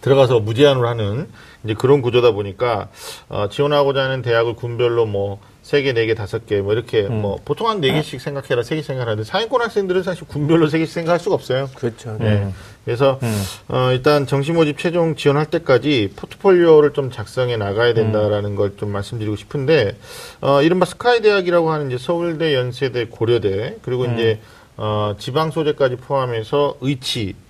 들어가서 0.00 0.40
무제한으로 0.40 0.88
하는 0.88 1.26
이제 1.64 1.74
그런 1.74 2.02
구조다 2.02 2.32
보니까 2.32 2.88
어, 3.28 3.48
지원하고자 3.50 4.02
하는 4.04 4.22
대학을 4.22 4.54
군별로 4.54 5.06
뭐 5.06 5.38
세 5.66 5.82
개, 5.82 5.92
네 5.92 6.06
개, 6.06 6.14
다섯 6.14 6.46
개, 6.46 6.60
뭐 6.60 6.72
이렇게 6.74 7.02
뭐 7.20 7.38
보통 7.44 7.68
한 7.68 7.80
네 7.80 7.90
개씩 7.92 8.20
생각해라, 8.20 8.62
세개 8.62 8.82
생각하는데 8.82 9.24
상위권 9.24 9.60
학생들은 9.62 10.04
사실 10.04 10.24
군별로 10.28 10.68
세 10.68 10.78
개씩 10.78 10.94
생각할 10.94 11.18
수가 11.18 11.34
없어요. 11.34 11.68
그렇죠. 11.74 12.16
네. 12.20 12.52
그래서 12.84 13.18
어, 13.66 13.90
일단 13.90 14.28
정시 14.28 14.52
모집 14.52 14.78
최종 14.78 15.16
지원할 15.16 15.46
때까지 15.46 16.12
포트폴리오를 16.14 16.92
좀 16.92 17.10
작성해 17.10 17.56
나가야 17.56 17.94
된다라는 17.94 18.54
걸 18.54 18.76
좀 18.76 18.92
말씀드리고 18.92 19.34
싶은데 19.34 19.96
어, 20.40 20.62
이른바 20.62 20.84
스카이 20.86 21.20
대학이라고 21.20 21.72
하는 21.72 21.88
이제 21.88 21.98
서울대, 21.98 22.54
연세대, 22.54 23.06
고려대 23.06 23.78
그리고 23.82 24.04
이제 24.14 24.38
어, 24.76 25.16
지방 25.18 25.50
소재까지 25.50 25.96
포함해서 25.96 26.76
의치 26.80 27.34
응? 27.34 27.45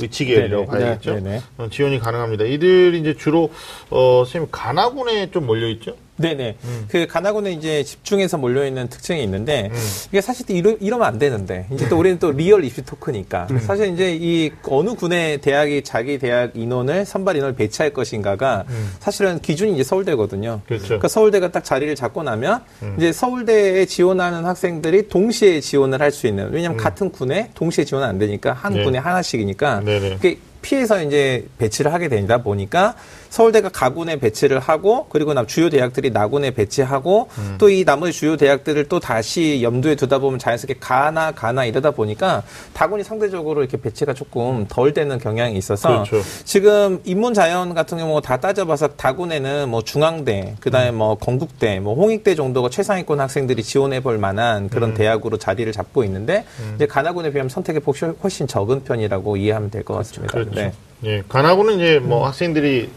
의치계열이라고. 0.00 0.66
봐야겠죠. 0.66 1.20
네. 1.20 1.40
어, 1.58 1.68
지원이 1.70 1.98
가능합니다. 1.98 2.44
이들이 2.44 2.98
이제 2.98 3.14
주로 3.16 3.50
어, 3.90 4.22
선생님 4.24 4.48
가나군에 4.50 5.30
좀 5.30 5.46
몰려 5.46 5.68
있죠. 5.68 5.94
네네. 6.16 6.56
그 6.88 7.06
가나군에 7.06 7.52
이제 7.52 7.84
집중해서 7.84 8.38
몰려있는 8.38 8.88
특징이 8.88 9.22
있는데, 9.22 9.70
이게 10.08 10.20
사실 10.20 10.46
또 10.46 10.52
이러, 10.54 10.70
이러면 10.80 11.06
안 11.06 11.18
되는데, 11.18 11.66
이제 11.72 11.88
또 11.88 11.98
우리는 11.98 12.18
또 12.18 12.32
real 12.32 12.64
입시 12.64 12.82
talk니까, 12.82 13.48
사실 13.60 13.92
이제 13.92 14.16
이 14.18 14.50
어느 14.64 14.94
군의 14.94 15.38
대학이 15.40 15.82
자기 15.84 16.18
대학 16.18 16.52
인원을, 16.54 17.04
선발 17.04 17.36
인원을 17.36 17.54
배치할 17.54 17.92
것인가가 17.92 18.64
사실은 19.00 19.40
기준이 19.40 19.74
이제 19.74 19.84
서울대거든요. 19.84 20.62
그렇죠. 20.66 20.84
그러니까 20.84 21.08
서울대가 21.08 21.52
딱 21.52 21.64
자리를 21.64 21.94
잡고 21.94 22.22
나면, 22.22 22.62
이제 22.96 23.12
서울대에 23.12 23.84
지원하는 23.86 24.44
학생들이 24.44 25.08
동시에 25.08 25.60
지원을 25.60 26.00
할 26.00 26.10
수 26.10 26.26
있는, 26.26 26.50
왜냐면 26.50 26.78
같은 26.78 27.10
군에 27.10 27.50
동시에 27.54 27.84
지원은 27.84 28.08
안 28.08 28.18
되니까, 28.18 28.52
한 28.54 28.72
네. 28.72 28.84
군에 28.84 28.98
하나씩이니까, 28.98 29.80
네네. 29.80 30.14
그게 30.14 30.38
피해서 30.62 31.00
이제 31.00 31.46
배치를 31.58 31.92
하게 31.92 32.08
되다 32.08 32.38
보니까 32.38 32.96
서울대가 33.36 33.68
가군에 33.68 34.16
배치를 34.16 34.58
하고 34.60 35.08
그리고 35.10 35.34
나 35.34 35.44
주요 35.44 35.68
대학들이 35.68 36.08
나군에 36.10 36.52
배치하고 36.52 37.28
또이 37.58 37.84
나머지 37.84 38.12
주요 38.18 38.38
대학들을 38.38 38.86
또 38.88 38.98
다시 38.98 39.62
염두에 39.62 39.94
두다 39.94 40.20
보면 40.20 40.38
자연스럽게 40.38 40.80
가나 40.80 41.32
가나 41.32 41.66
이러다 41.66 41.90
보니까 41.90 42.42
다군이 42.72 43.04
상대적으로 43.04 43.60
이렇게 43.60 43.76
배치가 43.76 44.14
조금 44.14 44.64
덜 44.68 44.94
되는 44.94 45.18
경향이 45.18 45.54
있어서 45.58 46.04
그렇죠. 46.04 46.22
지금 46.44 47.02
인문 47.04 47.34
자연 47.34 47.74
같은 47.74 47.98
경우 47.98 48.22
다 48.22 48.38
따져봐서 48.38 48.88
다군에는 48.96 49.68
뭐 49.68 49.82
중앙대 49.82 50.54
그다음에 50.60 50.90
뭐 50.92 51.16
건국대 51.16 51.78
뭐 51.80 51.94
홍익대 51.94 52.36
정도가 52.36 52.70
최상위권 52.70 53.20
학생들이 53.20 53.62
지원해 53.62 54.00
볼 54.00 54.16
만한 54.16 54.70
그런 54.70 54.94
대학으로 54.94 55.36
자리를 55.36 55.70
잡고 55.72 56.04
있는데 56.04 56.46
이제 56.76 56.86
가나군에 56.86 57.32
비하면 57.32 57.50
선택의 57.50 57.82
폭이 57.82 57.98
훨씬 58.22 58.46
적은 58.46 58.84
편이라고 58.84 59.36
이해하면 59.36 59.70
될 59.70 59.84
것 59.84 59.92
같습니다. 59.94 60.32
그렇죠. 60.32 60.54
네. 60.54 60.72
예, 61.04 61.22
가나군은 61.28 61.74
이제 61.74 61.98
뭐 61.98 62.26
학생들이 62.26 62.88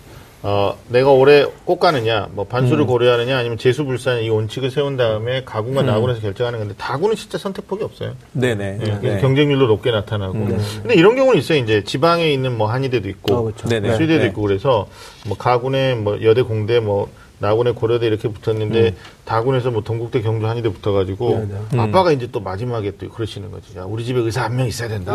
어, 0.41 0.77
내가 0.87 1.11
올해 1.11 1.45
꼭 1.65 1.79
가느냐, 1.79 2.29
뭐 2.31 2.45
반수를 2.45 2.85
고려하느냐, 2.85 3.37
아니면 3.37 3.57
재수불산 3.57 4.21
이 4.21 4.29
원칙을 4.29 4.71
세운 4.71 4.95
다음에 4.95 5.43
가군과 5.43 5.83
나군에서 5.83 6.21
결정하는 6.21 6.59
건데 6.59 6.75
다군은 6.77 7.15
진짜 7.15 7.37
선택폭이 7.37 7.83
없어요. 7.83 8.13
네네. 8.31 8.77
예, 8.81 8.85
그래서 8.85 9.15
네. 9.15 9.21
경쟁률도 9.21 9.67
높게 9.67 9.91
나타나고. 9.91 10.33
근데 10.33 10.95
이런 10.95 11.15
경우는 11.17 11.39
있어요. 11.39 11.57
이제 11.57 11.83
지방에 11.83 12.31
있는 12.31 12.57
뭐 12.57 12.71
한의대도 12.71 13.09
있고, 13.09 13.33
어, 13.33 13.41
그렇죠. 13.43 13.67
수의대도 13.67 14.23
네. 14.23 14.27
있고 14.27 14.41
그래서 14.41 14.87
뭐 15.27 15.35
가군에 15.37 15.95
뭐 15.95 16.23
여대 16.23 16.41
공대 16.41 16.79
뭐 16.79 17.09
나군에 17.39 17.71
고려대 17.71 18.05
이렇게 18.07 18.27
붙었는데 18.27 18.95
다군에서 19.25 19.71
뭐 19.71 19.81
동국대 19.81 20.21
경주 20.21 20.45
한의대 20.47 20.69
붙어가지고 20.69 21.47
네, 21.71 21.79
아빠가 21.79 22.11
이제 22.11 22.27
또 22.31 22.39
마지막에 22.39 22.91
또 22.97 23.09
그러시는 23.09 23.49
거지. 23.51 23.77
야, 23.77 23.83
우리 23.83 24.03
집에 24.03 24.19
의사 24.19 24.43
한 24.43 24.55
명 24.57 24.67
있어야 24.67 24.89
된다. 24.89 25.13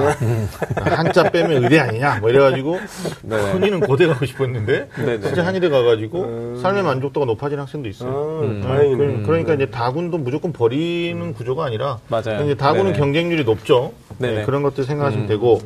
한자 0.79 1.25
빼면 1.31 1.65
의대 1.65 1.79
아니냐? 1.81 2.21
뭐 2.21 2.31
이래가지고 2.31 2.79
네. 3.23 3.37
흔히는 3.53 3.81
고대 3.81 4.07
가고 4.07 4.25
싶었는데 4.25 4.89
네네. 4.97 5.21
진짜 5.21 5.45
한의대 5.45 5.69
가가지고 5.69 6.59
삶의 6.63 6.83
만족도가 6.83 7.27
높아진 7.27 7.59
학생도 7.59 7.89
있어요. 7.89 8.11
아, 8.11 8.45
음, 8.47 8.63
다행이네. 8.63 8.97
그- 8.97 9.23
그러니까 9.27 9.55
이제 9.55 9.67
다군도 9.67 10.19
무조건 10.19 10.53
버리는 10.53 11.35
구조가 11.35 11.65
아니라 11.67 11.99
맞아요. 12.09 12.43
이제 12.45 12.55
다군은. 12.55 12.93
경쟁률이 12.95 13.45
높죠. 13.45 13.93
네네. 14.19 14.35
네, 14.41 14.45
그런 14.45 14.63
것들 14.63 14.85
생각하시면 14.85 15.27
되고 15.27 15.61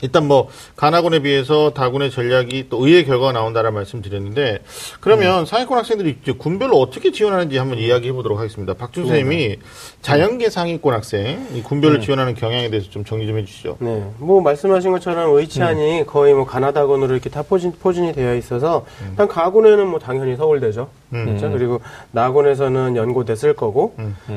일단 0.00 0.26
뭐 0.26 0.48
가나군에 0.76 1.20
비해서 1.20 1.70
다군의 1.70 2.10
전략이 2.10 2.68
또 2.68 2.84
의외의 2.84 3.04
결과가 3.04 3.32
나온다라는 3.32 3.74
말씀 3.74 4.02
드렸는데 4.02 4.60
그러면 5.00 5.44
상위권 5.44 5.78
학생들이 5.78 6.18
이제 6.22 6.32
군별로 6.32 6.78
어떻게 6.78 7.10
지원하는지 7.10 7.56
한번 7.58 7.78
이야기해 7.78 8.12
보도록 8.12 8.38
하겠습니다. 8.38 8.74
박준 8.74 9.06
선생님이 9.06 9.56
자연계 10.02 10.50
상위권 10.50 10.94
학생 10.94 11.46
이 11.54 11.62
군별로 11.62 12.00
지원하는 12.00 12.34
경향에 12.34 12.70
대해서 12.70 12.90
좀 12.90 13.04
정리 13.04 13.26
좀 13.26 13.38
해주시죠. 13.38 13.78
네, 13.80 14.04
뭐 14.18 14.40
말씀하신 14.40 14.92
것처럼 14.92 15.34
의치안이 15.36 16.04
거의 16.06 16.34
뭐 16.34 16.44
가나다군으로 16.44 17.12
이렇게 17.12 17.28
다 17.30 17.42
포진, 17.42 17.72
포진이 17.72 18.12
되어 18.12 18.34
있어서 18.36 18.86
일단 19.10 19.28
가군에는 19.28 19.86
뭐 19.86 19.98
당연히 19.98 20.36
서울대죠. 20.36 20.88
그렇죠? 21.10 21.50
그리고 21.50 21.80
나군에서는 22.12 22.96
연고대 22.96 23.34
쓸 23.34 23.54
거고 23.54 23.94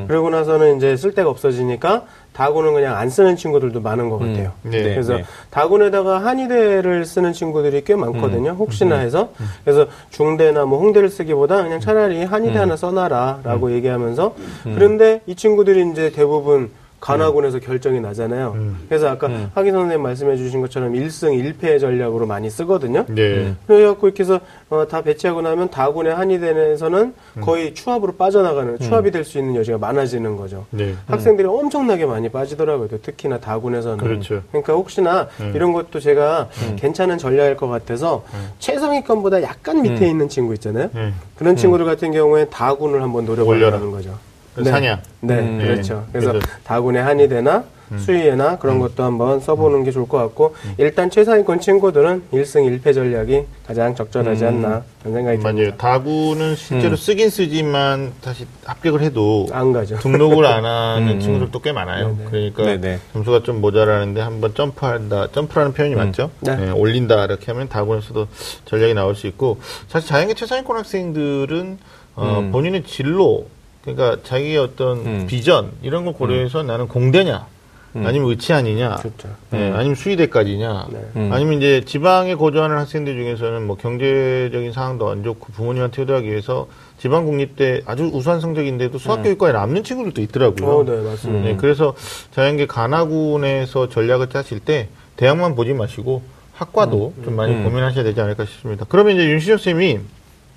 그러고 0.08 0.30
나서는 0.30 0.78
이제 0.78 0.96
쓸 0.96 1.14
데가 1.14 1.30
없어지니까 1.30 2.06
다군은 2.34 2.74
그냥 2.74 2.98
안 2.98 3.10
쓰는 3.10 3.36
친구들도 3.36 3.82
많은 3.82 4.10
것 4.10 4.18
같아요. 4.18 4.54
네. 4.64 4.82
그래서 4.84 5.18
네. 5.18 5.26
다군에다가 5.50 6.24
한의대를 6.24 7.06
쓰는 7.06 7.34
친구들이 7.34 7.84
꽤 7.84 7.96
많거든요. 7.96 8.52
혹시나 8.52 8.98
해서. 8.98 9.30
그래서 9.64 9.88
중대나 10.12 10.66
뭐 10.66 10.80
홍대를 10.80 11.10
쓰기보다 11.10 11.64
그냥 11.64 11.80
차라리 11.80 12.24
한의대 12.24 12.58
하나 12.58 12.76
써놔라라고 12.76 13.72
얘기하면서 13.74 14.36
그런데 14.64 15.22
이 15.26 15.36
친구들이 15.36 15.92
이제 15.92 16.12
대부분 16.12 16.72
간화군에서 17.02 17.60
결정이 17.60 18.00
나잖아요. 18.00 18.56
그래서 18.88 19.10
아까 19.10 19.28
하기 19.56 19.72
선생님 19.72 20.02
말씀해 20.02 20.38
주신 20.38 20.62
것처럼 20.62 20.94
1승 20.94 21.34
1패 21.60 21.80
전략으로 21.80 22.26
많이 22.28 22.50
쓰거든요. 22.50 23.06
네. 23.10 23.54
그래갖고 23.68 24.08
이렇게 24.08 24.24
해서 24.24 24.40
어, 24.70 24.88
다 24.88 25.02
배치하고 25.02 25.42
나면 25.42 25.70
다군의 25.72 26.14
한의대에서는 26.14 27.14
음. 27.38 27.42
거의 27.42 27.74
추합으로 27.74 28.14
빠져나가는 28.14 28.78
추합이 28.80 29.10
될 29.12 29.26
수 29.26 29.38
있는 29.40 29.56
여지가 29.56 29.78
많아지는 29.78 30.36
거죠. 30.38 30.66
네. 30.72 30.96
학생들이 31.08 31.48
엄청나게 31.48 32.06
많이 32.06 32.30
빠지더라고요. 32.30 32.88
특히나 33.02 33.40
다군에서는. 33.40 33.98
그렇죠. 33.98 34.42
러니까 34.52 34.74
혹시나 34.74 35.28
이런 35.56 35.74
것도 35.74 36.00
제가 36.00 36.50
괜찮은 36.78 37.18
전략일 37.18 37.56
것 37.58 37.68
같아서 37.68 38.24
최상위권보다 38.60 39.42
약간 39.44 39.82
밑에 39.82 40.08
있는 40.08 40.30
친구 40.30 40.54
있잖아요. 40.54 40.90
네. 40.94 41.14
그런 41.36 41.56
친구들 41.56 41.86
같은 41.86 42.12
경우에 42.12 42.46
다군을 42.46 43.02
한번 43.02 43.26
노려보려는 43.26 43.92
거죠. 43.92 44.18
그 44.56 44.64
사냥. 44.64 45.02
네, 45.22 45.40
음. 45.40 45.60
그렇죠. 45.60 46.06
그래서 46.12 46.32
그래서- 46.34 46.48
다군의 46.64 47.04
한의대나 47.04 47.64
수의회나 47.98 48.58
그런 48.58 48.80
것도 48.80 49.04
한번 49.04 49.42
써보는 49.42 49.84
게 49.84 49.92
좋을 49.92 50.08
것 50.08 50.18
같고 50.18 50.56
일단 50.78 51.10
최상위권 51.10 51.60
친구들은 51.60 52.24
1승 52.32 52.82
1패 52.82 52.94
전략이 52.94 53.44
가장 53.68 53.94
적절하지 53.96 54.46
않나 54.46 54.84
그런 55.02 55.14
생각이 55.16 55.38
맞아요. 55.40 55.56
듭니다. 55.58 55.76
다군은 55.76 56.56
실제로 56.56 56.96
쓰긴 56.96 57.30
쓰지만 57.30 58.14
다시 58.22 58.48
합격을 58.64 59.02
해도 59.02 59.46
안 59.52 59.74
가죠. 59.74 59.98
등록을 59.98 60.46
안 60.46 60.64
하는 60.64 61.20
친구들도 61.20 61.60
꽤 61.60 61.74
많아요. 61.74 62.16
그러니까 62.30 62.64
네네. 62.64 63.00
점수가 63.12 63.44
좀 63.44 63.60
모자라는데 63.60 64.22
한번 64.22 64.54
점프한다. 64.56 65.28
점프라는 65.34 65.74
표현이 65.74 65.96
맞죠? 65.96 66.32
네. 66.40 66.56
네, 66.56 66.70
올린다 66.72 67.26
이렇게 67.26 67.52
하면 67.52 67.68
다군에서도 67.68 68.26
전략이 68.64 68.94
나올 68.94 69.16
수 69.16 69.28
있고 69.28 69.60
사실 69.90 70.08
자연계 70.08 70.36
최상위권 70.36 70.78
학생들은 70.78 71.78
어, 72.16 72.50
본인의 72.54 72.84
진로 72.84 73.48
그러니까 73.84 74.18
자기의 74.24 74.58
어떤 74.58 74.98
음. 75.06 75.28
비전 75.28 75.72
이런 75.82 76.06
걸 76.06 76.14
고려해서 76.14 76.64
나는 76.64 76.88
공대냐 76.88 77.48
아니면 77.94 78.30
의치아니냐 78.30 78.96
그렇죠. 78.96 79.30
네, 79.50 79.70
아니면 79.72 79.96
수의대까지냐, 79.96 80.88
네. 80.92 81.00
음. 81.18 81.30
아니면 81.34 81.58
이제 81.58 81.84
지방에 81.86 82.36
거주하는 82.36 82.78
학생들 82.78 83.14
중에서는 83.16 83.68
뭐 83.68 83.76
경제적인 83.76 84.72
상황도 84.72 85.10
안 85.10 85.24
좋고 85.24 85.52
부모님한테 85.52 86.04
효도하기 86.04 86.30
위해서 86.30 86.68
지방 86.98 87.26
국립대 87.26 87.82
아주 87.86 88.10
우수한 88.14 88.40
성적인데도 88.40 88.98
수학교육과에 88.98 89.52
남는 89.52 89.84
친구들도 89.84 90.22
있더라고요. 90.22 90.70
어, 90.70 90.86
네, 90.86 91.02
맞습니다. 91.02 91.46
네, 91.50 91.58
그래서 91.58 91.94
자연계 92.32 92.68
가나군에서 92.68 93.90
전략을 93.90 94.30
짜실 94.30 94.60
때 94.60 94.88
대학만 95.18 95.56
보지 95.56 95.74
마시고 95.74 96.22
학과도 96.54 97.14
좀 97.26 97.36
많이 97.36 97.54
음. 97.54 97.64
고민하셔야 97.64 98.06
되지 98.06 98.22
않을까 98.22 98.46
싶습니다. 98.46 98.86
그러면 98.88 99.16
이제 99.16 99.26
윤시정 99.26 99.58
쌤이 99.58 100.00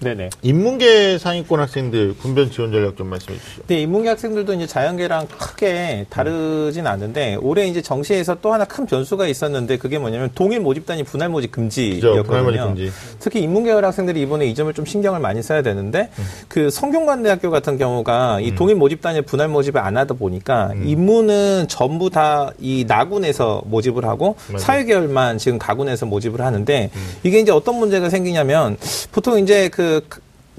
네네. 0.01 0.31
인문계 0.43 1.19
상위권 1.19 1.61
학생들 1.61 2.17
군별 2.19 2.51
지원 2.51 2.73
전략 2.73 2.97
좀 2.97 3.09
말씀해 3.09 3.39
주시죠. 3.39 3.61
근데 3.61 3.81
인문계 3.83 4.09
학생들도 4.11 4.53
이제 4.55 4.67
자연계랑 4.67 5.29
크게 5.29 6.07
다르진 6.11 6.87
않은데 6.87 7.37
올해 7.41 7.67
이제 7.67 7.81
정시에서 7.81 8.37
또 8.43 8.53
하나 8.53 8.65
큰 8.65 8.85
변수가 8.87 9.27
있었는데 9.27 9.79
그게 9.79 9.99
뭐냐면 9.99 10.31
동일 10.35 10.61
모집단이 10.61 11.05
분할 11.05 11.29
모집 11.29 11.53
그죠? 11.53 11.63
금지였거든요. 11.63 12.23
분할 12.25 12.43
모집 12.45 12.61
금지. 12.63 12.93
특히 13.19 13.41
인문계열 13.43 13.85
학생들이 13.85 14.21
이번에 14.23 14.47
이 14.47 14.55
점을 14.55 14.73
좀 14.75 14.85
신경을 14.85 15.21
많이 15.21 15.43
써야 15.43 15.63
되는데 15.63 16.11
그 16.49 16.71
성균관대학교 16.71 17.51
같은 17.51 17.79
경우가 17.79 18.41
이 18.41 18.55
동일 18.55 18.75
모집단이 18.77 19.23
분할 19.23 19.49
모집을 19.49 19.81
안 19.81 19.97
하다 19.97 20.15
보니까 20.15 20.73
인문은 20.85 21.67
전부 21.69 22.11
다 22.11 22.53
이 22.61 22.85
나군에서 22.87 23.63
모집을 23.67 24.05
하고. 24.05 24.37
사회계열만 24.59 25.39
지금 25.39 25.59
가군에서 25.59 26.07
모집을 26.07 26.41
하는데 26.41 26.91
이게 27.23 27.41
이제 27.41 27.53
어떤 27.53 27.77
문제가 27.79 28.09
생기냐면 28.11 28.77
보통 29.13 29.39
이제 29.39 29.69
그 29.69 29.94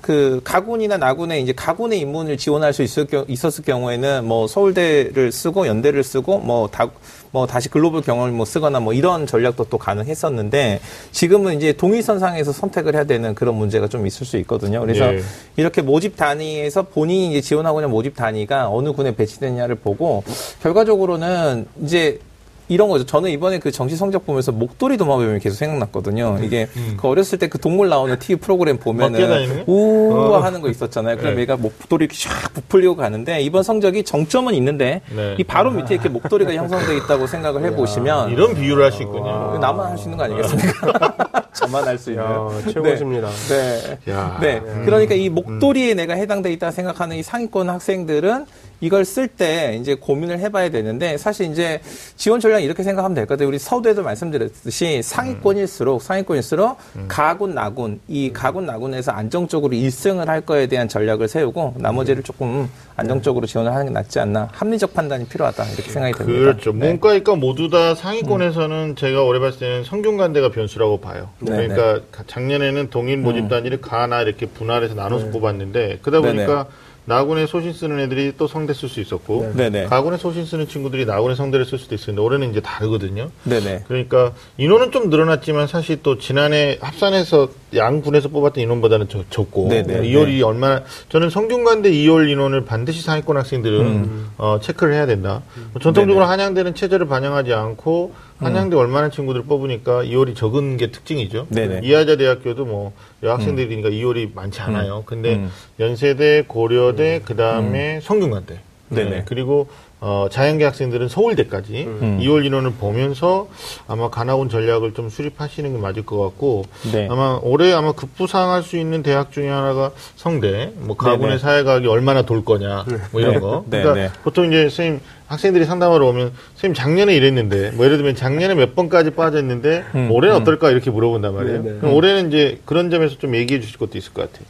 그 0.06 0.40
가군이나 0.44 0.98
나군에 0.98 1.40
이제 1.40 1.52
가군의 1.52 2.00
인문을 2.02 2.38
지원할 2.38 2.74
수 2.74 2.84
있을, 2.84 3.08
있었을 3.28 3.64
경우에는 3.64 4.26
뭐 4.26 4.46
서울대를 4.46 5.32
쓰고 5.32 5.66
연대를 5.66 6.04
쓰고 6.04 6.42
뭐다뭐 6.42 7.48
다시 7.48 7.70
글로벌 7.70 8.04
경험을 8.04 8.32
뭐 8.32 8.46
쓰거나 8.46 8.80
뭐 8.82 8.94
이런 8.94 9.26
전략도 9.26 9.66
또 9.70 9.80
가능했었는데 9.80 10.80
지금은 11.12 11.58
이제 11.58 11.74
동일선상에서 11.74 12.52
선택을 12.52 12.94
해야 12.94 13.06
되는 13.06 13.34
그런 13.34 13.56
문제가 13.56 13.88
좀 13.88 14.06
있을 14.06 14.28
수 14.28 14.38
있거든요. 14.38 14.82
그래서 14.82 15.12
예. 15.12 15.22
이렇게 15.56 15.82
모집 15.82 16.18
단위에서 16.18 16.84
본인이 16.84 17.32
이제 17.32 17.42
지원하고 17.42 17.80
있는 17.80 17.90
모집 17.90 18.16
단위가 18.16 18.70
어느 18.70 18.92
군에 18.92 19.16
배치됐냐를 19.16 19.74
보고 19.74 20.24
결과적으로는 20.62 21.66
이제 21.84 22.20
이런 22.68 22.90
거죠. 22.90 23.06
저는 23.06 23.30
이번에 23.32 23.60
그 23.60 23.72
정시 23.72 23.96
성적 23.96 24.26
보면서 24.26 24.52
목도리 24.52 24.98
도마뱀이 24.98 25.40
계속 25.40 25.56
생각났거든요. 25.58 26.40
이게 26.44 26.68
그 26.98 27.08
어렸을 27.08 27.40
때 27.40 27.48
그 27.48 27.60
동물 27.60 27.90
나오는 27.90 28.18
TV 28.20 28.38
프로그램 28.42 28.76
음. 28.76 28.80
보면은? 28.80 29.64
우와 29.68 30.44
하는 30.44 30.62
거 30.62 30.70
있었잖아요. 30.70 31.18
그럼 31.18 31.36
네. 31.36 31.42
얘가 31.42 31.56
목도리 31.56 32.06
이렇게 32.06 32.18
샥 32.18 32.54
부풀리고 32.54 32.96
가는데 32.96 33.42
이번 33.42 33.64
성적이 33.64 34.04
정점은 34.04 34.54
있는데 34.56 35.02
네. 35.16 35.36
이 35.38 35.44
바로 35.44 35.72
밑에 35.72 35.94
이렇게 35.96 36.10
목도리가 36.10 36.54
형성돼 36.54 36.98
있다고 36.98 37.28
생각을 37.28 37.64
해보시면 37.66 38.32
이런 38.32 38.56
비유를 38.56 38.84
할 38.84 38.92
수 38.92 39.04
있군요. 39.04 39.26
어, 39.26 39.58
나만 39.62 39.92
할 39.92 39.98
수 39.98 40.06
있는 40.06 40.18
거 40.18 40.24
아니겠습니까? 40.26 41.16
저만 41.54 41.86
할 41.86 41.98
수 41.98 42.10
있는. 42.12 42.24
야, 42.26 42.48
최고십니다. 42.72 43.30
네. 43.50 44.00
야. 44.12 44.38
네. 44.42 44.62
그러니까 44.86 45.16
이 45.16 45.30
목도리에 45.30 45.94
내가 45.94 46.14
해당돼 46.16 46.52
있다 46.54 46.72
생각하는 46.72 47.16
이 47.18 47.24
상위권 47.24 47.70
학생들은 47.70 48.46
이걸 48.82 49.06
쓸 49.06 49.28
때 49.28 49.78
이제 49.80 49.96
고민을 49.96 50.40
해봐야 50.40 50.70
되는데 50.70 51.18
사실 51.18 51.52
이제 51.52 51.80
지원 52.18 52.40
전략 52.40 52.60
이렇게 52.60 52.84
생각하면 52.84 53.16
될 53.16 53.26
것 53.26 53.36
같아요. 53.36 53.48
우리 53.48 53.58
서두에도 53.58 54.04
말씀드렸듯이 54.04 55.02
상위권일수록 55.02 56.02
상위권일수록 56.02 56.78
가군 57.08 57.56
나군 57.56 58.00
이 58.08 58.32
가군 58.34 58.66
나군에서 58.66 59.12
안정적으로 59.12 59.74
1승을 59.76 60.26
할 60.28 60.42
거에 60.42 60.68
대한 60.68 60.88
전략을 60.88 61.28
세우고 61.28 61.76
나머지를 61.78 62.24
조금 62.24 62.70
안정적으로 62.96 63.46
지원을 63.46 63.72
하는 63.72 63.88
게 63.88 63.92
낫지 63.92 64.20
않나 64.20 64.50
합리적 64.52 64.94
판단이 64.94 65.26
필요하다 65.26 65.66
이렇게 65.74 65.90
생각이 65.92 66.14
듭니다. 66.14 66.40
그렇죠. 66.40 66.72
네. 66.74 66.88
문과이과 66.90 67.36
모두 67.36 67.70
다 67.70 67.96
상위권에서는 67.96 68.96
제가 68.96 69.24
올해 69.24 69.40
봤을 69.40 69.60
때는 69.60 69.84
성균관대가 69.84 70.52
변수라고 70.52 71.00
봐요. 71.00 71.30
네, 71.40 71.68
그러니까 71.68 72.02
작년에는 72.28 72.90
동일 72.90 73.18
모집 73.18 73.50
단위를 73.50 73.82
가나 73.82 74.22
이렇게 74.22 74.46
분할해서 74.46 74.94
나눠서 74.96 75.30
뽑았는데 75.32 76.00
그러다 76.02 76.26
네, 76.28 76.34
보니까 76.34 76.68
나군에 77.08 77.46
소신 77.46 77.72
쓰는 77.72 78.00
애들이 78.00 78.34
또 78.38 78.48
성대 78.48 78.74
쓸 78.74 78.90
수 78.90 79.00
있었고 79.00 79.52
네, 79.56 79.70
네. 79.70 79.86
가군에 79.86 80.18
소신 80.18 80.44
쓰는 80.46 80.68
친구들이 80.68 81.06
나군에 81.06 81.36
성대를 81.36 81.66
쓸 81.66 81.78
수도 81.78 81.94
있었는데 81.94 82.22
올해는 82.22 82.50
이제 82.50 82.62
다르거든요. 82.62 83.30
네네. 83.44 83.84
그러니까 83.88 84.34
인원은 84.58 84.92
좀 84.92 85.10
늘어났지만 85.12 85.68
사실 85.68 86.02
또 86.02 86.18
지난해 86.18 86.80
합산해서 86.82 87.50
양군에서 87.76 88.30
뽑았던 88.30 88.64
인원보다는 88.64 89.08
적- 89.08 89.30
적고 89.30 89.70
네네. 89.70 90.02
2월이 90.02 90.42
얼마나 90.44 90.82
저는 91.10 91.30
성균관대 91.30 91.92
2월 91.92 92.28
인원을 92.30 92.66
반드시 92.66 93.02
상위권 93.04 93.38
학생들은 93.38 94.10
어, 94.40 94.60
체크를 94.62 94.94
해야 94.94 95.06
된다. 95.06 95.44
뭐 95.74 95.82
전통적으로 95.82 96.26
음. 96.26 96.30
네네. 96.30 96.30
한양대는 96.30 96.74
체제를 96.74 97.08
반영하지 97.08 97.54
않고 97.54 98.14
한양대 98.40 98.76
얼마나 98.76 99.10
친구들을 99.10 99.46
뽑으니까 99.46 100.04
2월이 100.04 100.36
적은 100.36 100.78
게 100.78 100.92
특징이죠. 100.92 101.48
네네. 101.50 101.82
이하자 101.84 102.18
대학교도 102.18 102.66
뭐 102.66 102.92
여학생들이니까 103.24 103.90
2월이 103.90 104.36
많지 104.36 104.62
않아요. 104.62 105.04
근데 105.06 105.36
음. 105.36 105.52
연세대, 105.80 106.44
고려대, 106.48 107.22
그 107.24 107.36
다음에 107.36 108.00
성균관대. 108.02 108.60
네네. 108.90 109.10
네, 109.10 109.24
그리고 109.26 109.68
어, 110.08 110.28
자연계 110.30 110.64
학생들은 110.66 111.08
서울대까지 111.08 111.84
음. 111.88 112.20
2월 112.22 112.46
인원을 112.46 112.74
보면서 112.74 113.48
아마 113.88 114.12
가나온 114.12 114.50
전략을 114.50 114.94
좀 114.94 115.10
수립하시는 115.10 115.74
게 115.74 115.80
맞을 115.80 116.06
것 116.06 116.22
같고 116.22 116.66
네. 116.94 117.08
아마 117.10 117.40
올해 117.42 117.74
아마 117.74 117.92
급부상할 117.92 118.62
수 118.62 118.78
있는 118.78 119.02
대학 119.02 119.32
중에 119.32 119.50
하나가 119.50 119.90
성대, 120.16 120.74
뭐 120.76 120.96
가군의 120.96 121.30
네네. 121.30 121.38
사회과학이 121.40 121.88
얼마나 121.88 122.22
돌 122.22 122.46
거냐, 122.46 122.86
뭐 123.12 123.20
이런 123.20 123.34
네. 123.34 123.40
거. 123.40 123.66
네, 123.68 123.82
그러니까 123.82 123.94
네. 123.96 124.12
보통 124.24 124.46
이제 124.46 124.70
선생님 124.70 125.00
학생들이 125.26 125.66
상담하러 125.66 126.06
오면 126.06 126.34
선생님 126.54 126.76
작년에 126.76 127.16
이랬는데 127.16 127.72
뭐 127.72 127.86
예를 127.86 127.98
들면 127.98 128.14
작년에 128.14 128.54
몇 128.54 128.76
번까지 128.76 129.10
빠졌는데 129.10 129.86
음, 129.96 130.12
올해는 130.12 130.38
음. 130.38 130.42
어떨까 130.42 130.70
이렇게 130.70 130.92
물어본단 130.92 131.34
말이에요. 131.34 131.64
네, 131.64 131.72
네. 131.72 131.80
그럼 131.80 131.96
올해는 131.96 132.28
이제 132.28 132.60
그런 132.66 132.92
점에서 132.92 133.18
좀 133.18 133.36
얘기해 133.36 133.60
주실 133.60 133.80
것도 133.80 133.98
있을 133.98 134.14
것 134.14 134.32
같아요. 134.32 134.46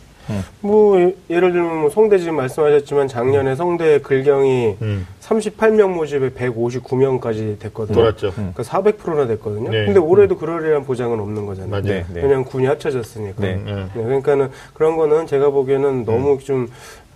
뭐 0.62 1.00
예- 1.00 1.16
예를 1.30 1.52
들면 1.52 1.82
뭐 1.82 1.90
성대 1.90 2.18
지금 2.18 2.36
말씀하셨지만 2.36 3.08
작년에 3.08 3.56
성대 3.56 4.00
글경이 4.00 4.78
음. 4.82 5.08
38명 5.22 5.90
모집에 5.94 6.30
159명까지 6.32 7.60
됐거든요. 7.60 7.96
돌았죠. 7.96 8.32
그러니까 8.34 8.64
400%나 8.64 9.28
됐거든요. 9.28 9.70
네. 9.70 9.86
근데 9.86 10.00
올해도 10.00 10.38
그러리란 10.38 10.84
보장은 10.84 11.20
없는 11.20 11.46
거잖아요. 11.46 11.70
맞아요. 11.72 11.84
네, 11.84 12.06
네. 12.14 12.22
그냥 12.22 12.44
군이 12.44 12.66
합쳐졌으니까. 12.68 13.42
네. 13.42 13.56
네. 13.56 13.74
네, 13.94 14.04
그러니까는 14.04 14.50
그런 14.74 14.98
거는 14.98 15.26
제가 15.28 15.50
보기에는 15.50 16.06
너무 16.06 16.38
좀 16.40 16.68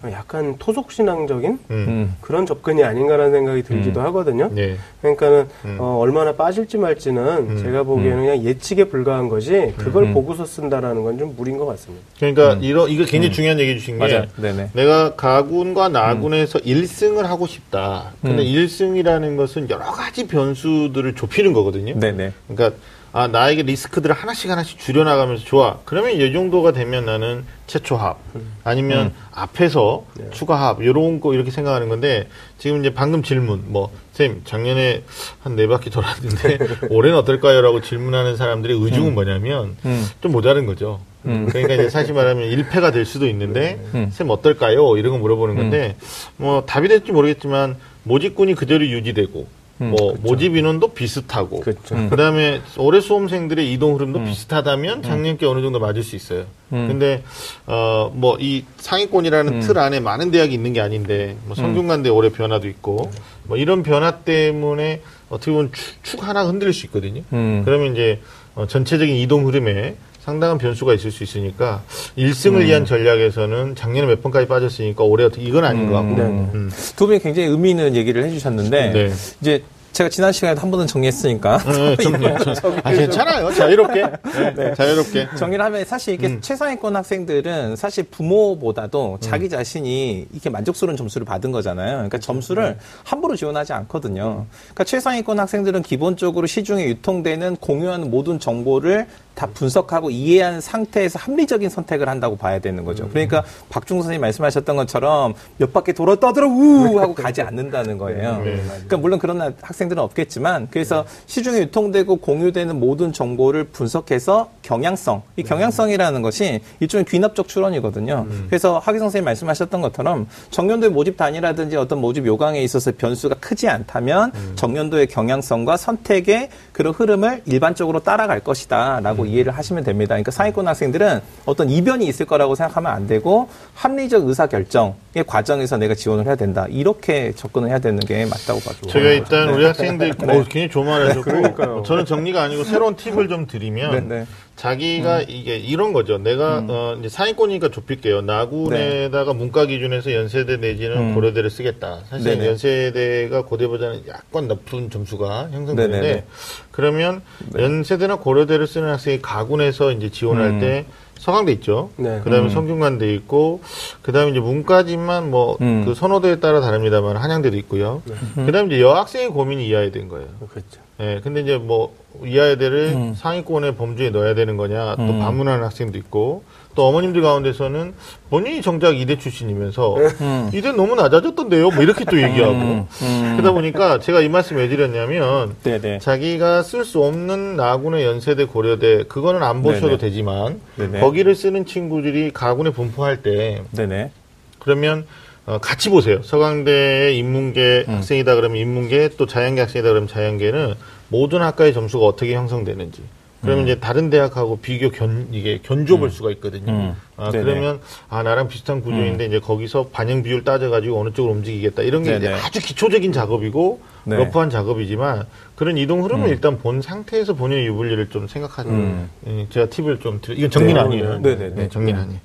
약간 0.06 0.56
토속 0.58 0.91
신앙적인 0.91 1.52
음. 1.52 1.60
음. 1.72 2.16
그런 2.22 2.45
접근이 2.45 2.84
아닌가라는 2.84 3.32
생각이 3.32 3.64
들기도 3.64 4.00
하거든요. 4.02 4.50
네. 4.54 4.78
그러니까는 5.02 5.45
음. 5.66 5.78
어, 5.80 5.97
얼마나 5.97 6.34
빠질지 6.34 6.78
말지는 6.78 7.58
제가 7.58 7.84
보기에는 7.84 8.18
그냥 8.26 8.43
예측에 8.43 8.86
불과한 8.86 9.28
거지 9.28 9.74
그걸 9.78 10.04
음. 10.06 10.14
보고서 10.14 10.45
쓴다라는 10.45 11.04
건 11.04 11.20
좀 11.20 11.36
무리인 11.36 11.58
것 11.58 11.66
같습니다. 11.66 12.06
그러니까 12.18 12.54
이러 12.62 12.88
이거 12.88 13.04
굉장히 13.04 13.34
중요한 13.34 13.60
얘기 13.60 13.78
주신 13.78 13.97
게 14.00 14.08
맞아요. 14.08 14.26
네네. 14.38 14.70
내가 14.74 15.16
가군과 15.16 15.89
나군에서 15.89 16.60
1승을 16.60 17.24
하고 17.24 17.45
싶다. 17.45 18.14
근데 18.22 18.43
음. 18.43 18.47
1승이라는 18.47 19.36
것은 19.36 19.70
여러 19.70 19.86
가지 19.86 20.28
변수들을 20.28 21.14
좁히는 21.16 21.52
거거든요. 21.52 22.00
네네. 22.00 22.32
그러니까 22.47 22.78
아, 23.12 23.28
나에게 23.28 23.64
리스크들을 23.64 24.14
하나씩 24.16 24.51
하나씩 24.51 24.78
줄여나가면서 24.80 25.43
좋아. 25.43 25.80
그러면 25.86 26.12
이 26.12 26.32
정도가 26.34 26.72
되면 26.74 27.05
나는 27.05 27.43
최초 27.66 27.95
합 27.95 28.18
아니면 28.64 29.14
앞에서 29.32 30.05
추가 30.32 30.55
합 30.60 30.82
이런 30.82 31.20
거 31.20 31.34
이렇게 31.34 31.49
생각하는 31.51 31.89
건데 31.89 32.28
지금 32.57 32.80
이제 32.80 32.93
방금 32.93 33.24
질문 33.24 33.64
뭐 33.68 33.89
쌤 34.20 34.41
작년에 34.43 35.03
한 35.41 35.55
네 35.55 35.66
바퀴 35.68 35.89
돌았는데 35.89 36.57
올해는 36.91 37.18
어떨까요?라고 37.20 37.80
질문하는 37.82 38.36
사람들의 38.36 38.78
의중은 38.78 39.14
뭐냐면 39.14 39.78
음. 39.86 40.05
좀 40.20 40.34
모자른 40.34 40.66
거죠. 40.66 40.99
그러니까 41.24 41.74
이제 41.76 41.89
사실 41.89 42.14
말하면 42.14 42.49
1패가 42.49 42.91
될 42.91 43.05
수도 43.05 43.28
있는데 43.28 43.80
음. 43.93 44.10
쌤 44.12 44.30
어떨까요? 44.30 44.97
이런 44.97 45.14
거 45.14 45.20
물어보는 45.20 45.55
건데 45.55 45.95
뭐 46.36 46.66
답이 46.66 46.89
될지 46.89 47.14
모르겠지만 47.14 47.78
모집군이 48.03 48.55
그대로 48.55 48.86
유지되고 48.86 49.47
음, 49.82 49.92
뭐 49.92 50.14
모집 50.22 50.56
인원도 50.58 50.94
비슷하고 50.94 51.62
그렇죠. 51.62 51.96
그다음에 52.10 52.62
올해 52.78 53.00
수험생들의 53.00 53.72
이동 53.72 53.96
흐름도 53.96 54.24
비슷하다면 54.26 55.04
작년께 55.04 55.46
어느 55.46 55.62
정도 55.62 55.80
맞을 55.80 56.04
수 56.04 56.16
있어요. 56.16 56.46
음. 56.74 56.88
근데 56.88 57.24
어 57.66 58.12
뭐 58.14 58.38
이 58.42 58.66
상위권이라는 58.78 59.60
틀 59.62 59.78
안에 59.78 60.00
많은 60.02 60.32
대학이 60.32 60.54
있는 60.54 60.74
게 60.74 60.82
아닌데 60.82 61.38
뭐 61.46 61.56
성균관대 61.56 62.10
올해 62.10 62.30
변화도 62.30 62.68
있고 62.68 63.10
뭐 63.44 63.58
이런 63.58 63.84
변화 63.84 64.18
때문에 64.18 65.02
어떻게 65.30 65.52
보면 65.52 65.72
축, 65.72 66.04
축 66.04 66.28
하나 66.28 66.46
흔들릴 66.46 66.74
수 66.74 66.86
있거든요. 66.88 67.22
음. 67.34 67.62
그러면 67.66 67.94
이제 67.94 68.20
어, 68.56 68.68
전체적인 68.68 69.16
이동 69.16 69.48
흐름에 69.48 69.96
상당한 70.30 70.60
변수가 70.60 70.94
있을 70.94 71.12
수 71.12 71.24
있으니까 71.24 71.82
1승을 72.18 72.56
음. 72.56 72.60
위한 72.62 72.86
전략에서는 72.86 73.76
작년에 73.76 74.08
몇 74.08 74.22
번까지 74.22 74.48
빠졌으니까 74.48 75.04
올해 75.04 75.26
어떻게 75.26 75.44
이건 75.44 75.66
아닌 75.66 75.88
것 75.90 75.94
같고. 75.94 76.16
네. 76.16 76.24
음. 76.24 76.72
두 76.96 77.08
분이 77.08 77.20
굉장히 77.20 77.50
의미 77.50 77.72
있는 77.72 77.96
얘기를 77.96 78.24
해주셨는데 78.24 78.92
네. 78.92 79.12
이제 79.42 79.64
제가 79.92 80.10
지난 80.10 80.32
시간에 80.32 80.60
한 80.60 80.72
번은 80.72 80.88
정리했으니까 80.88 81.58
네, 81.58 81.96
정리. 81.98 82.28
아, 82.84 82.92
괜찮아요. 82.92 83.52
자유롭게. 83.52 84.08
네, 84.56 84.74
자유롭게. 84.74 85.30
정리를 85.38 85.64
하면 85.66 85.86
사실 85.86 86.14
이게 86.14 86.28
음. 86.28 86.42
최상위권 86.42 86.96
학생들은 86.96 87.76
사실 87.76 88.06
부모보다도 88.06 89.18
자기 89.20 89.50
자신이 89.50 90.28
이렇게 90.32 90.50
만족스러운 90.50 90.96
점수를 90.96 91.26
받은 91.26 91.52
거잖아요. 91.52 91.94
그러니까 91.94 92.18
점수를 92.18 92.78
함부로 93.04 93.36
지원하지 93.36 93.74
않거든요. 93.74 94.46
그러니까 94.64 94.84
최상위권 94.84 95.40
학생들은 95.40 95.82
기본적으로 95.82 96.48
시중에 96.48 96.86
유통되는 96.86 97.58
공유하는 97.58 98.10
모든 98.10 98.40
정보를 98.40 99.08
다 99.40 99.48
분석하고 99.54 100.10
이해한 100.10 100.60
상태에서 100.60 101.18
합리적인 101.18 101.70
선택을 101.70 102.10
한다고 102.10 102.36
봐야 102.36 102.60
되는 102.60 102.84
거죠. 102.84 103.08
그러니까 103.08 103.44
박중선 103.70 104.04
선생님 104.04 104.20
말씀하셨던 104.20 104.76
것처럼 104.76 105.34
몇 105.58 105.72
바퀴 105.72 105.94
돌았다 105.94 106.28
하더라 106.28 106.48
우 106.48 107.00
하고 107.00 107.16
가지 107.16 107.42
않는다는 107.42 107.98
거예요. 107.98 108.42
네. 108.44 108.62
그러니까 108.66 108.98
물론 108.98 109.18
그런 109.18 109.56
학생 109.62 109.79
들은 109.88 110.04
없겠지만 110.04 110.68
그래서 110.72 111.06
시중에 111.28 111.60
유통되고 111.60 112.18
공유되는 112.18 112.80
모든 112.80 113.14
정보를 113.14 113.66
분석해서 113.66 114.50
경향성 114.62 115.22
이 115.38 115.44
경향성이라는 115.44 116.22
것이 116.22 116.60
일종의 116.80 117.06
귀납적 117.06 117.48
추론이거든요. 117.48 118.28
그래서 118.48 118.80
하기 118.80 119.00
선생님 119.00 119.26
말씀하셨던 119.26 119.82
것처럼 119.82 120.28
정년도의 120.52 120.92
모집 120.92 121.16
단위라든지 121.16 121.78
어떤 121.78 122.02
모집 122.02 122.26
요강에 122.26 122.62
있어서 122.64 122.92
변수가 122.98 123.36
크지 123.36 123.70
않다면 123.70 124.32
정년도의 124.56 125.08
경향성과 125.08 125.78
선택의 125.78 126.50
그런 126.74 126.94
흐름을 126.94 127.44
일반적으로 127.46 128.00
따라갈 128.00 128.40
것이다라고 128.40 129.26
이해를 129.26 129.52
하시면 129.56 129.84
됩니다. 129.84 130.16
그러니까 130.16 130.32
상위권 130.32 130.68
학생들은 130.68 131.22
어떤 131.46 131.70
이변이 131.70 132.08
있을 132.08 132.26
거라고 132.26 132.56
생각하면 132.56 132.92
안 132.92 133.08
되고 133.08 133.50
합리적 133.76 134.28
의사 134.28 134.48
결정의 134.48 135.24
과정에서 135.28 135.78
내가 135.78 135.94
지원을 135.96 136.26
해야 136.26 136.36
된다. 136.36 136.66
이렇게 136.70 137.32
접근을 137.36 137.70
해야 137.70 137.80
되는 137.80 138.00
게 138.00 138.26
맞다고 138.26 138.60
봐죠. 138.60 138.88
저희가 138.88 139.12
일단 139.12 139.50
우리 139.50 139.66
학생들 139.70 140.12
어, 140.12 140.44
굉장히 140.44 140.70
조말하셨고 140.70 141.24
그러니까요. 141.24 141.84
저는 141.86 142.06
정리가 142.06 142.42
아니고 142.42 142.64
새로운 142.64 142.96
팁을 142.96 143.28
좀 143.30 143.48
드리면 143.48 143.92
네, 143.92 144.20
네. 144.20 144.26
자기가 144.56 145.22
이게 145.22 145.58
이런 145.58 145.94
거죠. 145.94 146.18
내가 146.18 146.66
어, 146.68 146.98
이제 147.00 147.08
상위권이니까 147.08 147.70
좁힐게요. 147.70 148.22
나군에다가 148.22 149.34
문과 149.34 149.66
기준에서 149.66 150.14
연세대 150.14 150.58
내지는 150.58 150.98
음. 150.98 151.16
고려대를 151.16 151.50
쓰겠다. 151.50 152.02
사실 152.10 152.32
네네. 152.32 152.48
연세대가 152.48 153.44
고대보다는 153.44 154.04
약간 154.10 154.50
높은 154.50 154.90
점수가 154.90 155.50
형성되는데 155.52 156.02
네네네. 156.02 156.26
그러면 156.72 157.22
연세대나 157.58 158.18
고려대를 158.18 158.68
쓰는 158.68 158.90
학생이 158.90 159.22
가군에서 159.22 159.94
이제 159.94 160.10
지원할 160.10 160.50
음. 160.50 160.60
때 160.60 160.86
서강대 161.20 161.52
있죠. 161.54 161.90
네. 161.98 162.22
그다음에 162.24 162.46
음. 162.46 162.50
성균관대 162.50 163.14
있고 163.16 163.62
그다음에 164.02 164.32
이제 164.32 164.40
문과지만 164.40 165.30
뭐그 165.30 165.64
음. 165.64 165.94
선호도에 165.94 166.40
따라 166.40 166.62
다릅니다만 166.62 167.18
한양대도 167.18 167.58
있고요. 167.58 168.02
그다음에 168.36 168.68
이제 168.68 168.82
여학생의 168.82 169.30
고민이 169.30 169.68
이하에 169.68 169.92
된 169.92 170.08
거예요. 170.08 170.28
그렇죠. 170.50 170.80
예, 171.02 171.20
근데 171.24 171.42
이제 171.42 171.58
뭐 171.58 171.94
이하여대를 172.26 172.94
음. 172.96 173.14
상위권의 173.14 173.76
범주에 173.76 174.10
넣어야 174.10 174.34
되는 174.34 174.58
거냐 174.58 174.96
또 174.96 175.04
음. 175.04 175.20
반문하는 175.20 175.64
학생도 175.64 175.98
있고 175.98 176.44
또 176.80 176.86
어머님들 176.86 177.22
가운데서는 177.22 177.94
본인이 178.30 178.62
정작 178.62 178.98
이대 178.98 179.18
출신이면서 179.18 179.98
음. 180.22 180.50
이대 180.54 180.72
너무 180.72 180.96
낮아졌던데요 180.96 181.72
뭐 181.72 181.84
이렇게 181.84 182.06
또 182.06 182.22
얘기하고 182.22 182.54
음, 182.54 182.88
음. 183.02 183.34
그러다 183.36 183.52
보니까 183.52 184.00
제가 184.00 184.22
이 184.22 184.30
말씀 184.30 184.56
왜 184.56 184.70
드렸냐면 184.70 185.58
네네. 185.62 186.00
자기가 186.00 186.64
쓸 186.64 186.86
수 186.86 187.04
없는 187.04 187.58
나군의 187.58 188.06
연세대 188.06 188.46
고려대 188.46 189.04
그거는 189.10 189.44
안 189.44 189.62
보셔도 189.62 189.88
네네. 189.88 189.98
되지만 189.98 190.62
네네. 190.78 191.02
거기를 191.02 191.36
쓰는 191.36 191.66
친구들이 191.66 192.32
가군에 192.32 192.70
분포할 192.70 193.22
때 193.24 193.62
네네. 193.72 194.12
그러면 194.60 195.06
어, 195.48 195.58
같이 195.58 195.90
보세요. 195.90 196.22
서강대의 196.24 197.18
인문계 197.18 197.88
음. 197.90 197.96
학생이다 197.96 198.36
그러면 198.36 198.56
인문계 198.58 199.10
또 199.18 199.26
자연계 199.26 199.60
학생이다 199.60 199.90
그러면 199.90 200.08
자연계는 200.08 200.76
모든 201.10 201.42
학과의 201.42 201.74
점수가 201.74 202.06
어떻게 202.06 202.36
형성되는지. 202.36 203.02
그러면 203.42 203.66
이제 203.66 203.80
다른 203.80 204.10
대학하고 204.10 204.60
비교 204.60 204.90
견 204.92 205.28
이게 205.32 205.60
견조 205.64 205.98
볼 205.98 206.10
수가 206.12 206.30
있거든요. 206.32 206.72
음. 206.72 206.96
아, 207.16 207.32
네네. 207.32 207.44
그러면 207.44 207.80
아 208.10 208.22
나랑 208.22 208.48
비슷한 208.50 208.82
구조인데 208.82 209.26
이제 209.26 209.40
거기서 209.40 209.88
반영 209.94 210.24
비율 210.24 210.44
따져가지고 210.44 211.00
어느 211.00 211.12
쪽으로 211.14 211.34
움직이겠다 211.36 211.82
이런 211.84 212.04
게 212.04 212.18
이제 212.18 212.28
네네. 212.28 212.42
아주 212.42 212.60
기초적인 212.60 213.12
작업이고 213.14 213.82
네. 214.06 214.18
러프한 214.18 214.50
작업이지만 214.50 215.26
그런 215.56 215.78
이동 215.78 216.04
흐름을 216.04 216.30
일단 216.30 216.58
본 216.58 216.82
상태에서 216.82 217.34
본인의 217.34 217.66
유불리를 217.68 218.10
좀 218.10 218.28
생각하는 218.28 218.72
음. 218.72 219.10
예, 219.28 219.48
제가 219.50 219.68
팁을 219.68 220.00
좀 220.00 220.20
드려. 220.22 220.36
이건 220.36 220.50
정리는 220.50 220.74
네. 220.76 220.80
아니에요. 220.82 221.20
네네네. 221.20 221.56
네, 221.56 221.70
정리는 221.70 222.00
아니에요. 222.02 222.20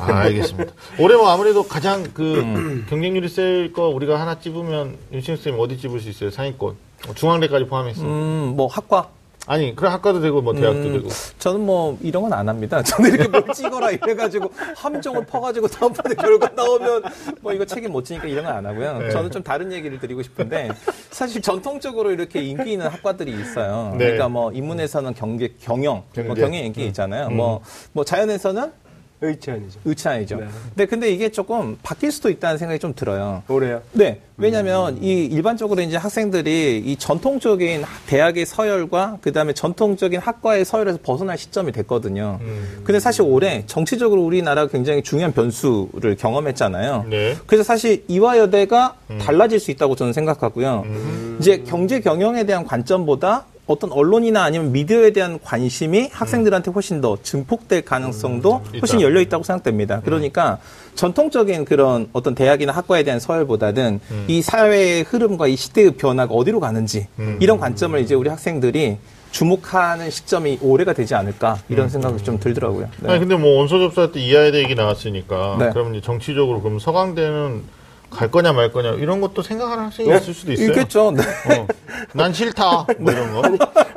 아, 0.00 0.16
알겠습니다. 0.22 0.72
올해 1.00 1.16
뭐 1.16 1.28
아무래도 1.30 1.62
가장 1.64 2.04
그 2.14 2.84
경쟁률이 2.88 3.28
셀 3.28 3.72
거 3.72 3.88
우리가 3.88 4.20
하나 4.20 4.38
찝으면 4.38 4.96
윤신 5.12 5.36
선생님 5.36 5.60
어디 5.60 5.76
찝을 5.78 6.00
수 6.00 6.08
있어요? 6.08 6.30
상위권. 6.30 6.74
어, 7.08 7.14
중앙대까지 7.14 7.66
포함해서. 7.66 8.02
음, 8.02 8.54
뭐 8.56 8.66
학과. 8.68 9.08
아니, 9.46 9.74
그럼 9.76 9.92
학과도 9.92 10.20
되고 10.20 10.42
뭐 10.42 10.52
대학도 10.54 10.80
음, 10.80 10.92
되고. 10.94 11.08
저는 11.38 11.64
뭐 11.64 11.96
이런 12.02 12.22
건 12.22 12.32
안 12.32 12.48
합니다. 12.48 12.82
저는 12.82 13.14
이렇게 13.14 13.28
뭘 13.28 13.44
찍어라 13.54 13.90
이래가지고 13.92 14.50
함정을 14.76 15.24
퍼가지고 15.26 15.68
다음번에 15.68 16.14
결과 16.16 16.48
나오면 16.54 17.02
뭐 17.40 17.52
이거 17.52 17.64
책임 17.64 17.92
못 17.92 18.04
지니까 18.04 18.26
이런 18.26 18.44
건 18.44 18.54
안 18.56 18.66
하고요. 18.66 18.98
네. 18.98 19.10
저는 19.10 19.30
좀 19.30 19.42
다른 19.42 19.72
얘기를 19.72 19.98
드리고 20.00 20.22
싶은데 20.22 20.70
사실 21.10 21.40
전통적으로 21.40 22.10
이렇게 22.10 22.42
인기 22.42 22.72
있는 22.72 22.88
학과들이 22.88 23.30
있어요. 23.32 23.90
네. 23.92 23.98
그러니까 23.98 24.28
뭐 24.28 24.50
인문에서는 24.52 25.14
경제 25.14 25.54
경영, 25.60 26.02
뭐 26.14 26.24
경제. 26.24 26.40
경영 26.42 26.54
인기 26.64 26.86
있잖아요. 26.86 27.30
뭐뭐 27.30 28.04
자연에서는 28.04 28.72
의치 29.20 29.50
아니죠. 29.50 29.80
의치 29.84 30.08
아니죠. 30.08 30.36
네. 30.36 30.46
근데 30.68 30.86
근데 30.86 31.10
이게 31.10 31.30
조금 31.30 31.78
바뀔 31.82 32.12
수도 32.12 32.28
있다는 32.28 32.58
생각이 32.58 32.78
좀 32.78 32.94
들어요. 32.94 33.42
올해요. 33.48 33.80
네. 33.92 34.20
왜냐면 34.36 35.02
이 35.02 35.24
일반적으로 35.24 35.80
이제 35.80 35.96
학생들이 35.96 36.82
이 36.84 36.96
전통적인 36.96 37.84
대학의 38.06 38.44
서열과 38.44 39.18
그 39.22 39.32
다음에 39.32 39.54
전통적인 39.54 40.20
학과의 40.20 40.66
서열에서 40.66 40.98
벗어날 41.02 41.38
시점이 41.38 41.72
됐거든요. 41.72 42.38
음. 42.42 42.82
근데 42.84 43.00
사실 43.00 43.22
올해 43.22 43.64
정치적으로 43.66 44.22
우리나라가 44.22 44.70
굉장히 44.70 45.02
중요한 45.02 45.32
변수를 45.32 46.16
경험했잖아요. 46.16 47.06
네. 47.08 47.36
그래서 47.46 47.64
사실 47.64 48.04
이화여대가 48.08 48.96
음. 49.10 49.18
달라질 49.18 49.58
수 49.58 49.70
있다고 49.70 49.96
저는 49.96 50.12
생각하고요. 50.12 50.84
이제 51.40 51.62
경제 51.66 52.00
경영에 52.00 52.44
대한 52.44 52.64
관점보다 52.64 53.46
어떤 53.66 53.90
언론이나 53.90 54.44
아니면 54.44 54.72
미디어에 54.72 55.10
대한 55.10 55.38
관심이 55.42 56.08
학생들한테 56.12 56.70
훨씬 56.70 57.00
더 57.00 57.18
증폭될 57.22 57.82
가능성도 57.82 58.62
음, 58.74 58.80
훨씬. 58.80 59.00
열려 59.00 59.20
있다고 59.20 59.44
생각됩니다. 59.44 60.00
그러니까 60.00 60.58
전통적인 60.94 61.64
그런 61.64 62.08
어떤 62.12 62.34
대학이나 62.34 62.72
학과에 62.72 63.02
대한 63.02 63.20
서열보다는 63.20 64.00
음. 64.10 64.24
이 64.28 64.40
사회의 64.40 65.02
흐름과 65.02 65.48
이 65.48 65.56
시대의 65.56 65.92
변화가 65.92 66.32
어디로 66.32 66.60
가는지 66.60 67.08
음. 67.18 67.36
이런 67.40 67.58
관점을 67.58 68.00
이제 68.00 68.14
우리 68.14 68.30
학생들이 68.30 68.96
주목하는 69.32 70.10
시점이 70.10 70.60
올해가 70.62 70.94
되지 70.94 71.14
않을까 71.14 71.58
이런 71.68 71.90
생각이 71.90 72.22
좀 72.24 72.38
들더라고요. 72.40 72.88
네. 73.00 73.10
아니, 73.10 73.20
근데 73.20 73.36
뭐 73.36 73.58
원서 73.58 73.78
접수할 73.78 74.12
때 74.12 74.20
이하여대 74.20 74.60
얘기 74.60 74.74
나왔으니까. 74.74 75.56
네. 75.58 75.70
그러면 75.72 75.96
이제 75.96 76.04
정치적으로 76.04 76.62
그럼 76.62 76.78
서강대는 76.78 77.62
갈 78.16 78.30
거냐 78.30 78.52
말 78.54 78.72
거냐 78.72 78.92
이런 78.94 79.20
것도 79.20 79.42
생각하는 79.42 79.84
학생이 79.84 80.08
있을 80.16 80.32
수도 80.32 80.52
있어요. 80.52 80.68
있겠죠. 80.68 81.10
네. 81.12 81.22
어, 81.22 81.66
난 82.14 82.32
싫다. 82.32 82.86
뭐 82.98 83.12
이런 83.12 83.32
거. 83.32 83.42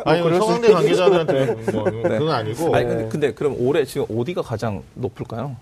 아니, 0.05 0.21
그럴 0.21 0.37
서강대 0.37 0.73
관계자들한테 0.73 1.45
뭐, 1.71 1.83
그건 1.85 2.29
아니고. 2.29 2.75
아니 2.75 2.85
근데, 2.85 3.07
근데 3.09 3.33
그럼 3.33 3.55
올해 3.57 3.85
지금 3.85 4.05
어디가 4.13 4.41
가장 4.41 4.83
높을까요? 4.93 5.55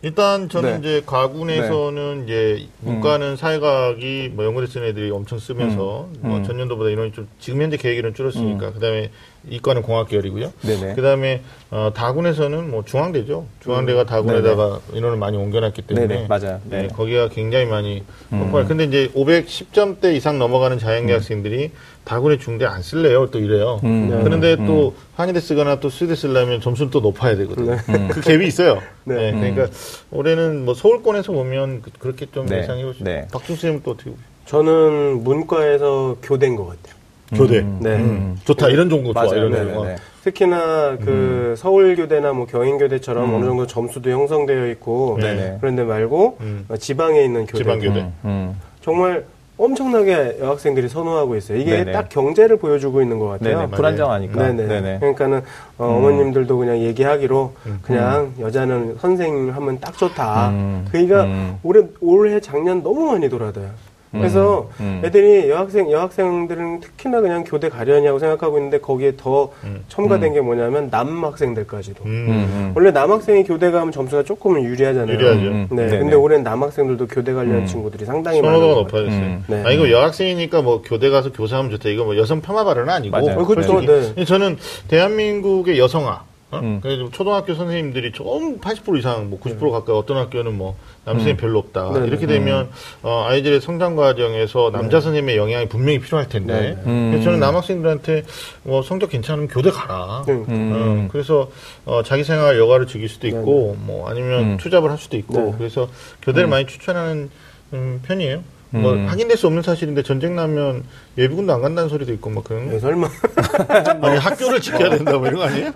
일단 0.00 0.48
저는 0.48 0.72
네. 0.72 0.78
이제 0.80 1.02
가군에서는 1.06 2.24
이제 2.24 2.66
문과는 2.80 3.36
사회과학이 3.36 4.32
뭐 4.34 4.44
연구대 4.44 4.66
쓰는 4.66 4.88
애들이 4.88 5.10
엄청 5.10 5.38
쓰면서 5.38 6.08
뭐 6.20 6.38
음. 6.38 6.44
전년도보다 6.44 6.90
인원이 6.90 7.12
좀 7.12 7.28
지금 7.38 7.62
현재 7.62 7.76
계획일은 7.76 8.14
줄었으니까 8.14 8.72
그다음에 8.72 9.10
이과는 9.48 9.82
공학 9.82 10.08
계열이고요. 10.08 10.52
네네. 10.62 10.94
그다음에 10.94 11.42
어, 11.70 11.90
다군에서는 11.94 12.70
뭐 12.70 12.84
중앙대죠. 12.84 13.46
중앙대가 13.60 14.04
다군에다가 14.04 14.80
인원을 14.92 15.16
많이 15.18 15.36
옮겨놨기 15.36 15.82
때문에 15.82 16.06
네네, 16.06 16.26
맞아요. 16.28 16.60
네, 16.64 16.82
네. 16.82 16.88
거기가 16.88 17.28
굉장히 17.28 17.66
많이 17.66 18.04
음. 18.32 18.38
폭발. 18.40 18.66
근데 18.66 18.84
이제 18.84 19.10
510점대 19.14 20.14
이상 20.14 20.38
넘어가는 20.38 20.78
자연계 20.78 21.12
학생들이 21.12 21.72
다군에 22.04 22.38
중대 22.38 22.64
안 22.66 22.82
쓸래요. 22.82 23.30
또 23.30 23.38
이래요. 23.40 23.80
음. 23.84 24.20
그런데 24.22 24.56
또 24.56 24.94
한의대 25.16 25.40
쓰거나 25.40 25.80
또 25.80 25.88
수의대 25.88 26.14
쓰려면 26.14 26.60
점수는 26.60 26.90
또 26.90 27.00
높아야 27.00 27.36
되거든요. 27.36 27.72
음. 27.88 28.08
그 28.08 28.20
갭이 28.20 28.46
있어요. 28.46 28.80
네. 29.04 29.32
네. 29.32 29.50
그러니까 29.52 29.76
올해는 30.12 30.64
뭐 30.64 30.74
서울권에서 30.74 31.32
보면 31.32 31.82
그- 31.82 31.90
그렇게 31.98 32.26
좀 32.32 32.46
네. 32.46 32.58
예상해 32.58 32.84
보시죠. 32.84 33.04
네. 33.04 33.26
박준 33.32 33.56
선생님 33.56 33.82
또 33.84 33.92
어떻게 33.92 34.10
보세요? 34.10 34.24
저는 34.46 35.22
문과에서 35.24 36.16
교대인 36.22 36.56
것 36.56 36.66
같아요. 36.66 37.01
교대. 37.34 37.60
네. 37.80 37.96
음, 37.96 38.38
좋다. 38.44 38.68
이런 38.68 38.88
종목 38.90 39.14
좋아. 39.14 39.24
맞아요. 39.24 39.36
이런 39.36 39.52
네네네. 39.52 39.74
거. 39.74 39.86
특히나 40.22 40.96
그 41.02 41.54
서울교대나 41.56 42.32
뭐 42.32 42.46
경인교대처럼 42.46 43.30
음. 43.30 43.34
어느 43.34 43.44
정도 43.44 43.66
점수도 43.66 44.10
형성되어 44.10 44.68
있고 44.68 45.18
네네. 45.20 45.58
그런데 45.60 45.82
말고 45.82 46.38
음. 46.40 46.64
어, 46.68 46.76
지방에 46.76 47.24
있는 47.24 47.46
교대 47.46 47.58
지방교대. 47.58 48.00
음, 48.00 48.14
음. 48.24 48.60
정말 48.80 49.24
엄청나게 49.58 50.38
여학생들이 50.40 50.88
선호하고 50.88 51.36
있어요. 51.36 51.58
이게 51.58 51.70
네네. 51.78 51.92
딱 51.92 52.08
경제를 52.08 52.56
보여주고 52.56 53.02
있는 53.02 53.18
것 53.18 53.28
같아요. 53.28 53.58
네네. 53.58 53.70
불안정하니까. 53.72 54.42
네네. 54.46 54.66
네네. 54.66 54.98
그러니까는 54.98 55.42
어, 55.78 55.96
음. 55.98 56.02
머님들도 56.02 56.56
그냥 56.56 56.78
얘기하기로 56.78 57.52
그냥 57.82 58.32
여자는 58.40 58.96
선생님 59.00 59.50
하면 59.50 59.78
딱 59.80 59.96
좋다. 59.98 60.50
음. 60.50 60.86
그러니까 60.90 61.24
음. 61.24 61.58
올해 61.62 61.82
올해 62.00 62.40
작년 62.40 62.82
너무 62.82 63.12
많이 63.12 63.28
돌아다요. 63.28 63.70
그래서 64.12 64.68
음. 64.80 65.00
애들이 65.04 65.48
여학생 65.48 65.90
여학생들은 65.90 66.80
특히나 66.80 67.20
그냥 67.22 67.44
교대 67.44 67.68
가려냐고 67.68 68.18
생각하고 68.18 68.58
있는데 68.58 68.78
거기에 68.78 69.14
더 69.16 69.50
음. 69.64 69.84
첨가된 69.88 70.34
게 70.34 70.40
뭐냐면 70.40 70.88
남학생들까지도. 70.90 72.04
음. 72.04 72.10
음, 72.10 72.28
음. 72.30 72.72
원래 72.74 72.90
남학생이 72.90 73.44
교대 73.44 73.70
가면 73.70 73.90
점수가 73.90 74.24
조금은 74.24 74.62
유리하잖아요. 74.64 75.14
유리하죠. 75.16 75.40
음, 75.40 75.68
네. 75.70 75.86
네네. 75.86 75.98
근데 75.98 76.14
올해는 76.14 76.44
남학생들도 76.44 77.06
교대 77.06 77.32
관련 77.32 77.58
음. 77.58 77.66
친구들이 77.66 78.04
상당히 78.04 78.42
많아요. 78.42 78.60
선호도가 78.60 78.80
높아졌어요. 78.82 79.20
음. 79.24 79.44
네. 79.46 79.62
아, 79.64 79.70
이거 79.70 79.90
여학생이니까 79.90 80.60
뭐 80.62 80.82
교대 80.82 81.08
가서 81.08 81.32
교사하면 81.32 81.70
좋다. 81.70 81.88
이거 81.88 82.04
뭐 82.04 82.16
여성 82.16 82.42
폄하 82.42 82.64
발언은 82.64 82.92
아니고. 82.92 83.16
맞아요. 83.16 83.38
어, 83.40 83.46
그렇죠. 83.46 83.80
네. 83.80 84.24
저는 84.24 84.58
대한민국의 84.88 85.78
여성화. 85.78 86.31
어? 86.52 86.58
음. 86.58 86.80
그래서 86.82 87.08
초등학교 87.10 87.54
선생님들이 87.54 88.12
좀 88.12 88.60
80% 88.60 88.98
이상, 88.98 89.30
뭐 89.30 89.40
90% 89.40 89.70
가까이 89.70 89.96
어떤 89.96 90.18
학교는 90.18 90.56
뭐 90.56 90.76
남선생님 91.04 91.38
별로 91.38 91.58
없다. 91.58 91.92
네, 91.94 92.06
이렇게 92.06 92.26
네. 92.26 92.34
되면 92.34 92.68
어, 93.02 93.24
아이들의 93.26 93.60
성장 93.60 93.96
과정에서 93.96 94.70
남자 94.70 95.00
선생님의 95.00 95.36
영향이 95.36 95.68
분명히 95.68 95.98
필요할 95.98 96.28
텐데. 96.28 96.52
네, 96.52 96.60
네. 96.74 96.82
음. 96.86 97.10
그래서 97.10 97.24
저는 97.24 97.40
남학생들한테 97.40 98.22
뭐 98.64 98.82
성적 98.82 99.08
괜찮으면 99.08 99.48
교대 99.48 99.70
가라. 99.70 100.24
네. 100.26 100.32
음. 100.34 101.06
어, 101.06 101.08
그래서 101.10 101.50
어, 101.86 102.02
자기 102.04 102.22
생활 102.22 102.58
여가를 102.58 102.86
즐길 102.86 103.08
수도 103.08 103.26
있고 103.26 103.76
뭐 103.80 104.08
아니면 104.08 104.52
음. 104.52 104.56
투잡을 104.58 104.90
할 104.90 104.98
수도 104.98 105.16
있고 105.16 105.34
네. 105.38 105.54
그래서 105.56 105.88
교대를 106.20 106.48
많이 106.48 106.66
추천하는 106.66 107.30
음, 107.72 108.00
편이에요. 108.04 108.42
뭐 108.72 108.92
음. 108.94 109.06
확인될 109.06 109.36
수 109.36 109.46
없는 109.46 109.62
사실인데 109.62 110.02
전쟁 110.02 110.34
나면 110.34 110.84
예비군도 111.18 111.52
안 111.52 111.60
간다는 111.60 111.90
소리도 111.90 112.12
있고 112.14 112.30
막 112.30 112.42
그런 112.42 112.70
네, 112.70 112.78
설마. 112.78 113.06
아니 114.00 114.16
학교를 114.18 114.60
지켜야 114.60 114.88
된다 114.90 115.12
뭐 115.18 115.26
이런 115.26 115.36
거 115.40 115.42
아니에요? 115.44 115.70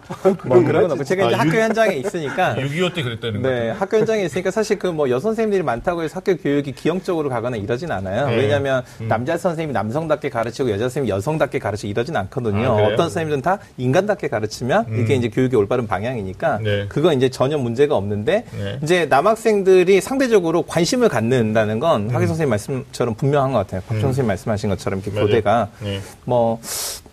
뭐 0.46 0.62
그런 0.64 0.82
건 0.82 0.92
없고 0.92 1.04
제가 1.04 1.26
이제 1.26 1.34
아, 1.34 1.40
학교 1.40 1.50
육- 1.50 1.60
현장에 1.62 1.94
있으니까 1.96 2.54
6.25 2.58 2.94
때 2.94 3.02
그랬다는 3.02 3.42
네, 3.42 3.70
학교 3.70 3.98
현장에 3.98 4.24
있으니까 4.24 4.50
사실 4.50 4.78
그 4.78 4.96
뭐 4.96 5.10
여선생님들이 5.10 5.62
많다고 5.62 6.02
해서 6.04 6.16
학교 6.16 6.34
교육이 6.38 6.72
기형적으로 6.72 7.28
가거나 7.28 7.56
이러진 7.58 7.90
않아요. 7.90 8.28
네. 8.30 8.36
왜냐하면 8.36 8.82
남자 9.08 9.36
선생님이 9.36 9.74
남성답게 9.74 10.30
가르치고 10.30 10.70
여자 10.70 10.84
선생님이 10.84 11.10
여성답게 11.10 11.58
가르치고 11.58 11.90
이러진 11.90 12.16
않거든요. 12.16 12.68
아? 12.68 12.82
어떤 12.84 12.96
선생님들은 13.10 13.42
다 13.42 13.58
인간답게 13.76 14.28
가르치면 14.28 14.86
이게 14.98 15.16
이제 15.16 15.28
교육의 15.28 15.58
올바른 15.60 15.86
방향이니까 15.86 16.60
네. 16.62 16.86
그거 16.88 17.12
이제 17.12 17.28
전혀 17.28 17.58
문제가 17.58 17.94
없는데 17.96 18.44
네. 18.56 18.78
이제 18.82 19.04
남학생들이 19.04 20.00
상대적으로 20.00 20.62
관심을 20.62 21.10
갖는다는 21.10 21.78
건 21.78 22.08
하기 22.08 22.26
선생님 22.26 22.48
말씀 22.48 22.85
처럼 22.92 23.14
분명한 23.14 23.52
것 23.52 23.58
같아요. 23.58 23.82
박정 23.82 24.02
선생님 24.02 24.28
말씀하신 24.28 24.70
것처럼 24.70 25.00
이렇게 25.00 25.10
맞아요. 25.12 25.26
교대가 25.26 25.68
네. 25.82 26.00
뭐, 26.24 26.60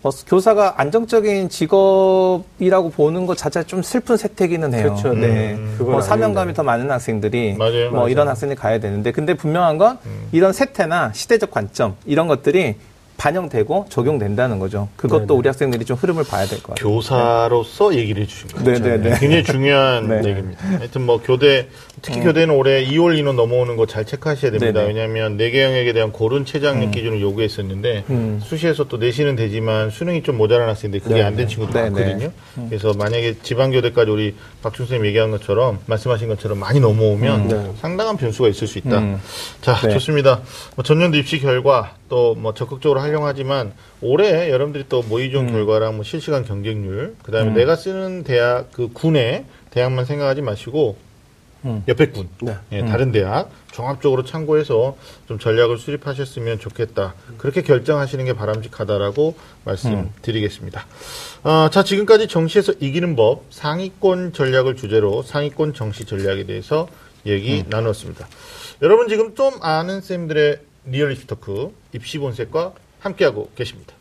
뭐 0.02 0.12
교사가 0.26 0.74
안정적인 0.80 1.48
직업이라고 1.48 2.90
보는 2.90 3.26
것 3.26 3.36
자체가 3.36 3.66
좀 3.66 3.82
슬픈 3.82 4.16
세태기는 4.16 4.74
해요. 4.74 4.82
그렇죠. 4.82 5.12
네. 5.12 5.54
음, 5.54 5.74
그건 5.78 5.92
뭐 5.92 6.00
사명감이. 6.00 6.54
더 6.54 6.62
많은 6.62 6.90
학생들이 6.90 7.54
맞아요. 7.54 7.90
뭐 7.90 8.00
맞아요. 8.00 8.08
이런 8.08 8.28
학생들이 8.28 8.58
가야 8.58 8.78
되는데 8.78 9.12
근데 9.12 9.34
분명한 9.34 9.78
건 9.78 9.98
음. 10.06 10.28
이런 10.32 10.52
세태나 10.52 11.12
시대적 11.14 11.50
관점 11.50 11.96
이런 12.06 12.28
것들이 12.28 12.76
반영되고 13.16 13.86
적용된다는 13.88 14.58
거죠. 14.58 14.88
그것도 14.96 15.26
네네. 15.26 15.38
우리 15.38 15.48
학생들이 15.48 15.84
좀 15.84 15.96
흐름을 15.96 16.24
봐야 16.24 16.46
될 16.46 16.58
것 16.62 16.74
같아요. 16.74 16.88
교사로서 16.94 17.94
얘기를 17.94 18.22
해주신 18.22 18.48
거예요. 18.48 18.64
네, 18.64 18.78
네, 18.80 18.96
네. 18.98 19.16
굉장히 19.18 19.44
중요한 19.44 20.08
네. 20.22 20.28
얘기입니다. 20.28 20.62
하여튼 20.78 21.02
뭐 21.06 21.20
교대 21.22 21.68
특히 22.02 22.20
교대는 22.20 22.54
올해 22.54 22.84
2월 22.86 23.16
인원 23.18 23.36
넘어오는 23.36 23.76
거 23.76 23.86
잘 23.86 24.04
체크하셔야 24.04 24.50
됩니다. 24.50 24.80
네네. 24.80 24.86
왜냐하면 24.92 25.36
내개 25.36 25.62
영역에 25.62 25.92
대한 25.92 26.10
고른 26.10 26.44
최저학력 26.44 26.90
기준을 26.90 27.20
요구했었는데 27.20 28.04
음. 28.10 28.40
수시에서 28.42 28.84
또 28.84 28.96
내신은 28.96 29.36
되지만 29.36 29.90
수능이 29.90 30.22
좀 30.22 30.36
모자란 30.36 30.68
학생인데 30.68 30.98
그게 31.00 31.22
안 31.22 31.36
된 31.36 31.48
친구도 31.48 31.72
네네. 31.72 31.90
많거든요. 31.90 32.32
그래서 32.68 32.92
만약에 32.94 33.36
지방교대까지 33.42 34.10
우리 34.10 34.34
박준 34.62 34.86
선생님 34.86 35.06
얘기한 35.06 35.30
것처럼 35.30 35.78
말씀하신 35.86 36.28
것처럼 36.28 36.58
많이 36.58 36.78
넘어오면 36.80 37.48
네. 37.48 37.72
상당한 37.80 38.16
변수가 38.16 38.48
있을 38.48 38.66
수 38.66 38.78
있다. 38.78 38.98
음. 38.98 39.20
자 39.60 39.74
네. 39.82 39.90
좋습니다. 39.92 40.40
뭐 40.76 40.82
전년도 40.84 41.16
입시 41.18 41.38
결과 41.40 41.94
또 42.08 42.34
뭐 42.36 42.52
적극적으로 42.54 43.00
하려고 43.04 43.26
하지만 43.26 43.72
올해 44.00 44.50
여러분들이 44.50 44.84
또 44.88 45.02
모의종 45.02 45.48
결과랑 45.48 45.96
뭐 45.96 46.04
실시간 46.04 46.44
경쟁률 46.44 47.14
그다음에 47.22 47.50
음. 47.50 47.54
내가 47.54 47.76
쓰는 47.76 48.24
대학 48.24 48.72
그 48.72 48.88
군의 48.92 49.44
대학만 49.70 50.04
생각하지 50.04 50.42
마시고 50.42 50.96
음. 51.64 51.82
옆에 51.88 52.08
군 52.08 52.28
네. 52.42 52.56
예, 52.72 52.84
다른 52.84 53.10
대학 53.10 53.50
종합적으로 53.72 54.24
참고해서 54.24 54.96
좀 55.26 55.38
전략을 55.38 55.78
수립하셨으면 55.78 56.58
좋겠다. 56.58 57.14
그렇게 57.38 57.62
결정하시는 57.62 58.24
게 58.24 58.34
바람직하다라고 58.34 59.34
말씀드리겠습니다. 59.64 60.86
어, 61.42 61.68
자, 61.70 61.82
지금까지 61.82 62.28
정시에서 62.28 62.74
이기는 62.80 63.16
법 63.16 63.44
상위권 63.50 64.32
전략을 64.32 64.76
주제로 64.76 65.22
상위권 65.22 65.74
정시 65.74 66.04
전략에 66.04 66.44
대해서 66.44 66.86
얘기 67.26 67.64
나누었습니다. 67.68 68.28
여러분 68.82 69.08
지금 69.08 69.34
좀 69.34 69.54
아는 69.62 70.00
쌤들의 70.02 70.58
리얼리티 70.86 71.26
토크 71.26 71.72
입시 71.92 72.18
본색과 72.18 72.72
함께하고 73.04 73.50
계십니다. 73.54 73.94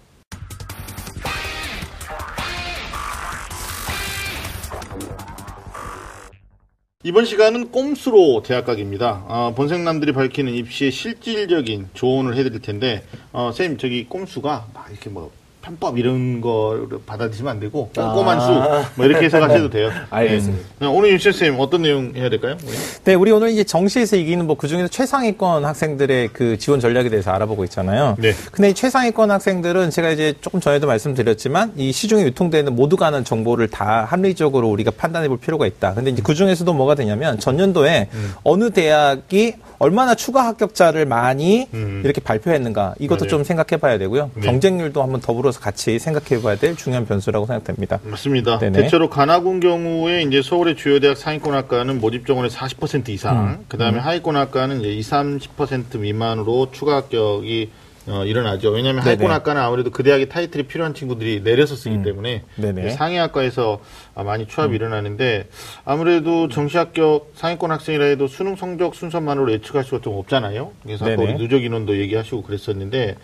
이번 7.06 7.26
시간은 7.26 7.72
꼼수로 7.72 8.43
대학각입니다. 8.43 9.26
어, 9.28 9.54
본생남들이 9.56 10.14
밝히는 10.14 10.54
입시의 10.54 10.91
실질적인 10.91 11.89
조언을 11.93 12.38
해드릴 12.38 12.62
텐데, 12.62 13.04
어, 13.34 13.51
선생님, 13.51 13.78
저기 13.78 14.06
꼼수가 14.08 14.68
막 14.74 14.89
이렇게 14.89 15.10
뭐, 15.10 15.30
편법 15.64 15.97
이런 15.97 16.41
거를 16.41 16.99
받아들이시면 17.05 17.51
안 17.53 17.59
되고, 17.61 17.89
꼼꼼한 17.95 18.41
수, 18.41 18.88
뭐 18.95 19.05
이렇게 19.05 19.26
해석하셔도 19.26 19.70
돼요. 19.70 19.89
알겠습니다. 20.09 20.68
네. 20.80 20.88
오늘 20.88 21.14
유시 21.14 21.24
선생님 21.32 21.57
어떤 21.57 21.84
내용 21.84 22.11
해야 22.16 22.30
될까요? 22.30 22.57
우리? 22.61 22.74
네, 23.05 23.14
우리 23.14 23.32
오늘 23.32 23.49
이제 23.49 23.64
정시에서 23.64 24.18
이기는 24.18 24.45
뭐 24.45 24.57
그중에서 24.57 24.89
최상위권 24.89 25.64
학생들의 25.64 26.30
그 26.34 26.57
지원 26.57 26.82
전략에 26.82 27.09
대해서 27.09 27.32
알아보고 27.32 27.64
있잖아요. 27.64 28.18
네. 28.20 28.34
근데 28.51 28.72
이 28.72 28.74
최상위권 28.74 29.32
학생들은 29.32 29.89
제가 29.89 30.09
이제 30.11 30.34
조금 30.41 30.59
전에도 30.59 30.86
말씀드렸지만 30.86 31.72
이 31.78 31.93
시중에 31.93 32.24
유통되는 32.24 32.76
모두가 32.76 33.07
아는 33.07 33.24
정보를 33.24 33.70
다 33.70 34.03
합리적으로 34.03 34.70
우리가 34.70 34.91
판단해 34.91 35.30
볼 35.30 35.39
필요가 35.39 35.66
있다. 35.66 35.93
근데 35.93 36.11
이제 36.11 36.22
그 36.22 36.34
중에서도 36.36 36.74
뭐가 36.74 36.95
되냐면 36.95 37.39
전년도에 37.39 38.09
음. 38.14 38.34
어느 38.43 38.70
대학이 38.70 39.55
얼마나 39.80 40.14
추가 40.14 40.45
합격자를 40.45 41.05
많이 41.05 41.68
음. 41.74 42.01
이렇게 42.03 42.20
발표했는가 42.20 42.95
이것도 42.99 43.22
맞아요. 43.22 43.30
좀 43.30 43.43
생각해 43.45 43.80
봐야 43.80 43.97
되고요. 43.97 44.32
네. 44.36 44.41
경쟁률도 44.41 45.01
한번 45.01 45.22
더불어 45.22 45.53
서 45.54 45.60
같이 45.60 45.97
생각해 45.99 46.41
봐야 46.41 46.56
될 46.56 46.76
중요한 46.76 47.06
변수라고 47.06 47.45
생각됩니다. 47.45 47.99
맞습니다. 48.04 48.60
네네. 48.60 48.82
대체로 48.82 49.10
관하군 49.10 49.60
경우에 49.60 50.24
이제 50.24 50.41
서울의 50.41 50.76
주요 50.76 50.99
대학 50.99 51.16
상위권 51.16 51.54
학과는 51.54 52.01
모집 52.01 52.26
정원의 52.28 52.51
40% 52.51 53.10
이상, 53.10 53.45
음. 53.45 53.66
그 53.68 53.78
다음에 53.78 53.99
하위권 53.99 54.36
학과는 54.36 54.82
이제 54.82 54.89
20, 54.89 55.14
30% 55.14 55.99
미만으로 55.99 56.70
추가 56.72 56.97
합격이 56.97 57.70
어, 58.06 58.26
일어나죠. 58.26 58.70
왜냐하면 58.72 59.01
하위권. 59.01 59.32
학과는 59.32 59.62
아무래도 59.62 59.89
그 59.89 60.04
대학의 60.04 60.28
타이틀이 60.28 60.64
필요한 60.64 60.93
친구들이 60.93 61.41
내려서 61.41 61.76
쓰기 61.76 62.04
때문에 62.04 62.43
네네. 62.58 62.89
상위 62.91 63.16
학과에서 63.16 63.80
아, 64.14 64.24
많이 64.24 64.45
추합이 64.45 64.76
일어나는데 64.76 65.47
아무래도 65.86 66.49
정시 66.49 66.76
합격 66.78 67.32
상위권 67.36 67.72
학생이라 67.72 68.04
해도 68.06 68.28
수능 68.28 68.58
성적 68.58 68.95
순서만으로 68.95 69.54
예측할 69.54 69.86
수가 69.86 70.01
좀 70.01 70.16
없잖아요. 70.18 70.72
그래서 70.84 71.06
아까. 71.06 71.22
우리 71.22 71.36
누적 71.36 71.64
인원도 71.64 71.97
얘기하시고 71.97 72.41
그랬었는데 72.43 73.16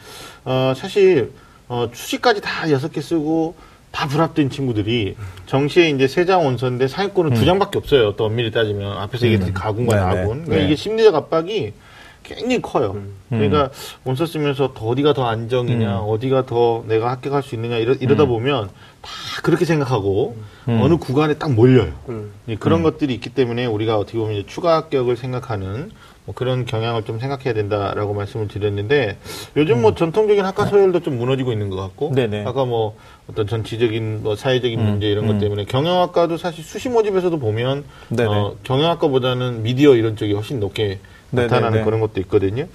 어, 0.45 0.73
사실 0.77 1.33
어, 1.69 1.89
수시까지 1.93 2.41
다 2.41 2.69
여섯 2.71 2.91
개 2.91 2.99
쓰고 2.99 3.55
다 3.91 4.07
불합된 4.07 4.49
친구들이 4.49 5.15
정시에 5.45 5.89
이제 5.89 6.07
세 6.07 6.25
장 6.25 6.45
원서인데 6.45 6.87
상위권은 6.87 7.33
두 7.33 7.45
장밖에 7.45 7.77
없어요. 7.77 8.15
또 8.15 8.25
엄밀히 8.25 8.51
따지면 8.51 8.97
앞에서 8.97 9.25
얘기했듯이 9.25 9.53
가군과 9.53 9.95
네네. 9.95 10.05
나군. 10.21 10.27
그러니까 10.45 10.55
네. 10.57 10.65
이게 10.65 10.75
심리적 10.75 11.15
압박이 11.15 11.73
굉장히 12.21 12.61
커요. 12.61 13.01
그러니까 13.29 13.71
원서 14.03 14.25
쓰면서 14.27 14.73
더 14.75 14.85
어디가 14.87 15.13
더 15.13 15.25
안정이냐, 15.25 15.99
어디가 16.01 16.45
더 16.45 16.83
내가 16.87 17.09
합격할 17.11 17.41
수 17.41 17.55
있느냐 17.55 17.77
이러, 17.77 17.93
이러다 17.93 18.25
보면 18.25 18.69
다 19.01 19.09
그렇게 19.41 19.65
생각하고 19.65 20.35
어느 20.67 20.97
구간에 20.97 21.35
딱 21.35 21.51
몰려요. 21.53 21.91
음. 22.09 22.31
예, 22.47 22.55
그런 22.55 22.83
것들이 22.83 23.13
있기 23.15 23.29
때문에 23.31 23.65
우리가 23.65 23.97
어떻게 23.97 24.19
보면 24.19 24.35
이제 24.35 24.45
추가 24.47 24.75
합격을 24.75 25.17
생각하는 25.17 25.89
뭐 26.29 26.35
그런 26.35 26.63
경향을 26.63 27.05
좀 27.05 27.17
생각해야 27.19 27.55
된다라고 27.55 28.13
말씀을 28.13 28.47
드렸는데 28.47 29.17
요즘 29.57 29.81
뭐 29.81 29.95
전통적인 29.95 30.45
학과 30.45 30.67
서열도 30.67 30.99
좀 30.99 31.17
무너지고 31.17 31.51
있는 31.51 31.71
것 31.71 31.75
같고 31.77 32.11
네네. 32.13 32.45
아까 32.45 32.65
뭐 32.65 32.95
어떤 33.27 33.47
전치적인 33.47 34.21
뭐 34.21 34.35
사회적인 34.35 34.79
문제 34.79 35.07
이런 35.07 35.25
것 35.25 35.39
때문에 35.39 35.65
경영학과도 35.65 36.37
사실 36.37 36.63
수시 36.63 36.87
모집에서도 36.89 37.39
보면. 37.39 37.83
어, 38.31 38.55
경영학과보다는 38.63 39.63
미디어 39.63 39.95
이런 39.95 40.15
쪽이 40.15 40.33
훨씬 40.33 40.59
높게. 40.59 40.99
나타나는 41.31 41.85
그런 41.85 41.99
것도 41.99 42.19
있거든요. 42.21 42.65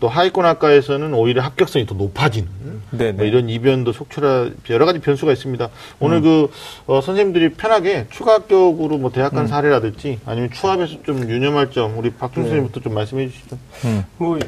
또 0.00 0.08
하위권 0.08 0.44
학과에서는 0.44 1.14
오히려 1.14 1.42
합격성이 1.42 1.86
더 1.86 1.94
높아지는 1.94 2.48
네네. 2.90 3.12
뭐 3.12 3.24
이런 3.24 3.48
이변도 3.48 3.92
속출하 3.92 4.50
여러 4.70 4.86
가지 4.86 4.98
변수가 4.98 5.32
있습니다. 5.32 5.68
오늘 6.00 6.18
음. 6.18 6.22
그 6.22 6.50
어, 6.86 7.00
선생님들이 7.00 7.54
편하게 7.54 8.06
추가 8.10 8.34
합격으로 8.34 8.98
뭐 8.98 9.10
대학 9.10 9.32
음. 9.32 9.36
간 9.36 9.46
사례라든지 9.46 10.18
아니면 10.26 10.50
추합에서 10.50 11.02
좀 11.02 11.28
유념할 11.28 11.70
점 11.70 11.98
우리 11.98 12.10
박준 12.10 12.42
네. 12.42 12.48
선생님부터 12.48 12.80
좀 12.80 12.94
말씀해 12.94 13.28
주시죠. 13.28 13.58
뭐, 14.16 14.38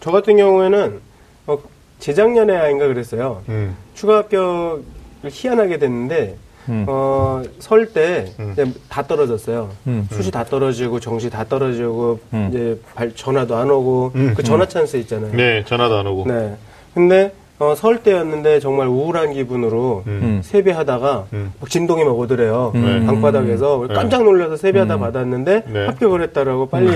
저 0.00 0.10
같은 0.10 0.36
경우에는, 0.36 1.00
어, 1.46 1.58
재작년에 1.98 2.56
아닌가 2.56 2.86
그랬어요. 2.86 3.42
음. 3.48 3.76
추가 3.94 4.18
합격을 4.18 4.82
희한하게 5.28 5.78
됐는데, 5.78 6.36
음. 6.70 6.86
어, 6.88 7.42
설 7.58 7.92
때, 7.92 8.32
음. 8.38 8.74
다 8.88 9.06
떨어졌어요. 9.06 9.70
음. 9.88 10.06
수시 10.12 10.30
다 10.30 10.44
떨어지고, 10.44 11.00
정시 11.00 11.28
다 11.28 11.44
떨어지고, 11.44 12.20
음. 12.32 12.48
이제 12.48 12.80
발, 12.94 13.14
전화도 13.14 13.56
안 13.56 13.70
오고, 13.70 14.12
음, 14.14 14.34
그 14.36 14.42
전화 14.42 14.66
찬스 14.66 14.96
있잖아요. 14.98 15.32
네, 15.34 15.64
전화도 15.66 15.96
안 15.98 16.06
오고. 16.06 16.30
네. 16.30 16.56
근데, 16.94 17.32
어, 17.60 17.74
설 17.74 18.02
때였는데 18.02 18.58
정말 18.58 18.86
우울한 18.88 19.34
기분으로 19.34 20.02
음. 20.06 20.40
세배하다가 20.42 21.26
음. 21.34 21.52
막 21.60 21.68
진동이 21.68 22.04
막 22.04 22.18
오더래요. 22.18 22.72
네. 22.74 23.04
방바닥에서 23.04 23.84
네. 23.88 23.94
깜짝 23.94 24.24
놀라서 24.24 24.56
세배하다 24.56 24.98
받았는데 24.98 25.64
네. 25.66 25.86
합격을 25.86 26.22
했다라고 26.22 26.66
빨리 26.70 26.90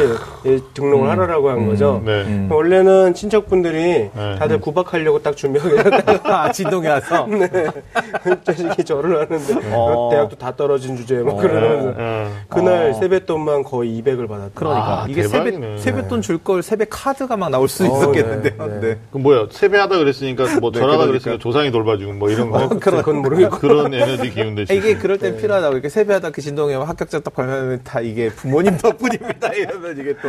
예, 0.47 0.59
등록을 0.73 1.11
하라라고 1.11 1.51
한 1.51 1.67
거죠. 1.69 2.01
네. 2.05 2.23
음. 2.23 2.49
원래는 2.51 3.12
친척분들이 3.12 4.09
네. 4.15 4.37
다들 4.39 4.59
구박하려고 4.59 5.23
딱 5.23 5.37
준비하고 5.37 5.77
있다가 5.77 6.45
아, 6.45 6.51
진동이 6.51 6.87
와서. 6.89 7.27
네. 7.29 7.49
자식이 8.43 8.85
절을 8.85 9.21
하는데 9.21 9.55
어. 9.75 10.09
대학도 10.11 10.37
다 10.37 10.57
떨어진 10.57 10.97
주제에 10.97 11.19
막 11.19 11.37
그러면서 11.37 11.93
어. 11.99 12.31
그날 12.49 12.91
어. 12.91 12.95
세뱃돈만 12.95 13.65
거의 13.65 14.01
200을 14.03 14.27
받았다. 14.27 14.53
그러니까 14.55 15.03
아, 15.03 15.07
이게. 15.11 15.25
세배 15.25 15.77
세뱃돈 15.77 16.23
줄 16.23 16.39
걸 16.45 16.62
세배 16.62 16.87
카드가 16.91 17.37
막 17.37 17.49
나올 17.51 17.69
수 17.69 17.85
어, 17.85 17.87
있었겠는데요. 17.87 18.55
네, 18.59 18.67
네. 18.67 18.81
네. 18.81 18.99
그 19.12 19.19
뭐야 19.19 19.47
세배하다 19.51 19.97
그랬으니까 19.99 20.45
뭐 20.61 20.71
네, 20.71 20.79
전화가 20.81 20.99
그러니까. 20.99 21.07
그랬으니까 21.07 21.39
조상이 21.43 21.71
돌봐주고 21.71 22.13
뭐 22.15 22.31
이런 22.31 22.51
거 22.51 22.69
그건 22.69 23.17
모르겠고. 23.23 23.59
그런 23.59 23.93
에너지 23.95 24.31
기운들 24.31 24.67
이게 24.71 24.97
그럴 24.97 25.19
땐 25.19 25.37
필요하다고 25.37 25.75
이렇게 25.75 25.89
세배하다 25.89 26.31
그 26.31 26.41
진동에 26.41 26.75
합격자 26.75 27.21
딱 27.21 27.35
발매하면 27.35 27.81
다 27.85 28.01
이게 28.01 28.29
부모님 28.31 28.77
덕분입니다 28.79 29.49
이러면 29.55 29.99
이게 29.99 30.15
또 30.21 30.29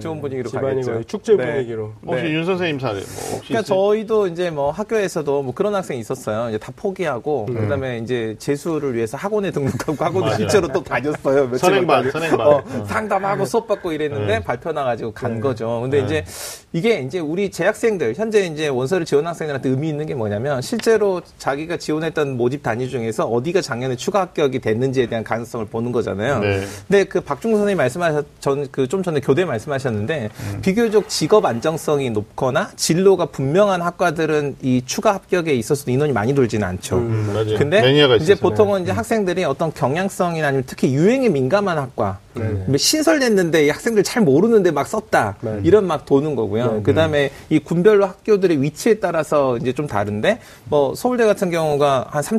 좋은 0.00 0.20
분위기로 0.20 0.48
집안이 0.50 0.82
가겠죠. 0.82 1.04
축제 1.04 1.36
네. 1.36 1.44
분위기로. 1.52 1.92
혹시 2.06 2.22
네. 2.24 2.30
윤 2.32 2.44
선생님 2.44 2.78
사례 2.78 2.94
뭐 2.94 3.00
혹시 3.00 3.48
그러니까 3.48 3.60
있어요? 3.60 3.62
저희도 3.62 4.26
이제 4.28 4.50
뭐 4.50 4.70
학교에서도 4.70 5.42
뭐 5.42 5.54
그런 5.54 5.74
학생이 5.74 6.00
있었어요. 6.00 6.48
이제 6.48 6.58
다 6.58 6.72
포기하고 6.74 7.46
그다음에 7.46 7.98
이제 7.98 8.36
재수를 8.38 8.94
위해서 8.94 9.16
학원에 9.16 9.50
등록하고 9.50 9.92
학원도 10.04 10.20
맞아요. 10.26 10.36
실제로 10.36 10.68
또 10.68 10.82
다녔어요. 10.82 11.56
선행반. 11.56 12.10
선행반. 12.10 12.46
어, 12.46 12.62
어. 12.64 12.84
상담하고 12.86 13.44
수업 13.44 13.66
받고 13.68 13.92
이랬는데 13.92 14.26
네. 14.38 14.44
발표 14.44 14.72
나가지고 14.72 15.12
간 15.12 15.40
거죠. 15.40 15.80
근데 15.82 15.98
네. 16.00 16.04
이제 16.04 16.24
이게 16.72 17.00
이제 17.00 17.18
우리 17.20 17.50
재학생들 17.50 18.14
현재 18.16 18.40
이제 18.46 18.68
원서를 18.68 19.06
지원 19.06 19.26
학생들한테 19.26 19.63
의미 19.68 19.88
있는 19.88 20.06
게 20.06 20.14
뭐냐면 20.14 20.60
실제로 20.62 21.20
자기가 21.38 21.76
지원했던 21.76 22.36
모집 22.36 22.62
단위 22.62 22.88
중에서 22.88 23.26
어디가 23.26 23.60
작년에 23.60 23.96
추가 23.96 24.20
합격이 24.20 24.60
됐는지에 24.60 25.06
대한 25.06 25.24
가능성을 25.24 25.66
보는 25.66 25.92
거잖아요. 25.92 26.38
네. 26.40 26.62
근데 26.88 27.04
그 27.04 27.20
박중선 27.20 27.58
선생님 27.60 27.76
말씀하셨 27.78 28.26
전 28.40 28.66
그 28.70 28.86
좀 28.86 29.02
전에 29.02 29.20
교대 29.20 29.44
말씀하셨는데 29.44 30.28
음. 30.52 30.58
비교적 30.62 31.08
직업 31.08 31.44
안정성이 31.46 32.10
높거나 32.10 32.70
진로가 32.76 33.26
분명한 33.26 33.82
학과들은 33.82 34.56
이 34.62 34.82
추가 34.86 35.14
합격에 35.14 35.54
있어서도 35.54 35.90
인원이 35.90 36.12
많이 36.12 36.34
돌지는 36.34 36.66
않죠. 36.66 36.96
음, 36.96 37.30
맞아요. 37.32 37.58
근데 37.58 37.80
이제 38.20 38.32
있어서. 38.34 38.40
보통은 38.40 38.82
이제 38.82 38.92
학생들이 38.92 39.44
어떤 39.44 39.72
경향성이나 39.72 40.48
아니면 40.48 40.64
특히 40.66 40.94
유행에 40.94 41.28
민감한 41.28 41.78
학과 41.78 42.18
뭐 42.34 42.76
신설됐는데 42.76 43.66
이 43.66 43.70
학생들 43.70 44.02
잘 44.02 44.22
모르는데 44.22 44.70
막 44.70 44.86
썼다 44.86 45.36
네. 45.40 45.60
이런 45.62 45.86
막 45.86 46.04
도는 46.04 46.34
거고요. 46.34 46.72
네, 46.74 46.82
그다음에 46.82 47.30
이 47.48 47.58
군별로 47.58 48.06
학교들의 48.06 48.60
위치에 48.62 48.94
따라서 48.94 49.56
이제 49.58 49.72
좀 49.72 49.86
다른데 49.86 50.40
뭐 50.64 50.94
서울대 50.94 51.24
같은 51.24 51.50
경우가 51.50 52.06
한 52.10 52.22
3, 52.22 52.38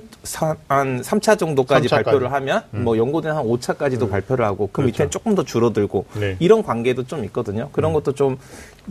한 0.67 1.01
3차 1.01 1.37
정도까지 1.37 1.87
3차까지. 1.87 2.03
발표를 2.03 2.31
하면 2.33 2.63
뭐 2.71 2.97
연고대는 2.97 3.37
한 3.37 3.45
5차까지도 3.45 4.09
발표를 4.09 4.45
하고 4.45 4.69
그 4.71 4.81
밑에는 4.81 5.09
조금 5.11 5.35
더 5.35 5.43
줄어들고 5.43 6.05
네. 6.19 6.35
이런 6.39 6.63
관계도 6.63 7.03
좀 7.03 7.23
있거든요. 7.25 7.69
그런 7.71 7.93
것도 7.93 8.13
좀 8.13 8.37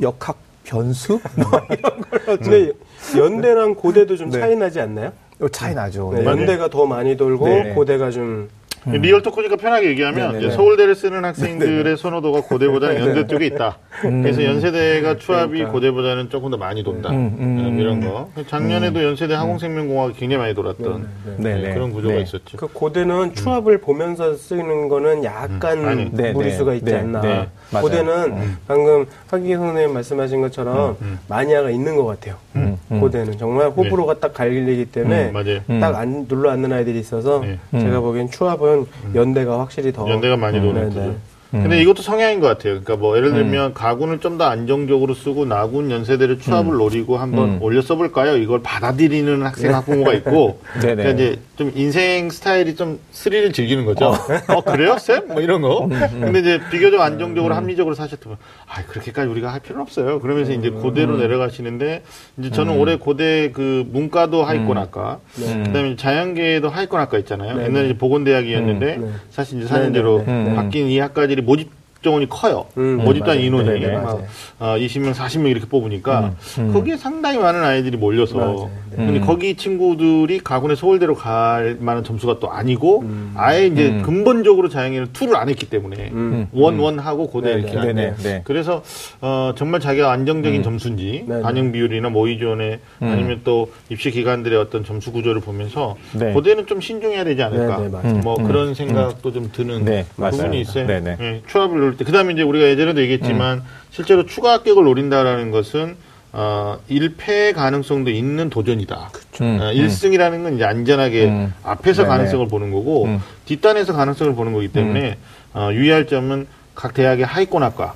역학 0.00 0.36
변수 0.64 1.20
뭐 1.36 1.60
이런 1.70 2.00
걸로 2.00 2.40
좀 2.40 2.72
연대랑 3.18 3.74
고대도 3.74 4.16
좀 4.16 4.30
네. 4.30 4.40
차이 4.40 4.56
나지 4.56 4.80
않나요? 4.80 5.12
차이 5.52 5.74
나죠. 5.74 6.12
네, 6.14 6.20
네. 6.20 6.26
연대가 6.26 6.68
더 6.68 6.86
많이 6.86 7.16
돌고 7.16 7.46
네. 7.48 7.74
고대가 7.74 8.10
좀 8.10 8.48
real 8.86 9.22
talk니까 9.22 9.56
편하게 9.56 9.88
얘기하면 9.88 10.32
네네네. 10.32 10.46
이제 10.46 10.54
서울대를 10.56 10.94
쓰는 10.94 11.24
학생들의 11.24 11.96
선호도가 11.96 12.42
고대보다는 12.42 13.00
연대 13.00 13.26
쪽에 13.26 13.46
있다. 13.46 13.78
그래서 14.00 14.44
연세대가 14.44 15.16
추합이 15.16 15.52
그러니까. 15.52 15.72
고대보다는 15.72 16.28
조금 16.30 16.50
더 16.50 16.56
많이 16.56 16.82
돈다. 16.82 17.10
음, 17.10 17.36
음. 17.38 17.78
이런 17.80 18.00
거. 18.00 18.28
작년에도 18.46 19.02
연세대 19.02 19.34
항공생명공학이 19.34 20.14
굉장히 20.18 20.42
많이 20.42 20.54
돌았던 20.54 21.08
네, 21.38 21.54
네, 21.54 21.62
네. 21.62 21.74
그런 21.74 21.92
구조가 21.92 22.14
네. 22.14 22.20
있었죠. 22.22 22.56
그 22.58 22.66
고대는 22.66 23.34
추합을 23.34 23.78
보면서 23.80 24.34
쓰는 24.34 24.88
거는 24.88 25.24
약간 25.24 25.78
음. 25.78 26.10
네, 26.12 26.32
무리수가 26.32 26.72
네, 26.72 26.76
있지 26.78 26.92
네, 26.92 26.98
않나. 26.98 27.46
네, 27.80 27.80
맞아요. 27.80 27.82
고대는 27.82 28.56
방금 28.66 29.06
하기 29.28 29.54
선생님 29.54 29.94
말씀하신 29.94 30.40
것처럼 30.42 30.96
음, 31.00 31.18
마니아가 31.28 31.70
있는 31.70 31.96
것 31.96 32.04
같아요. 32.04 32.36
음, 32.56 32.78
음. 32.90 33.00
고대는 33.00 33.38
정말 33.38 33.68
호불호가 33.68 34.20
딱 34.20 34.34
갈리기 34.34 34.86
때문에 34.86 35.30
음. 35.30 35.62
음. 35.70 35.80
딱 35.80 35.94
안, 35.96 36.26
눌러 36.28 36.50
앉는 36.50 36.72
아이들이 36.72 36.98
있어서 37.00 37.40
네. 37.40 37.58
제가 37.72 38.00
보기엔 38.00 38.30
추합은 38.30 38.86
연대가 39.14 39.58
확실히 39.60 39.92
더 39.92 40.08
연대가 40.08 40.36
많이 40.36 40.58
음, 40.58 40.64
도는 40.64 40.90
네. 40.90 41.06
네. 41.08 41.16
근데 41.62 41.80
이것도 41.80 42.02
성향인 42.02 42.40
것 42.40 42.48
같아요. 42.48 42.72
그러니까 42.74 42.96
뭐 42.96 43.16
예를 43.16 43.32
들면 43.32 43.72
가군을 43.74 44.18
좀 44.20 44.34
더 44.34 44.44
안정적으로 44.46 45.14
쓰고 45.14 45.44
나군 45.44 45.92
연세대를 45.92 46.40
추합을 46.40 46.76
노리고 46.76 47.18
한번 47.18 47.50
음. 47.50 47.62
올려 47.62 47.80
써볼까요? 47.82 48.36
이걸 48.36 48.60
받아들이는 48.62 49.42
학생 49.44 49.72
학부모가 49.72 50.12
있고, 50.14 50.58
네네. 50.82 50.94
그러니까 51.04 51.10
이제 51.10 51.40
좀 51.56 51.70
인생 51.76 52.30
스타일이 52.30 52.74
좀 52.74 52.98
스릴을 53.12 53.52
즐기는 53.52 53.84
거죠. 53.84 54.12
어, 54.48 54.60
그래요, 54.62 54.98
쌤? 54.98 55.28
뭐 55.28 55.40
이런 55.40 55.60
거. 55.62 55.88
근데 55.88 56.40
이제 56.40 56.60
비교적 56.70 57.00
안정적으로 57.00 57.54
합리적으로 57.54 57.94
사셨다면, 57.94 58.38
아, 58.66 58.82
그렇게까지 58.86 59.28
우리가 59.28 59.52
할 59.52 59.60
필요는 59.60 59.82
없어요. 59.82 60.18
그러면서 60.18 60.52
이제 60.52 60.70
고대로 60.70 61.16
내려가시는데, 61.16 62.02
이제 62.38 62.50
저는 62.50 62.76
올해 62.76 62.96
고대 62.96 63.52
그 63.52 63.84
문과도 63.92 64.42
하위권학과, 64.44 65.20
그다음에 65.66 65.94
자연계도 65.94 66.70
하위권학과 66.70 67.18
있잖아요. 67.18 67.56
네, 67.56 67.64
옛날에 67.66 67.82
네. 67.82 67.90
이제 67.90 67.98
보건대학이었는데, 67.98 68.96
네. 68.96 69.08
사실 69.30 69.62
이제 69.62 69.72
4년제로 69.72 70.24
네, 70.26 70.32
네, 70.32 70.44
네. 70.50 70.54
바뀐 70.56 70.88
이 70.88 70.98
학과들이 70.98 71.42
모집 71.44 71.83
정원이 72.04 72.28
커요. 72.28 72.66
음, 72.76 72.98
모집단 72.98 73.36
맞아요. 73.36 73.40
인원이 73.40 73.80
네, 73.80 73.86
네, 73.86 73.92
막 73.92 74.04
맞아요. 74.04 74.24
어, 74.60 74.76
20명, 74.78 75.12
40명 75.12 75.50
이렇게 75.50 75.66
뽑으니까 75.66 76.34
거기에 76.72 76.96
상당히 76.96 77.38
많은 77.38 77.64
아이들이 77.64 77.96
몰려서 77.96 78.36
맞아요. 78.36 78.70
네. 78.90 79.06
근데 79.06 79.20
거기 79.20 79.56
친구들이 79.56 80.38
가군의 80.40 80.76
서울대로 80.76 81.14
갈 81.14 81.76
만한 81.80 82.04
점수가 82.04 82.38
또 82.38 82.52
아니고 82.52 83.04
아예 83.34 83.66
이제 83.66 83.88
음. 83.88 84.02
근본적으로 84.02 84.68
자연계는 84.68 85.08
투를 85.12 85.36
안 85.36 85.48
했기 85.48 85.68
때문에 85.68 86.10
음. 86.12 86.46
원, 86.52 86.78
원 86.78 86.98
하고 87.00 87.26
고대 87.26 87.54
네, 87.54 87.60
이렇게 87.60 87.72
네, 87.72 87.78
하는데 87.78 88.14
네, 88.16 88.22
네. 88.22 88.42
그래서 88.44 88.82
어, 89.20 89.52
정말 89.56 89.80
자기가 89.80 90.12
안정적인 90.12 90.62
점수인지 90.62 91.24
네, 91.26 91.36
네. 91.36 91.42
반영 91.42 91.72
비율이나 91.72 92.10
모의 92.10 92.38
지원에 92.38 92.78
아니면 93.00 93.40
또 93.42 93.72
입시 93.88 94.10
기관들의 94.10 94.56
어떤 94.58 94.84
점수 94.84 95.10
구조를 95.10 95.40
보면서 95.40 95.96
네. 96.12 96.32
고대는 96.32 96.66
좀 96.66 96.80
신중해야 96.80 97.24
되지 97.24 97.42
않을까 97.42 97.78
네, 97.78 98.12
네. 98.12 98.20
뭐 98.20 98.36
그런 98.36 98.74
생각도 98.74 99.32
좀 99.32 99.50
드는 99.52 99.84
네. 99.84 100.06
부분이 100.16 100.60
있어요. 100.60 100.86
네, 100.86 101.00
네. 101.00 101.16
예, 101.20 101.42
추합을 101.46 101.93
때 101.96 102.04
그 102.04 102.12
다음에 102.12 102.32
이제 102.32 102.42
우리가 102.42 102.66
예전에도 102.66 103.00
얘기했지만 103.02 103.62
실제로 103.90 104.26
추가 104.26 104.52
합격을 104.54 104.84
노린다라는 104.84 105.50
것은 105.50 105.96
어, 106.32 106.78
1패 106.90 107.54
가능성도 107.54 108.10
있는 108.10 108.50
도전이다. 108.50 109.10
음, 109.42 109.58
어, 109.60 109.70
1승이라는 109.72 110.42
건 110.42 110.54
이제 110.56 110.64
안전하게 110.64 111.24
음. 111.26 111.54
앞에서 111.62 112.02
네네. 112.02 112.08
가능성을 112.16 112.48
보는 112.48 112.72
거고 112.72 113.04
음. 113.04 113.20
뒷단에서 113.46 113.92
가능성을 113.92 114.34
보는 114.34 114.52
거기 114.52 114.68
때문에 114.68 115.16
어, 115.54 115.70
유의할 115.72 116.06
점은 116.08 116.46
각 116.74 116.92
대학의 116.94 117.24
하위권 117.24 117.62
학과 117.62 117.94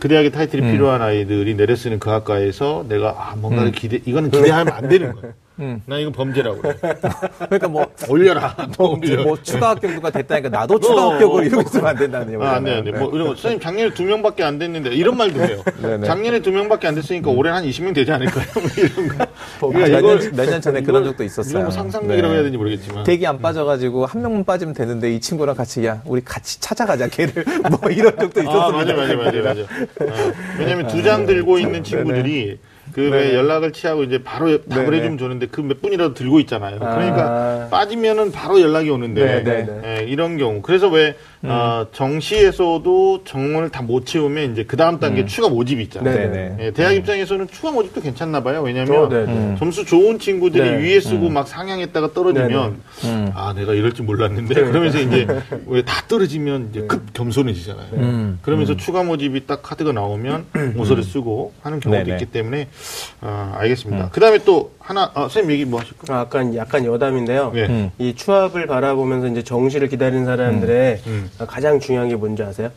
그 0.00 0.08
대학의 0.08 0.32
타이틀이 0.32 0.62
음. 0.66 0.72
필요한 0.72 1.00
아이들이 1.00 1.54
내려 1.54 1.76
쓰는 1.76 2.00
그 2.00 2.10
학과에서 2.10 2.84
내가 2.88 3.10
아, 3.16 3.36
뭔가를 3.36 3.70
기대 3.70 4.00
이거는 4.04 4.32
기대하면 4.32 4.72
안 4.74 4.88
되는 4.88 5.12
거야. 5.12 5.32
음. 5.60 5.82
나 5.86 5.98
이거 5.98 6.10
범죄라고 6.10 6.60
그래. 6.60 6.74
그러니까 7.38 7.68
뭐, 7.68 7.86
올려라. 8.08 8.56
뭐, 8.78 8.96
올려. 8.98 9.22
뭐 9.22 9.36
추가 9.42 9.70
합격도가 9.70 10.10
됐다니까 10.10 10.48
나도 10.48 10.80
추가 10.80 11.06
어, 11.06 11.12
합격을 11.12 11.40
어, 11.42 11.44
이러고 11.44 11.62
있으면 11.68 11.86
안 11.86 11.96
된다는 11.96 12.28
얘기잖아요. 12.28 12.50
아, 12.50 12.56
안 12.56 12.64
돼, 12.64 12.74
안 12.78 12.84
돼. 12.84 12.90
뭐, 12.92 13.10
이런 13.12 13.26
거. 13.28 13.34
선생님, 13.34 13.60
작년에 13.60 13.94
두 13.94 14.02
명밖에 14.04 14.42
안 14.42 14.58
됐는데, 14.58 14.90
이런 14.94 15.16
말도 15.16 15.40
해요. 15.40 15.62
네네. 15.82 16.06
작년에 16.08 16.40
두 16.40 16.50
명밖에 16.52 16.88
안 16.88 16.94
됐으니까 16.94 17.30
올해는 17.30 17.58
한 17.58 17.64
20명 17.68 17.94
되지 17.94 18.10
않을까요? 18.12 18.44
뭐 18.60 18.62
이런 18.76 19.08
거. 19.08 19.26
몇 19.68 19.88
그러니까 19.90 20.00
년- 20.00 20.36
몇년 20.36 20.60
전에 20.60 20.80
그런 20.82 21.04
적도 21.04 21.24
있었어요. 21.24 21.50
이건 21.50 21.62
뭐 21.64 21.70
상상력이라고 21.70 22.28
네. 22.28 22.34
해야 22.34 22.38
되는지 22.38 22.56
모르겠지만. 22.56 23.04
대기 23.04 23.26
안 23.26 23.40
빠져가지고 23.40 24.06
한 24.06 24.22
명만 24.22 24.44
빠지면 24.44 24.74
되는데 24.74 25.12
이 25.12 25.20
친구랑 25.20 25.54
같이 25.56 25.84
야 25.84 26.00
우리 26.06 26.22
같이 26.24 26.60
찾아가자 26.60 27.08
걔를 27.08 27.44
뭐 27.70 27.90
이런 27.90 28.16
적도 28.18 28.40
아, 28.40 28.44
있었습니다. 28.44 28.70
맞아, 28.72 28.94
맞아, 28.94 29.14
맞아, 29.16 29.38
맞아. 29.42 29.60
어, 29.60 30.32
왜냐면 30.58 30.86
두 30.86 31.00
장 31.02 31.24
들고 31.26 31.58
있는 31.58 31.82
친구들이 31.82 32.44
그왜 32.44 32.58
네네. 32.94 33.34
연락을 33.34 33.72
취하고 33.72 34.02
이제 34.02 34.22
바로 34.22 34.46
답을 34.64 34.84
네네. 34.86 34.96
해주면 34.98 35.18
좋는데 35.18 35.46
그 35.46 35.60
몇 35.62 35.80
분이라도 35.82 36.14
들고 36.14 36.40
있잖아요. 36.40 36.78
그러니까 36.78 37.22
아. 37.22 37.68
빠지면은 37.70 38.32
바로 38.32 38.60
연락이 38.60 38.90
오는데. 38.90 39.80
예, 39.84 40.04
이런 40.04 40.36
경우. 40.36 40.62
그래서 40.62 40.88
왜 40.88 41.14
어, 41.42 41.86
정시에서도 41.92 43.24
정원을 43.24 43.70
다 43.70 43.80
못 43.80 44.04
채우면 44.06 44.52
이제 44.52 44.64
그 44.64 44.76
다음 44.76 45.00
단계 45.00 45.24
추가 45.24 45.48
모집이 45.48 45.82
있잖아요. 45.84 46.14
네네. 46.14 46.56
예, 46.60 46.70
대학 46.70 46.92
입장에서는 46.94 47.48
추가 47.48 47.70
모집도 47.72 48.02
괜찮나 48.02 48.42
봐요. 48.42 48.60
왜냐하면 48.62 48.94
어, 49.04 49.08
네, 49.08 49.24
네. 49.24 49.32
음. 49.32 49.56
점수 49.58 49.84
좋은 49.86 50.18
친구들이 50.18 50.62
네. 50.62 50.76
위에 50.76 51.00
쓰고 51.00 51.30
막 51.30 51.48
상향했다가 51.48 52.12
떨어지면 52.12 52.80
음. 53.04 53.30
아 53.34 53.54
내가 53.54 53.72
이럴 53.72 53.92
줄 53.92 54.04
몰랐는데 54.04 54.54
그러면서 54.54 55.00
이제 55.00 55.26
왜 55.66 55.82
다 55.82 56.04
떨어지면 56.06 56.68
이제 56.70 56.82
급 56.82 57.12
겸손해지잖아요. 57.14 57.86
음. 57.94 58.38
그러면서 58.42 58.76
추가 58.76 59.02
모집이 59.02 59.46
딱 59.46 59.62
카드가 59.62 59.92
나오면 59.92 60.46
모서리 60.74 61.02
쓰고 61.02 61.54
하는 61.62 61.80
경우도 61.80 62.04
네네. 62.04 62.16
있기 62.18 62.26
때문에 62.30 62.68
아, 63.22 63.54
알겠습니다. 63.56 64.10
그 64.12 64.20
다음에 64.20 64.38
또 64.44 64.72
하나 64.90 65.08
아, 65.14 65.20
선생님 65.20 65.52
얘기 65.52 65.64
뭐 65.64 65.78
하실 65.78 65.96
거? 65.96 66.12
아, 66.12 66.20
약간 66.22 66.52
약간 66.56 66.84
여담인데요. 66.84 67.52
네. 67.54 67.66
음. 67.68 67.90
이 67.98 68.12
추합을 68.12 68.66
바라보면서 68.66 69.28
이제 69.28 69.44
정시를 69.44 69.86
기다리는 69.88 70.24
사람들의 70.24 71.02
음. 71.06 71.30
가장 71.46 71.78
중요한 71.78 72.08
게 72.08 72.16
뭔지 72.16 72.42
아세요? 72.42 72.70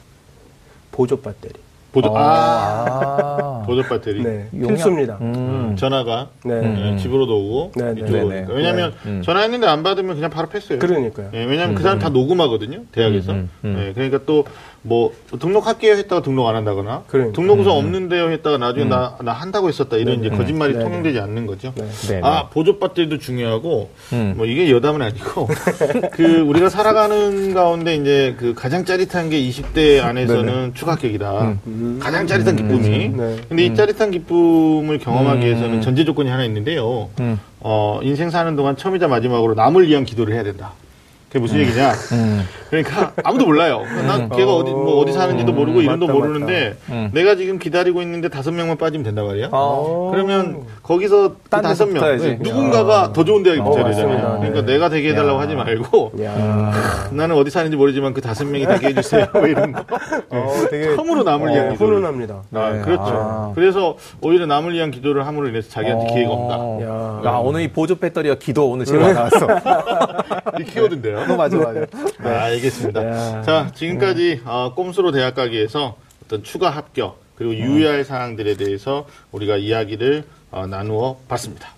보조 0.92 1.20
배터리. 1.20 1.54
보조 1.92 2.16
아, 2.16 2.22
아. 2.22 3.64
보조 3.66 3.82
배터리 3.82 4.22
네, 4.24 4.48
필수입니다. 4.52 5.18
음. 5.22 5.76
전화가 5.76 6.30
네. 6.46 6.94
예, 6.94 6.98
집으로도 6.98 7.36
오고 7.36 7.72
네, 7.76 7.94
네. 7.94 8.02
이쪽으로 8.02 8.30
네, 8.30 8.36
네. 8.36 8.38
오니까 8.42 8.54
왜냐하면 8.54 8.94
네. 9.04 9.10
음. 9.10 9.22
전화했는데 9.24 9.66
안 9.66 9.82
받으면 9.82 10.16
그냥 10.16 10.30
바로 10.30 10.50
패스해요. 10.50 10.80
그러니까요. 10.80 11.32
예, 11.34 11.46
왜냐하면 11.46 11.74
그 11.76 11.82
사람 11.82 11.98
다 11.98 12.10
녹음하거든요 12.10 12.82
대학에서. 12.92 13.32
음, 13.32 13.50
음, 13.64 13.76
음. 13.76 13.86
예, 13.88 13.94
그러니까 13.94 14.20
또 14.28 14.46
뭐 14.86 15.14
등록할게요 15.40 15.94
했다가 15.94 16.22
등록 16.22 16.48
안 16.48 16.56
한다거나 16.56 17.04
그러니까. 17.08 17.34
등록서 17.34 17.74
없는데요 17.74 18.30
했다가 18.32 18.58
나중에 18.58 18.86
나, 18.86 19.18
나 19.24 19.32
한다고 19.32 19.70
했었다 19.70 19.96
이런 19.96 20.20
이제 20.20 20.30
거짓말이 20.30 20.74
네, 20.74 20.84
통용되지 20.84 21.20
않는 21.20 21.48
거죠. 21.48 21.74
네, 22.10 22.20
아 22.22 22.50
보조 22.50 22.80
배터리도 22.80 23.18
중요하고 23.20 23.90
음. 24.12 24.34
뭐 24.36 24.46
이게 24.46 24.70
여담은 24.70 25.02
아니고 25.02 25.48
그 26.12 26.42
우리가 26.42 26.68
살아가는 26.68 27.54
가운데 27.54 27.96
이제 27.96 28.36
그 28.38 28.54
가장 28.54 28.84
짜릿한 28.84 29.30
게 29.30 29.42
20대 29.42 30.04
안에서는 30.04 30.74
추가 30.74 30.94
합격이다. 30.94 31.58
가장 32.00 32.28
짜릿한 32.28 32.58
기쁨이. 32.58 33.10
네. 33.10 33.38
근데 33.48 33.66
이 33.66 33.74
짜릿한 33.74 34.12
기쁨을 34.12 35.00
경험하기 35.00 35.46
위해서는 35.46 35.82
전제 35.82 36.04
조건이 36.04 36.30
하나 36.30 36.44
있는데요. 36.44 37.10
음. 37.22 37.40
어, 37.62 38.00
인생 38.04 38.30
사는 38.30 38.54
동안 38.58 38.76
처음이자 38.76 39.08
마지막으로 39.08 39.54
남을 39.54 39.88
위한 39.88 40.04
기도를 40.04 40.34
해야 40.34 40.44
된다. 40.44 40.74
그게 41.34 41.40
무슨 41.40 41.58
얘기냐? 41.62 41.94
음. 42.12 42.48
그러니까 42.70 43.12
아무도 43.24 43.46
몰라요. 43.48 43.82
난 44.08 44.30
걔가 44.30 44.54
어디 44.54 44.70
뭐 44.70 45.02
어디 45.02 45.14
사는지도 45.14 45.52
음, 45.52 45.56
모르고 45.56 45.82
이름도 45.82 46.06
맞다, 46.06 46.18
모르는데 46.20 46.76
음. 46.90 47.10
내가 47.12 47.36
지금 47.36 47.58
기다리고 47.58 48.04
있는데 48.04 48.30
다섯 48.30 48.52
명만 48.52 48.78
빠지면 48.78 49.04
된단 49.04 49.26
말이야. 49.26 49.50
어. 49.52 50.10
그러면 50.14 50.62
거기서 50.84 51.36
그딴 51.46 51.64
다섯 51.64 51.86
명 51.86 51.96
붙어야지. 51.96 52.28
네, 52.28 52.40
누군가가 52.40 53.14
더 53.14 53.24
좋은 53.24 53.42
대학에 53.42 53.62
어, 53.62 53.64
붙어야 53.64 53.84
맞습니다. 53.84 54.16
되잖아요. 54.16 54.40
그러니까 54.42 54.62
네. 54.66 54.74
내가 54.74 54.90
되게 54.90 55.10
해달라고 55.10 55.40
야. 55.40 55.42
하지 55.42 55.56
말고 55.56 56.12
야. 56.22 56.72
나는 57.12 57.36
어디 57.36 57.50
사는지 57.50 57.78
모르지만 57.78 58.14
그 58.14 58.22
다섯 58.22 58.46
명이 58.46 58.68
되게 58.68 58.88
해주세요. 58.90 59.26
뭐 59.34 59.48
이런 59.48 59.72
거. 59.72 59.84
어, 60.30 60.54
되게 60.70 60.96
처음으로 60.96 61.24
남을 61.24 61.52
위한 61.52 61.68
어, 61.68 61.72
기도를. 61.72 61.96
훈훈합니다. 61.98 62.42
아, 62.54 62.70
네. 62.74 62.82
그렇죠. 62.82 63.04
아. 63.08 63.52
그래서 63.56 63.98
오히려 64.22 64.46
남을 64.46 64.74
위한 64.74 64.92
기도를 64.92 65.26
함으로 65.26 65.48
인해서 65.48 65.68
자기한테 65.72 66.14
기회가 66.14 66.32
온다. 66.32 66.56
어. 66.60 67.22
야. 67.26 67.32
야, 67.32 67.38
오늘 67.38 67.62
이 67.62 67.72
보조 67.72 67.96
배터리와 67.98 68.36
기도 68.36 68.70
오늘 68.70 68.86
제일 68.86 69.00
많이 69.00 69.14
나왔어. 69.14 69.48
이 70.62 70.64
키워드인데요. 70.66 71.23
어, 71.30 71.36
맞아, 71.36 71.58
맞아. 71.58 71.86
아, 72.20 72.30
알겠습니다. 72.46 73.06
야. 73.06 73.42
자, 73.44 73.72
지금까지 73.74 74.42
어, 74.46 74.74
꼼수로 74.76 75.12
대학 75.12 75.36
가기에서 75.36 75.98
어떤 76.26 76.44
추가 76.44 76.70
합격 76.70 77.22
그리고 77.36 77.56
유의할 77.56 78.04
사항들에 78.04 78.56
대해서 78.58 79.08
우리가 79.32 79.58
이야기를 79.58 80.24
어, 80.52 80.68
나누어 80.68 81.18
봤습니다. 81.28 81.70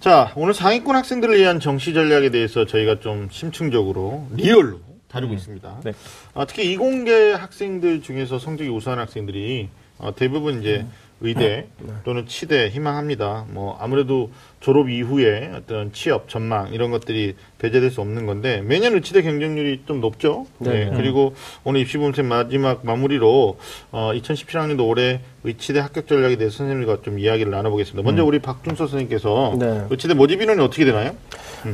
자, 0.00 0.32
오늘 0.36 0.52
상위권 0.52 0.96
학생들을 0.96 1.38
위한 1.38 1.60
정시 1.60 1.94
전략에 1.94 2.30
대해서 2.30 2.66
저희가 2.66 3.00
좀 3.00 3.28
심층적으로 3.30 4.26
리얼로 4.32 4.80
다루고 5.08 5.32
있습니다. 5.32 5.80
네. 5.84 5.92
아, 6.34 6.44
특히 6.44 6.72
이공계 6.72 7.32
학생들 7.32 8.02
중에서 8.02 8.38
성적이 8.38 8.68
우수한 8.68 8.98
학생들이 8.98 9.68
어, 9.98 10.14
대부분 10.14 10.60
이제 10.60 10.84
의대 11.20 11.66
또는 12.04 12.26
치대 12.26 12.68
희망합니다. 12.68 13.46
뭐 13.50 13.76
아무래도 13.80 14.30
졸업 14.60 14.88
이후에 14.88 15.52
어떤 15.54 15.92
취업 15.92 16.28
전망 16.28 16.72
이런 16.72 16.90
것들이 16.90 17.34
배제될 17.58 17.90
수 17.90 18.00
없는 18.00 18.26
건데 18.26 18.62
매년 18.62 18.94
의치대 18.94 19.22
경쟁률이 19.22 19.82
좀 19.86 20.00
높죠. 20.00 20.46
네. 20.58 20.86
네. 20.86 20.96
그리고 20.96 21.34
오늘 21.64 21.80
입시본색 21.80 22.24
마지막 22.24 22.84
마무리로 22.84 23.58
어, 23.92 24.10
2017학년도 24.14 24.88
올해 24.88 25.20
의치대 25.44 25.80
합격 25.80 26.06
전략에 26.06 26.36
대해서 26.36 26.58
선생님과 26.58 27.02
좀 27.02 27.18
이야기를 27.18 27.50
나눠보겠습니다. 27.52 28.02
먼저 28.02 28.24
우리 28.24 28.38
박준서 28.38 28.86
선생님께서 28.86 29.56
네. 29.58 29.86
의치대 29.90 30.14
모집 30.14 30.40
인원이 30.40 30.60
어떻게 30.62 30.84
되나요? 30.84 31.12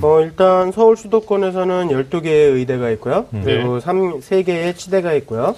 어, 0.02 0.20
일단 0.20 0.72
서울 0.72 0.96
수도권에서는 0.96 1.88
12개의 1.88 2.54
의대가 2.54 2.90
있고요. 2.90 3.26
그리고 3.30 3.74
네. 3.74 3.80
삼 3.80 4.20
3개의 4.20 4.76
치대가 4.76 5.12
있고요. 5.14 5.54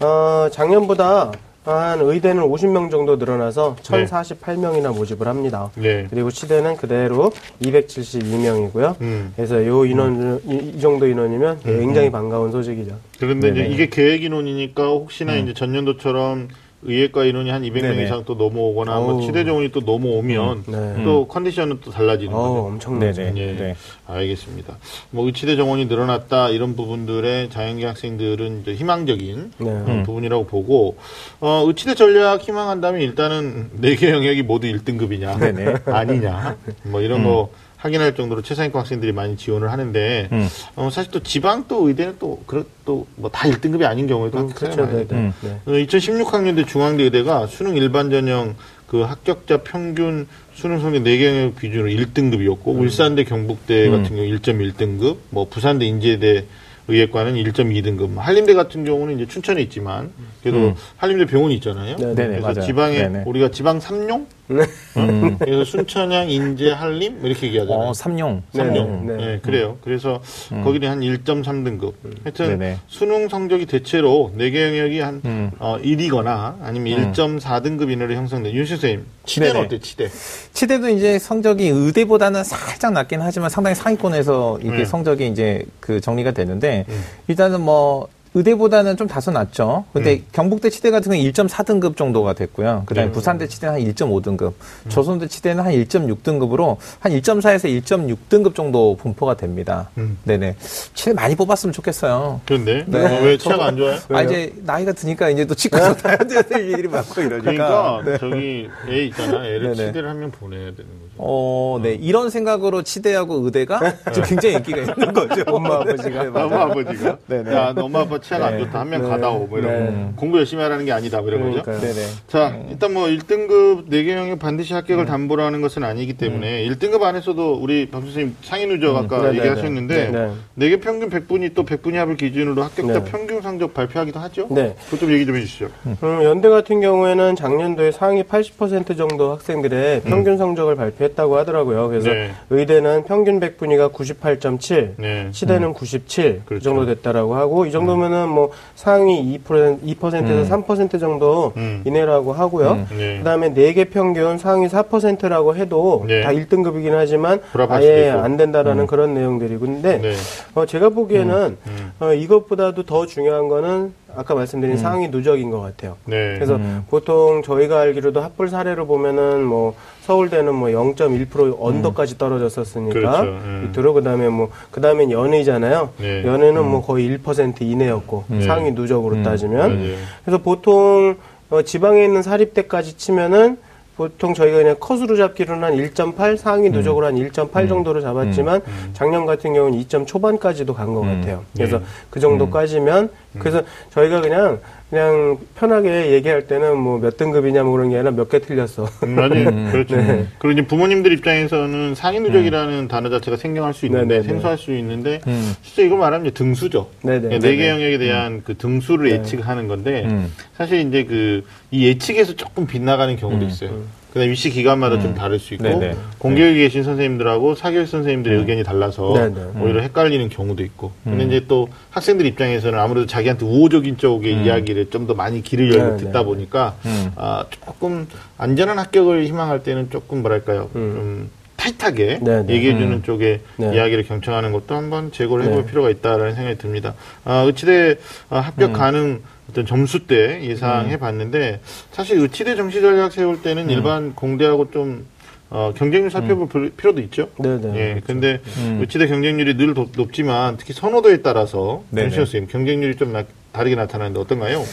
어, 0.00 0.48
작년보다 0.50 1.32
한 1.66 2.00
의대는 2.00 2.42
50명 2.44 2.90
정도 2.90 3.16
늘어나서 3.16 3.76
네. 3.82 4.04
1048명이나 4.04 4.94
모집을 4.94 5.26
합니다. 5.26 5.70
네. 5.74 6.06
그리고 6.08 6.30
치대는 6.30 6.76
그대로 6.76 7.32
272명이고요. 7.60 9.00
음. 9.00 9.32
그래서 9.34 9.66
요 9.66 9.84
인원, 9.84 10.40
이, 10.46 10.72
이 10.76 10.80
정도 10.80 11.06
인원이면 11.06 11.60
굉장히 11.62 12.10
반가운 12.10 12.52
소식이죠. 12.52 12.96
그런데 13.18 13.48
이제. 13.50 13.66
이게 13.66 13.88
계획 13.88 14.22
인원이니까 14.22 14.86
혹시나 14.86 15.34
이제 15.36 15.52
전년도처럼 15.54 16.48
의예과 16.86 17.24
인원이 17.24 17.50
한 17.50 17.62
200명 17.62 17.82
네네. 17.82 18.04
이상 18.04 18.24
또 18.24 18.34
넘어오거나 18.34 18.94
뭐 19.00 19.14
어우. 19.14 19.22
치대 19.22 19.44
정원이 19.44 19.72
또 19.72 19.80
넘어오면 19.80 20.64
네. 20.66 21.04
또 21.04 21.26
컨디션은 21.28 21.80
또 21.84 21.90
달라지는 21.90 22.32
거죠. 22.32 22.66
엄청나죠. 22.66 23.22
네네. 23.22 23.40
예, 23.40 23.52
네. 23.56 23.76
알겠습니다. 24.06 24.76
뭐 25.10 25.26
의치대 25.26 25.56
정원이 25.56 25.86
늘어났다 25.86 26.50
이런 26.50 26.76
부분들의 26.76 27.50
자연계 27.50 27.86
학생들은 27.86 28.62
이제 28.62 28.74
희망적인 28.74 29.52
네. 29.58 29.70
어, 29.70 30.02
부분이라고 30.06 30.46
보고 30.46 30.96
어, 31.40 31.64
의치대 31.66 31.94
전략 31.94 32.42
희망한다면 32.42 33.00
일단은 33.00 33.70
네 33.80 33.96
개 33.96 34.10
영역이 34.12 34.42
모두 34.42 34.66
1등급이냐 34.66 35.38
네네. 35.38 35.74
아니냐 35.86 36.56
뭐 36.84 37.00
이런 37.00 37.24
거 37.24 37.48
확인할 37.86 38.14
정도로 38.14 38.42
최상위권 38.42 38.80
학생들이 38.80 39.12
많이 39.12 39.36
지원을 39.36 39.70
하는데 39.70 40.28
음. 40.32 40.48
어, 40.74 40.90
사실 40.90 41.10
또 41.12 41.20
지방 41.22 41.64
또 41.68 41.88
의대는 41.88 42.16
또 42.18 42.42
그렇 42.46 42.64
또뭐 42.84 43.30
다 43.32 43.48
1등급이 43.48 43.84
아닌 43.84 44.06
경우도 44.06 44.38
음, 44.38 44.48
학생이 44.50 44.74
그렇죠. 44.74 44.92
네, 44.92 45.06
네. 45.06 45.14
음. 45.14 45.32
네. 45.40 45.86
2016학년대 45.86 46.66
중앙대 46.66 47.04
의대가 47.04 47.46
수능 47.46 47.76
일반 47.76 48.10
전형 48.10 48.54
그 48.86 49.00
합격자 49.00 49.58
평균 49.62 50.26
수능 50.54 50.80
성적 50.80 51.02
4개 51.02 51.24
영역 51.24 51.60
기준으로 51.60 51.88
1등급이었고 51.88 52.68
음. 52.68 52.80
울산대 52.80 53.24
경북대 53.24 53.88
같은 53.90 54.16
경우 54.16 54.22
1.1등급, 54.22 55.16
뭐 55.30 55.48
부산대 55.48 55.84
인제대 55.84 56.44
의예과는 56.88 57.34
1.2등급, 57.34 58.10
뭐 58.10 58.22
한림대 58.22 58.54
같은 58.54 58.84
경우는 58.84 59.16
이제 59.16 59.26
춘천에 59.26 59.60
있지만 59.62 60.12
그래도 60.42 60.58
음. 60.68 60.74
한림대 60.96 61.26
병원이 61.26 61.54
있잖아요. 61.56 61.96
네, 61.96 62.14
네네, 62.14 62.28
그래서 62.28 62.42
맞아요. 62.42 62.60
지방에 62.60 62.98
네네. 62.98 63.22
우리가 63.26 63.50
지방 63.50 63.80
삼룡, 63.80 64.26
음. 64.50 65.36
그래서 65.38 65.64
순천향, 65.64 66.30
인제, 66.30 66.70
한림 66.72 67.20
뭐 67.20 67.28
이렇게 67.28 67.48
얘기하잖아요. 67.48 67.88
어, 67.88 67.94
삼룡. 67.94 68.42
삼룡. 68.52 69.06
네, 69.06 69.16
네, 69.16 69.26
네. 69.26 69.38
그래요. 69.40 69.78
그래서 69.82 70.20
거기는 70.64 70.88
한 70.88 71.00
1.3등급. 71.00 71.94
하여튼 72.24 72.44
음. 72.52 72.58
네네. 72.58 72.78
수능 72.86 73.28
성적이 73.28 73.66
대체로 73.66 74.32
4개 74.36 74.60
영역이 74.68 75.00
한 75.00 75.20
음. 75.24 75.50
어, 75.58 75.78
1이거나 75.82 76.56
아니면 76.62 77.12
1.4등급 77.12 77.90
이내로 77.90 78.14
형성된. 78.14 78.54
윤 78.54 78.64
선생님, 78.66 79.04
치대는 79.24 79.52
네네. 79.54 79.66
어때, 79.66 79.78
치대? 79.80 80.08
치대도 80.52 80.88
이제 80.90 81.18
성적이 81.18 81.68
의대보다는 81.68 82.44
살짝 82.44 82.92
낮긴 82.92 83.20
하지만 83.20 83.50
상당히 83.50 83.74
상위권에서 83.74 84.60
이게 84.62 84.78
네. 84.78 84.84
성적이 84.84 85.28
이제 85.28 85.64
그 85.80 86.00
정리가 86.00 86.30
되는데 86.32 86.84
음. 86.88 87.04
일단은 87.28 87.60
뭐 87.60 88.08
의대보다는 88.36 88.98
좀 88.98 89.08
다소 89.08 89.30
낮죠. 89.30 89.86
근데 89.94 90.20
경북대 90.32 90.68
치대 90.68 90.90
같은 90.90 91.10
경우는 91.10 91.30
1.4등급 91.32 91.96
정도가 91.96 92.34
됐고요. 92.34 92.82
그다음에 92.84 93.08
네. 93.08 93.12
부산대 93.12 93.48
치대는 93.48 93.74
한 93.74 93.80
1.5등급, 93.80 94.52
조선대 94.90 95.26
치대는 95.26 95.64
한 95.64 95.72
1.6등급으로 95.72 96.76
한 97.00 97.12
1.4에서 97.12 97.82
1.6등급 97.82 98.54
정도 98.54 98.94
분포가 98.96 99.38
됩니다. 99.38 99.88
음. 99.96 100.18
네네. 100.24 100.56
치대 100.92 101.14
많이 101.14 101.34
뽑았으면 101.34 101.72
좋겠어요. 101.72 102.42
그런데 102.44 102.84
네. 102.86 102.98
어, 102.98 103.22
왜 103.22 103.38
치아가 103.38 103.66
안 103.66 103.76
좋아요? 103.78 103.98
아 104.10 104.22
이제 104.22 104.52
나이가 104.64 104.92
드니까 104.92 105.30
이제 105.30 105.46
또 105.46 105.54
치과도 105.54 105.94
가야 105.96 106.18
될 106.18 106.68
일이 106.70 106.88
많고 106.88 107.22
이러니까. 107.22 108.02
그러니까 108.02 108.18
저기 108.18 108.68
애 108.90 109.04
있잖아. 109.06 109.46
애를 109.46 109.72
네네. 109.72 109.86
치대를 109.86 110.10
한명 110.10 110.30
보내야 110.30 110.72
되는 110.72 110.76
거죠. 110.76 111.06
어, 111.16 111.80
네. 111.82 111.94
이런 111.94 112.28
생각으로 112.28 112.82
치대하고 112.82 113.36
의대가 113.46 113.80
지금 114.12 114.28
굉장히 114.28 114.56
인기가 114.56 114.78
있는 114.80 115.12
거죠. 115.14 115.42
엄마, 115.46 115.76
아버지가. 115.76 116.22
네, 116.22 116.28
엄마. 116.28 116.62
아버지가 116.64 117.16
네네. 117.26 117.54
야, 117.54 117.72
너 117.74 117.84
엄마 117.84 118.00
아빠 118.00 118.18
치아가 118.26 118.46
안 118.46 118.56
네. 118.58 118.64
좋다. 118.64 118.80
한명 118.80 119.02
네. 119.02 119.08
가다 119.08 119.30
오. 119.30 119.46
뭐 119.46 119.58
이런 119.58 119.72
네. 119.72 119.90
거. 119.90 120.12
공부 120.16 120.38
열심히 120.38 120.62
하라는 120.64 120.84
게 120.84 120.92
아니다. 120.92 121.20
뭐 121.20 121.28
이런 121.28 121.42
거죠. 121.42 121.62
그러니까요. 121.62 121.92
네네. 121.92 122.06
자, 122.26 122.58
일단 122.70 122.92
뭐 122.92 123.06
1등급 123.06 123.88
4개 123.88 124.16
영역 124.16 124.38
반드시 124.40 124.74
합격을 124.74 125.06
담보로 125.06 125.42
하는 125.42 125.60
것은 125.60 125.84
아니기 125.84 126.14
때문에 126.14 126.66
1등급 126.66 127.02
안에서도 127.02 127.54
우리 127.54 127.88
박 127.88 128.02
선생님 128.02 128.36
상위 128.42 128.66
누적 128.66 128.96
아까 128.96 129.18
네네네. 129.18 129.38
얘기하셨는데 129.38 130.10
네. 130.10 130.30
네. 130.54 130.68
개 130.70 130.80
평균 130.80 131.08
100분이 131.08 131.54
또 131.54 131.64
100분이 131.64 131.94
합을 131.94 132.16
기준으로 132.16 132.62
합격자 132.64 133.04
네. 133.04 133.10
평균 133.10 133.40
성적 133.42 133.72
발표하기도 133.74 134.18
하죠? 134.18 134.48
네. 134.50 134.74
그것 134.86 134.98
좀 134.98 135.12
얘기 135.12 135.24
좀 135.24 135.36
해주시죠. 135.36 135.68
음, 135.86 136.22
연대 136.24 136.48
같은 136.48 136.80
경우에는 136.80 137.36
작년도에 137.36 137.92
상위 137.92 138.24
80% 138.24 138.96
정도 138.96 139.30
학생들의 139.32 140.02
평균 140.02 140.36
성적을 140.36 140.74
발표했다고 140.74 141.36
하더라고요. 141.36 141.88
그래서 141.88 142.10
네. 142.10 142.32
의대는 142.50 143.04
평균 143.04 143.38
100분위가 143.38 143.92
98.7, 143.92 144.94
네. 144.96 145.28
치대는 145.30 145.72
97 145.74 146.42
그렇죠. 146.44 146.44
그 146.46 146.60
정도 146.60 146.86
됐다라고 146.86 147.36
하고 147.36 147.66
이 147.66 147.70
정도면은 147.70 148.15
뭐 148.24 148.50
상위 148.74 149.38
2% 149.44 149.82
2%에서 149.82 150.56
3% 150.56 150.98
정도 150.98 151.52
음. 151.56 151.82
이내라고 151.84 152.32
하고요. 152.32 152.70
음. 152.72 152.86
네. 152.96 153.18
그다음에 153.18 153.52
4개 153.52 153.90
평균 153.90 154.38
상위 154.38 154.68
4%라고 154.68 155.56
해도 155.56 156.04
네. 156.06 156.22
다 156.22 156.30
1등급이긴 156.30 156.92
하지만 156.92 157.40
아예. 157.68 158.10
안 158.10 158.36
된다라는 158.36 158.86
그런 158.86 159.14
내용들이고 159.14 159.66
근데 159.66 159.98
네. 159.98 160.14
어, 160.54 160.64
제가 160.64 160.88
보기에는 160.90 161.56
음. 161.66 161.92
어, 162.00 162.12
이것보다도 162.12 162.84
더 162.84 163.06
중요한 163.06 163.48
거는 163.48 163.92
아까 164.16 164.34
말씀드린 164.34 164.76
상위 164.76 165.08
누적인 165.08 165.50
것 165.50 165.60
같아요. 165.60 165.96
네. 166.04 166.34
그래서 166.34 166.56
음. 166.56 166.84
보통 166.88 167.42
저희가 167.42 167.80
알기로도 167.80 168.20
합불 168.20 168.48
사례로 168.48 168.86
보면은 168.86 169.44
뭐 169.44 169.74
서울대는 170.02 170.54
뭐 170.54 170.68
0.1% 170.68 171.56
언더까지 171.60 172.16
떨어졌었으니까 172.18 172.92
그렇죠. 172.94 173.22
음. 173.22 173.68
밑으로 173.68 173.92
그다음에 173.94 174.28
뭐 174.28 174.50
그다음에는 174.70 175.10
연예잖아요. 175.12 175.90
네. 175.98 176.24
연예는 176.24 176.64
뭐 176.64 176.84
거의 176.84 177.18
1% 177.18 177.60
이내였고 177.60 178.24
네. 178.28 178.42
상위 178.42 178.72
누적으로 178.72 179.22
따지면 179.22 179.78
맞아요. 179.78 179.96
그래서 180.24 180.38
보통 180.38 181.16
어, 181.50 181.62
지방에 181.62 182.04
있는 182.04 182.22
사립대까지 182.22 182.96
치면은 182.96 183.58
보통 183.96 184.34
저희가 184.34 184.58
그냥 184.58 184.76
컷으로 184.78 185.16
잡기로는 185.16 185.64
한 185.64 185.74
1.8 185.76 186.36
상위 186.36 186.68
누적으로 186.70 187.06
한 187.06 187.14
1.8 187.14 187.66
정도로 187.68 188.00
잡았지만 188.02 188.60
작년 188.92 189.24
같은 189.24 189.54
경우는 189.54 189.78
2점 189.80 190.06
초반까지도 190.06 190.74
간 190.74 190.92
것 190.94 191.00
같아요. 191.00 191.44
그래서 191.54 191.78
네. 191.78 191.84
그 192.10 192.20
정도까지면 192.20 193.10
그래서 193.38 193.62
저희가 193.90 194.20
그냥 194.20 194.60
그냥 194.90 195.38
편하게 195.56 196.12
얘기할 196.12 196.46
때는 196.46 196.76
뭐 196.78 196.98
몇 197.00 197.16
등급이냐 197.16 197.64
뭐 197.64 197.72
그런 197.72 197.90
게 197.90 197.96
아니라 197.96 198.12
몇 198.12 198.28
개 198.28 198.38
틀렸어. 198.40 198.84
음, 199.04 199.14
맞아요. 199.16 199.70
그렇죠. 199.72 199.96
네. 199.96 200.26
그리고 200.38 200.52
이제 200.52 200.66
부모님들 200.66 201.12
입장에서는 201.12 201.94
상위 201.96 202.20
누적이라는 202.20 202.86
단어 202.88 203.10
자체가 203.10 203.36
생경할 203.36 203.74
수 203.74 203.86
있는데, 203.86 204.06
네, 204.06 204.14
네, 204.14 204.22
네. 204.22 204.28
생소할 204.28 204.58
수 204.58 204.72
있는데, 204.76 205.20
음. 205.26 205.54
실제 205.62 205.84
이걸 205.86 205.98
말하면 205.98 206.26
이제 206.26 206.34
등수죠. 206.34 206.88
네, 207.02 207.20
네. 207.20 207.38
네 207.40 207.56
개 207.56 207.68
영역에 207.68 207.98
대한 207.98 208.42
그 208.44 208.56
등수를 208.56 209.10
예측하는 209.10 209.66
건데, 209.68 210.04
음. 210.08 210.32
사실 210.56 210.80
이제 210.86 211.04
그, 211.04 211.42
이 211.72 211.86
예측에서 211.86 212.34
조금 212.36 212.66
빗나가는 212.66 213.14
경우도 213.16 213.44
음. 213.44 213.48
있어요. 213.50 213.70
그다음에 214.16 214.30
위시 214.30 214.48
기간마다 214.48 214.98
좀 214.98 215.14
다를 215.14 215.38
수 215.38 215.52
있고, 215.54 215.64
네네. 215.64 215.94
공교육에 216.18 216.60
계신 216.60 216.82
선생님들하고 216.82 217.54
사교육 217.54 217.86
선생님들의 217.86 218.38
의견이 218.38 218.64
달라서 218.64 219.12
네네. 219.12 219.60
오히려 219.60 219.82
헷갈리는 219.82 220.30
경우도 220.30 220.62
있고, 220.64 220.92
근데 221.04 221.24
이제 221.24 221.44
또 221.46 221.68
학생들 221.90 222.24
입장에서는 222.24 222.78
아무래도 222.78 223.06
자기한테 223.06 223.44
우호적인 223.44 223.98
쪽의 223.98 224.42
이야기를 224.44 224.90
좀 224.90 225.06
더 225.06 225.14
많이 225.14 225.40
귀를 225.42 225.72
열고. 225.72 225.98
듣다 225.98 226.24
보니까, 226.24 226.74
음. 226.84 227.12
아, 227.14 227.44
조금 227.50 228.08
안전한 228.38 228.78
합격을 228.78 229.26
희망할 229.26 229.62
때는 229.62 229.88
조금 229.90 230.22
뭐랄까요, 230.22 230.68
음. 230.74 230.92
좀 230.96 231.30
타이트하게 231.56 232.20
네네. 232.24 232.52
얘기해주는 232.52 232.90
음. 232.90 233.02
쪽에 233.04 233.40
네. 233.56 233.74
이야기를 233.74 234.04
경청하는 234.04 234.50
것도 234.52 234.74
한번 234.74 235.12
재고를 235.12 235.44
해볼 235.44 235.62
네. 235.62 235.66
필요가 235.70 235.90
있다라는 235.90 236.34
생각이 236.34 236.58
듭니다. 236.58 236.94
아, 237.24 237.42
의치대 237.42 237.98
아, 238.30 238.38
음. 238.38 238.42
합격 238.42 238.72
가능 238.72 239.20
어떤 239.50 239.66
점수 239.66 240.06
때 240.06 240.40
예상해 240.42 240.96
봤는데 240.98 241.60
사실 241.92 242.18
의치대 242.18 242.56
정시 242.56 242.80
전략 242.80 243.12
세울 243.12 243.42
때는 243.42 243.64
음. 243.64 243.70
일반 243.70 244.14
공대하고 244.14 244.70
좀 244.70 245.06
어, 245.48 245.72
경쟁률 245.76 246.10
살펴볼 246.10 246.48
필- 246.48 246.70
필요도 246.76 247.00
있죠. 247.02 247.28
네, 247.38 247.60
네. 247.60 247.76
예, 247.76 248.00
근데 248.04 248.40
음. 248.58 248.78
의치대 248.80 249.06
경쟁률이 249.06 249.56
늘 249.56 249.74
높, 249.74 249.90
높지만 249.96 250.56
특히 250.56 250.72
선호도에 250.74 251.22
따라서 251.22 251.84
네네. 251.90 252.10
선생님 252.10 252.50
경쟁률이 252.50 252.96
좀 252.96 253.12
나- 253.12 253.24
다르게 253.52 253.76
나타나는데 253.76 254.18
어떤가요? 254.18 254.64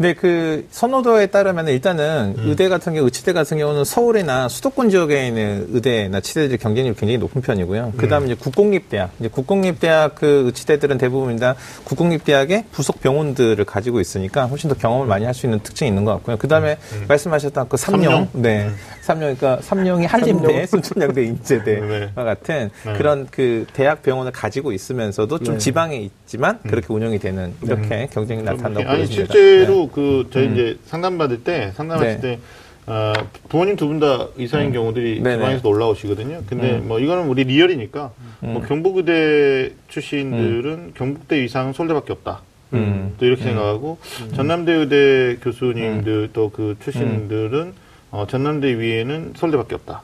근데 0.00 0.14
그 0.14 0.66
선호도에 0.70 1.26
따르면 1.26 1.68
일단은 1.68 2.34
음. 2.38 2.48
의대 2.48 2.70
같은 2.70 2.94
경우, 2.94 3.04
의치대 3.04 3.34
같은 3.34 3.58
경우는 3.58 3.84
서울이나 3.84 4.48
수도권 4.48 4.88
지역에 4.88 5.26
있는 5.26 5.66
의대나 5.72 6.20
치대들이 6.20 6.56
경쟁률이 6.56 6.96
굉장히 6.96 7.18
높은 7.18 7.42
편이고요. 7.42 7.92
그 7.98 8.08
다음에 8.08 8.24
이제 8.24 8.34
국공립대학. 8.34 9.10
이제 9.20 9.28
국공립대학 9.28 10.14
그 10.14 10.44
의치대들은 10.46 10.96
대부분 10.96 11.36
다 11.36 11.54
국공립대학의 11.84 12.64
부속 12.72 13.02
병원들을 13.02 13.62
가지고 13.66 14.00
있으니까 14.00 14.46
훨씬 14.46 14.70
더 14.70 14.74
경험을 14.74 15.06
많이 15.06 15.26
할 15.26 15.34
수 15.34 15.44
있는 15.44 15.60
특징이 15.60 15.90
있는 15.90 16.06
것 16.06 16.12
같고요. 16.14 16.38
그 16.38 16.48
다음에 16.48 16.78
말씀하셨던 17.06 17.68
그 17.68 17.76
삼룡. 17.76 18.02
삼룡? 18.10 18.28
네. 18.32 18.70
삼룡, 19.02 19.36
그러니까 19.36 19.62
삼룡이 19.62 20.06
한림대, 20.06 20.66
순천향대, 20.66 21.24
인제대와 21.24 21.86
네. 21.86 22.10
같은 22.14 22.70
네. 22.86 22.92
그런 22.94 23.28
그 23.30 23.66
대학 23.74 24.02
병원을 24.02 24.32
가지고 24.32 24.72
있으면서도 24.72 25.40
좀 25.40 25.54
네. 25.54 25.58
지방에 25.58 25.96
있지만 25.96 26.58
그렇게 26.62 26.86
운영이 26.88 27.18
되는 27.18 27.52
이렇게 27.62 28.08
경쟁이 28.12 28.42
나타난다고 28.42 28.86
보여집니다. 28.96 29.32
실제로 29.32 29.89
그 29.92 30.28
저희 30.32 30.52
이제 30.52 30.78
상담 30.86 31.18
받을 31.18 31.42
때 31.44 31.72
상담하실 31.76 32.14
네. 32.16 32.20
때 32.20 32.38
어, 32.86 33.12
부모님 33.48 33.76
두 33.76 33.86
분 33.86 34.00
다 34.00 34.28
의사인 34.36 34.72
경우들이 34.72 35.20
네네. 35.22 35.36
지방에서도 35.36 35.68
올라오시거든요. 35.68 36.42
근데 36.48 36.78
뭐 36.78 36.98
이거는 36.98 37.28
우리 37.28 37.44
리얼이니까 37.44 38.10
뭐 38.40 38.62
경북의대 38.62 39.72
출신들은 39.88 40.92
경북대 40.94 41.36
의상은 41.36 41.72
서울대밖에 41.72 42.12
없다. 42.12 42.40
음. 42.72 43.14
또 43.18 43.26
이렇게 43.26 43.42
생각하고 43.42 43.98
전남대 44.34 44.72
의대 44.72 45.36
교수님들 45.42 46.30
또 46.32 46.50
그 46.50 46.76
출신들은 46.82 47.72
어, 48.12 48.26
전남대 48.28 48.76
위에는 48.78 49.34
서울대밖에 49.36 49.76
없다. 49.76 50.02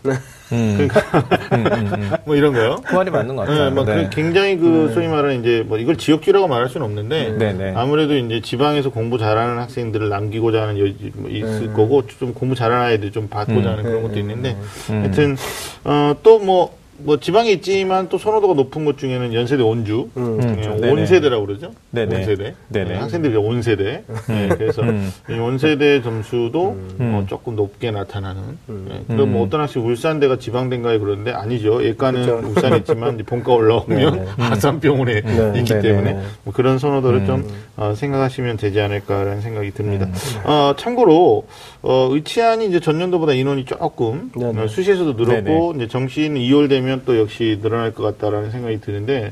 음. 0.53 0.75
그러니까 0.89 2.21
뭐 2.25 2.37
이런 2.37 2.53
거요. 2.53 2.77
그 2.87 2.95
말이 2.95 3.11
맞는 3.11 3.35
것 3.35 3.43
같아요. 3.43 3.65
네, 3.65 3.71
뭐 3.71 3.85
네. 3.85 4.05
그 4.05 4.11
굉장히 4.15 4.57
그 4.57 4.93
소위 4.95 5.09
말하는 5.09 5.41
이제 5.41 5.65
뭐 5.67 5.77
이걸 5.77 5.97
지역주라고 5.97 6.47
말할 6.47 6.69
수는 6.69 6.87
없는데 6.87 7.33
네, 7.37 7.53
네. 7.53 7.73
아무래도 7.75 8.17
이제 8.17 8.41
지방에서 8.41 8.91
공부 8.91 9.19
잘하는 9.19 9.59
학생들을 9.59 10.09
남기고자 10.09 10.63
하는 10.63 10.79
여지 10.79 11.11
뭐 11.17 11.29
있을 11.29 11.73
거고 11.73 12.07
좀 12.07 12.33
공부 12.33 12.55
잘하는 12.55 12.85
아이들 12.87 13.11
좀 13.11 13.29
받고자 13.29 13.71
하는 13.73 13.83
그런 13.83 14.03
것도 14.03 14.19
있는데 14.21 14.57
하여튼 14.89 15.37
어 15.85 16.15
또 16.23 16.39
뭐 16.39 16.77
뭐 16.99 17.19
지방에 17.19 17.51
있지만 17.53 18.09
또 18.09 18.19
선호도가 18.19 18.55
높은 18.55 18.85
것 18.85 18.99
중에는 18.99 19.35
연세대 19.35 19.63
온주, 19.63 20.09
음, 20.17 20.39
예, 20.43 20.63
그렇죠. 20.63 20.93
온세대라고 20.93 21.47
그러죠. 21.47 21.73
네네. 21.91 22.17
온세대. 22.17 22.55
네네. 22.69 22.91
예, 22.91 22.95
학생들이 22.97 23.37
온세대. 23.37 24.05
예, 24.31 24.49
그래서 24.49 24.83
음. 24.83 25.13
이 25.31 25.35
온세대 25.35 26.03
점수도 26.03 26.79
음. 27.01 27.15
어, 27.15 27.27
조금 27.29 27.57
높게 27.57 27.91
나타나는. 27.91 28.43
예, 28.91 29.03
그럼 29.07 29.33
뭐 29.33 29.47
어떤 29.47 29.61
학생 29.61 29.87
울산대가 29.87 30.39
지방대인가에 30.39 30.99
그러는데 30.99 31.33
아니죠. 31.33 31.85
예과는 31.85 32.25
그렇죠. 32.25 32.49
울산에 32.49 32.77
있지만 32.79 33.17
본과 33.19 33.53
올라오면. 33.53 34.27
아산병원에 34.39 35.21
네. 35.23 35.53
있기 35.59 35.69
네네. 35.69 35.83
때문에 35.83 36.13
네. 36.15 36.23
뭐 36.45 36.53
그런 36.55 36.79
선호도를 36.79 37.21
음. 37.21 37.27
좀 37.27 37.49
어, 37.77 37.95
생각하시면 37.95 38.57
되지 38.57 38.81
않을까라는 38.81 39.41
생각이 39.41 39.73
듭니다. 39.73 40.09
어, 40.45 40.75
참고로 40.77 41.47
어, 41.89 42.09
의치한이 42.11 42.67
이제 42.67 42.81
전년도보다 42.81 43.33
인원이 43.33 43.65
조금 43.65 44.33
네네. 44.37 44.61
어, 44.61 44.67
수시에서도 44.67 45.13
늘었고 45.13 45.75
이제 45.77 45.87
정시는 45.87 46.41
이월 46.41 46.69
되면 46.69 47.03
또 47.07 47.17
역시 47.17 47.61
늘어날 47.63 47.93
것 47.93 48.03
같다라는 48.03 48.51
생각이 48.51 48.81
드는데 48.81 49.31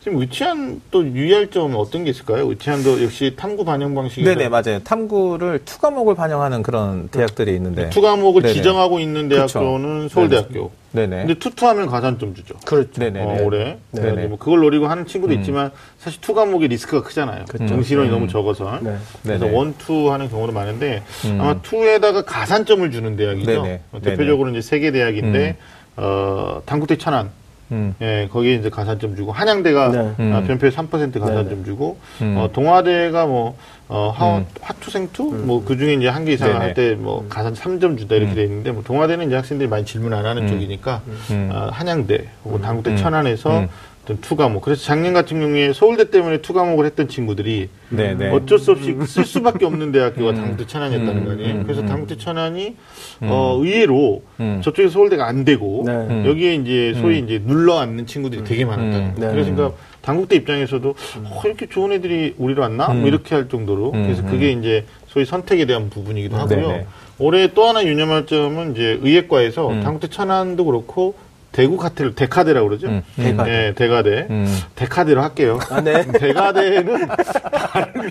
지금 0.00 0.20
의치한 0.20 0.80
또 0.92 1.04
유의할 1.04 1.50
점은 1.50 1.74
어떤 1.74 2.04
게 2.04 2.10
있을까요? 2.10 2.48
의치한도 2.48 3.02
역시 3.02 3.34
탐구 3.36 3.64
반영 3.64 3.92
방식이 3.96 4.22
네네 4.22 4.48
맞아요. 4.50 4.78
탐구를 4.84 5.62
two 5.64 5.80
과목을 5.80 6.14
반영하는 6.14 6.62
그런 6.62 7.08
대학들이 7.08 7.52
있는데. 7.56 7.90
two 7.90 8.00
과목을 8.00 8.42
네네. 8.42 8.54
지정하고 8.54 9.00
있는. 9.00 9.28
대학교는 9.28 10.08
서울대학교. 10.08 10.70
네네. 10.92 11.16
근데 11.18 11.34
two 11.34 11.47
two하면 11.47 11.88
가산점 11.88 12.34
주죠. 12.34 12.54
그렇죠. 12.64 13.00
네네. 13.00 13.22
어, 13.22 13.42
올해. 13.42 13.78
네네. 13.90 14.26
뭐 14.28 14.38
그걸 14.38 14.60
노리고 14.60 14.86
하는 14.86 15.06
친구도 15.06 15.34
있지만 15.34 15.70
사실 15.98 16.20
two 16.20 16.34
과목의 16.34 16.68
리스크가 16.68 17.06
크잖아요. 17.06 17.44
정시론이 17.68 18.08
너무 18.08 18.28
적어서. 18.28 18.78
네. 18.80 18.96
그래서 19.22 19.44
네네. 19.44 19.56
one, 19.56 19.74
two 19.78 20.12
하는 20.12 20.30
경우도 20.30 20.52
많은데 20.52 21.02
음. 21.26 21.38
아마 21.40 21.60
two에다가 21.60 22.22
가산점을 22.22 22.90
주는 22.90 23.16
대학이죠. 23.16 23.62
네네. 23.62 23.80
어, 23.92 24.00
대표적으로 24.00 24.50
이제 24.50 24.60
세 24.62 24.73
개 24.73 24.90
대학인데 24.90 25.56
어, 25.96 26.62
단국대 26.64 26.96
천안. 26.98 27.30
음. 27.72 27.94
예, 28.00 28.28
거기에 28.32 28.54
이제 28.54 28.70
가산점 28.70 29.16
주고 29.16 29.32
한양대가 29.32 29.88
네. 29.90 29.98
아, 29.98 30.14
음. 30.20 30.44
변표에 30.46 30.70
3% 30.70 31.18
가산점 31.18 31.64
주고 31.64 31.98
음. 32.22 32.36
어, 32.38 32.50
동아대가 32.52 33.26
뭐 33.26 33.56
어, 33.88 34.12
하, 34.14 34.38
음. 34.38 34.46
화two생two 34.60 35.22
뭐 35.44 35.64
그중에 35.64 35.94
이제 35.94 36.08
한 36.08 36.24
개 36.24 36.32
이상 36.32 36.48
네네. 36.48 36.58
할때 36.60 36.94
뭐 36.94 37.24
가산 37.28 37.54
3점 37.54 37.98
주다 37.98 38.16
이렇게 38.16 38.32
음. 38.32 38.34
돼 38.34 38.42
있는데 38.44 38.72
뭐 38.72 38.82
동아대는 38.82 39.26
이제 39.26 39.36
학생들이 39.36 39.68
많이 39.68 39.84
질문 39.84 40.12
안 40.12 40.26
하는 40.26 40.42
음. 40.42 40.48
쪽이니까 40.48 41.02
음. 41.30 41.50
아, 41.52 41.68
한양대 41.72 42.24
혹은 42.44 42.60
단국대 42.62 42.90
음. 42.92 42.96
천안에서 42.96 43.60
음. 43.60 43.68
어떤 44.06 44.20
two 44.20 44.36
과목 44.36 44.62
그래서 44.62 44.84
작년 44.84 45.12
같은 45.12 45.40
경우에 45.40 45.72
서울대 45.72 46.10
때문에 46.10 46.38
two 46.40 46.52
과목을 46.52 46.86
했던 46.86 47.08
친구들이 47.08 47.68
네네. 47.90 48.30
어쩔 48.30 48.60
수 48.60 48.70
없이 48.70 48.96
쓸 49.04 49.24
수밖에 49.24 49.66
없는 49.66 49.90
대학교가 49.90 50.30
음. 50.30 50.36
단국대 50.36 50.66
천안이었다는 50.66 51.16
음. 51.16 51.24
거 51.24 51.30
아니에요. 51.32 51.54
음. 51.56 51.62
그래서 51.64 51.80
음. 51.80 51.86
단국대 51.86 52.16
천안이 52.16 52.76
어, 53.22 53.58
의외로 53.60 54.22
음. 54.38 54.60
저쪽에 54.62 54.88
서울대가 54.88 55.26
안 55.26 55.44
되고 55.44 55.82
네. 55.84 55.92
음. 55.92 56.24
여기에 56.24 56.54
이제 56.54 56.94
소위 57.00 57.18
이제 57.18 57.42
눌러 57.44 57.78
앉는 57.80 58.06
친구들이 58.06 58.44
되게 58.44 58.64
많았다. 58.64 58.96
음. 58.96 59.14
네. 59.18 59.28
그래서 59.28 59.52
그러니까 59.52 59.76
단국대 60.02 60.36
입장에서도 60.36 60.88
어, 61.24 61.42
이렇게 61.44 61.66
좋은 61.68 61.90
애들이 61.90 62.36
우리로 62.38 62.62
왔나? 62.62 62.92
음. 62.92 63.00
뭐 63.00 63.08
이렇게 63.08 63.34
할 63.34 63.48
정도로 63.48 63.90
음. 63.92 64.04
그래서 64.04 64.22
그게 64.24 64.52
이제 64.52 64.84
소위 65.08 65.24
선택에 65.24 65.66
대한 65.66 65.90
부분이기도 65.90 66.36
하고요. 66.36 66.68
네네. 66.68 66.86
올해 67.18 67.52
또 67.54 67.64
하나 67.64 67.84
유념할 67.84 68.26
점은 68.26 68.72
이제 68.72 69.00
의예과에서 69.02 69.68
음. 69.68 69.80
당국대 69.82 70.08
천안도 70.08 70.64
그렇고 70.64 71.14
대구 71.56 71.78
카테를 71.78 72.14
대카대라고 72.14 72.68
그러죠. 72.68 72.88
음. 72.88 73.02
대가대. 73.16 73.50
네, 73.50 73.72
대가대. 73.74 74.26
음. 74.28 74.58
대카대로 74.74 75.22
할게요. 75.22 75.58
아, 75.70 75.80
네. 75.80 76.04
대가대는 76.12 77.08
발음이 77.08 78.10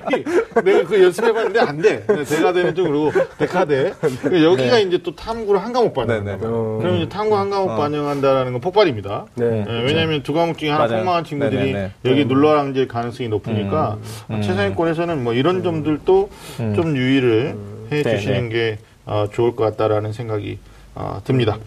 내가 0.64 0.84
그 0.88 1.04
연습해봤는데 1.04 1.60
안 1.60 1.80
돼. 1.80 2.04
네, 2.08 2.24
대가대는 2.24 2.74
좀 2.74 2.88
그러고 2.88 3.12
대카대. 3.38 3.94
그러니까 4.02 4.44
여기가 4.44 4.80
이제 4.80 4.98
또 5.04 5.16
탐구를 5.16 5.64
한 5.64 5.74
과목 5.74 5.94
반영한다. 5.94 6.32
네. 6.32 6.38
네네. 6.38 6.52
어. 6.52 6.80
그럼 6.82 6.96
이제 6.96 7.08
탐구 7.08 7.38
한 7.38 7.52
과목 7.52 7.70
어. 7.70 7.76
반영한다라는 7.78 8.54
건 8.54 8.62
폭발입니다. 8.62 9.28
네. 9.36 9.64
네, 9.64 9.84
왜냐하면 9.84 10.24
두 10.24 10.34
과목 10.34 10.58
중에 10.58 10.72
하나 10.72 10.86
맞아요. 10.88 10.98
폭망한 11.02 11.24
친구들이 11.26 11.72
네네네. 11.74 11.92
여기 12.06 12.26
눌러 12.26 12.58
앉을 12.58 12.88
가능성이 12.88 13.30
높으니까 13.30 14.00
음. 14.32 14.42
최상위권에서는 14.42 15.24
뭐 15.24 15.34
이런 15.34 15.62
점들도 15.62 16.30
음. 16.62 16.74
좀 16.74 16.98
유의를 16.98 17.56
해 17.92 18.02
네네. 18.02 18.18
주시는 18.18 18.50
게 18.50 18.80
어, 19.06 19.28
좋을 19.32 19.56
것 19.56 19.66
같다라는 19.66 20.14
생각이 20.14 20.58
어, 20.96 21.22
듭니다. 21.24 21.60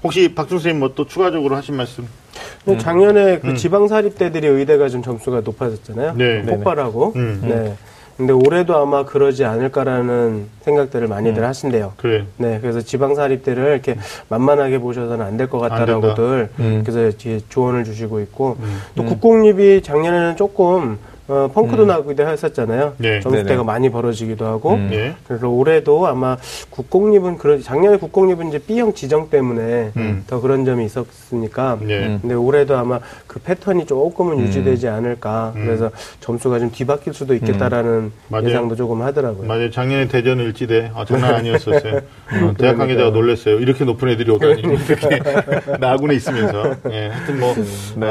음. 0.00 0.04
혹시 0.04 0.34
박준 0.34 0.58
선생님 0.58 0.80
뭐 0.80 0.90
또 0.94 1.06
추가적으로 1.06 1.56
하신 1.56 1.76
말씀? 1.76 2.06
뭐 2.64 2.76
작년에 2.78 3.38
그 3.40 3.54
지방사립대들이 3.54 4.46
의대가 4.46 4.88
좀 4.88 5.02
점수가 5.02 5.40
높아졌잖아요. 5.42 6.14
네. 6.16 6.42
폭발하고. 6.42 7.12
음. 7.16 7.40
네. 7.42 7.74
근데 8.16 8.34
올해도 8.34 8.76
아마 8.76 9.06
그러지 9.06 9.46
않을까라는 9.46 10.46
생각들을 10.60 11.08
많이들 11.08 11.42
하신대요. 11.42 11.94
그래. 11.96 12.26
네, 12.36 12.58
그래서 12.60 12.82
지방사립대를 12.82 13.64
이렇게 13.72 13.96
만만하게 14.28 14.78
보셔서는 14.78 15.24
안 15.24 15.36
될 15.38 15.48
것 15.48 15.58
같다라고들 15.58 16.50
음. 16.58 16.82
그래서 16.84 17.16
조언을 17.48 17.84
주시고 17.84 18.20
있고 18.20 18.56
음. 18.60 18.78
또 18.94 19.04
국공립이 19.06 19.80
작년에는 19.82 20.36
조금 20.36 20.98
어, 21.30 21.48
펑크도 21.54 21.86
나기도 21.86 22.26
했었잖아요. 22.26 22.94
네. 22.98 23.20
점수대가. 23.20 23.62
많이 23.62 23.88
벌어지기도 23.88 24.46
하고. 24.46 24.72
음. 24.74 24.90
예. 24.92 25.14
그래서 25.28 25.48
올해도 25.48 26.08
아마 26.08 26.36
국공립은 26.70 27.38
그런 27.38 27.62
작년에 27.62 27.98
국공립은 27.98 28.48
이제 28.48 28.58
B형 28.58 28.92
지정 28.94 29.30
때문에 29.30 29.92
음. 29.96 30.24
더 30.26 30.40
그런 30.40 30.64
점이 30.64 30.84
있었으니까. 30.86 31.78
예. 31.88 32.06
음. 32.06 32.18
근데 32.20 32.34
올해도 32.34 32.76
아마 32.76 32.98
그 33.28 33.38
패턴이 33.38 33.86
조금은 33.86 34.40
유지되지 34.40 34.88
않을까. 34.88 35.52
음. 35.54 35.66
그래서 35.66 35.90
점수가 36.18 36.58
좀 36.58 36.72
뒤바뀔 36.72 37.14
수도 37.14 37.32
있겠다라는. 37.34 38.10
예상도 38.42 38.74
조금 38.74 39.02
하더라고요. 39.02 39.46
맞아요. 39.46 39.70
작년에 39.70 40.08
대전 40.08 40.40
일지대 40.40 40.90
아, 40.94 41.04
장난 41.04 41.34
아니었었어요. 41.36 41.96
어, 42.42 42.54
대학. 42.58 42.76
관계자가 42.76 43.10
놀랐어요. 43.10 43.60
이렇게 43.60 43.84
높은 43.84 44.08
애들이 44.08 44.30
오다니 44.32 44.62
이렇게 44.66 45.20
나군에 45.78 46.14
있으면서. 46.16 46.74
예, 46.90 47.08
하여튼 47.08 47.38
뭐 47.38 47.54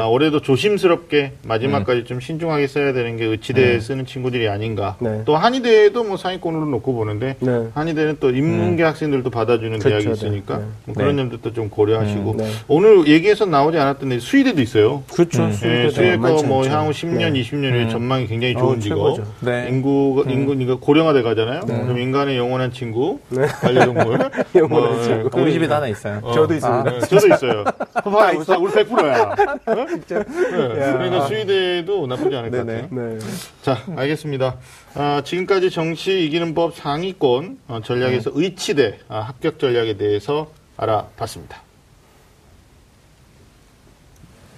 아, 0.00 0.06
올해도 0.06 0.40
조심스럽게 0.40 1.32
마지막까지 1.44 2.04
좀 2.04 2.20
신중하게 2.20 2.66
써야 2.66 2.92
되는 2.94 3.09
게 3.16 3.24
의치대에 3.26 3.80
쓰는 3.80 4.06
친구들이 4.06 4.48
아닌가. 4.48 4.96
네. 5.00 5.22
또 5.24 5.36
한의대에도 5.36 6.04
뭐 6.04 6.16
상위권으로 6.16 6.66
놓고 6.66 6.94
보는데 6.94 7.36
네. 7.40 7.68
한의대는 7.74 8.18
또 8.20 8.30
인문계 8.30 8.82
학생들도 8.82 9.30
받아주는 9.30 9.78
그렇죠, 9.78 9.88
대학이 9.88 10.06
네. 10.06 10.12
있으니까 10.12 10.58
네. 10.58 10.64
뭐 10.86 10.94
그런 10.94 11.16
네. 11.16 11.22
점들도 11.22 11.52
좀 11.52 11.68
고려하시고 11.70 12.30
음, 12.32 12.36
네. 12.36 12.48
오늘 12.68 13.06
얘기해서 13.08 13.46
나오지 13.46 13.78
않았던데 13.78 14.18
수의대도 14.18 14.60
있어요. 14.62 15.02
그렇죠. 15.12 15.42
음. 15.44 15.52
예, 15.98 16.16
뭐. 16.16 16.66
향후 16.66 16.90
10년, 16.90 17.32
네. 17.32 17.42
20년 17.42 17.72
후에 17.72 17.82
음. 17.84 17.88
전망이 17.88 18.26
굉장히 18.26 18.54
좋은 18.54 18.74
어우, 18.74 18.80
직업. 18.80 19.18
네. 19.40 19.66
인구, 19.68 20.24
인구, 20.28 20.52
그러니까 20.54 20.76
고령화돼 20.80 21.22
가잖아요. 21.22 21.60
그럼 21.66 21.98
인간의 21.98 22.36
영원한 22.36 22.72
친구, 22.72 23.18
네. 23.28 23.46
반려동물. 23.60 24.18
영원한 24.54 24.68
뭐, 24.68 25.02
친구. 25.02 25.30
그- 25.30 25.40
우리 25.40 25.52
집에도 25.52 25.74
하나 25.74 25.88
있어요. 25.88 26.20
어, 26.22 26.32
저도 26.32 26.54
있습니다. 26.54 26.90
네, 26.90 26.98
저도 27.00 27.26
있어요. 27.34 27.64
봐봐, 27.94 28.30
우리 28.58 28.70
100%야. 28.70 29.34
그러니까 29.64 31.26
수의대도 31.26 32.06
나쁘지 32.06 32.36
않을 32.36 32.50
것. 32.50 32.56
같아요. 32.58 32.88
네. 32.90 33.18
자, 33.62 33.84
알겠습니다. 33.96 34.56
아, 34.94 35.22
지금까지 35.24 35.70
정시 35.70 36.24
이기는 36.24 36.54
법 36.54 36.74
상위권 36.74 37.58
어, 37.68 37.80
전략에서 37.84 38.30
의치대 38.34 38.98
아, 39.08 39.20
합격 39.20 39.58
전략에 39.60 39.96
대해서 39.96 40.50
알아봤습니다. 40.76 41.62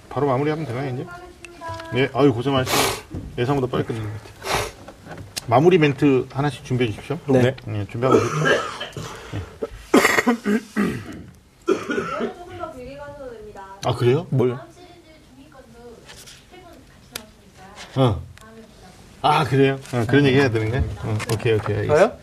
바로 0.09 0.27
마무리하면 0.27 0.65
되나요, 0.65 0.93
이제? 0.93 1.05
네, 1.93 2.09
아유, 2.13 2.33
고생 2.33 2.53
많으셨습니다. 2.53 3.19
예상보다 3.37 3.71
빨리 3.71 3.83
끝낸 3.83 4.03
것 4.03 4.09
같아요. 4.13 4.33
마무리 5.47 5.77
멘트 5.77 6.27
하나씩 6.31 6.63
준비해 6.63 6.89
주십시오. 6.91 7.19
네. 7.27 7.55
네, 7.65 7.85
준비하고 7.89 8.17
더 11.65 12.71
길게 12.73 12.97
가셔도 12.97 13.31
됩니다. 13.31 13.65
아, 13.85 13.93
그래요? 13.95 14.25
뭘? 14.29 14.55
다음 14.55 14.71
시리즈 14.71 14.91
중위권도 15.35 15.95
세분 16.49 16.63
같이 16.63 17.09
나왔으니까 17.17 17.63
어. 17.95 18.21
아, 19.21 19.43
그래요? 19.45 19.79
어, 19.93 20.05
그런 20.07 20.25
얘기 20.25 20.37
해야 20.37 20.49
되는 20.49 20.69
거야? 20.69 20.81
어, 21.03 21.17
오케이, 21.33 21.53
오케이. 21.53 21.77
알겠습니다. 21.77 21.95
저요? 21.95 22.17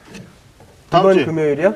다음 0.91 1.03
이번 1.03 1.15
주에 1.15 1.25
금요일이요? 1.25 1.75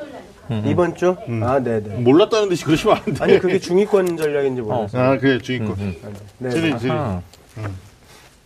음. 0.51 0.63
이번 0.67 0.95
주? 0.95 1.15
아, 1.41 1.59
네, 1.59 1.81
네. 1.81 1.95
몰랐다는 1.95 2.49
듯이 2.49 2.65
그러시면 2.65 2.97
안 2.97 3.13
돼. 3.13 3.23
아니, 3.23 3.39
그게 3.39 3.57
중위권 3.57 4.17
전략인지 4.17 4.61
몰랐어요. 4.61 5.01
아, 5.01 5.17
그래, 5.17 5.39
주의권. 5.39 5.71
음, 5.79 5.95
네. 6.37 6.51
시리즈, 6.51 6.65
네. 6.67 6.79
시리즈. 6.79 6.91
아하. 6.91 7.21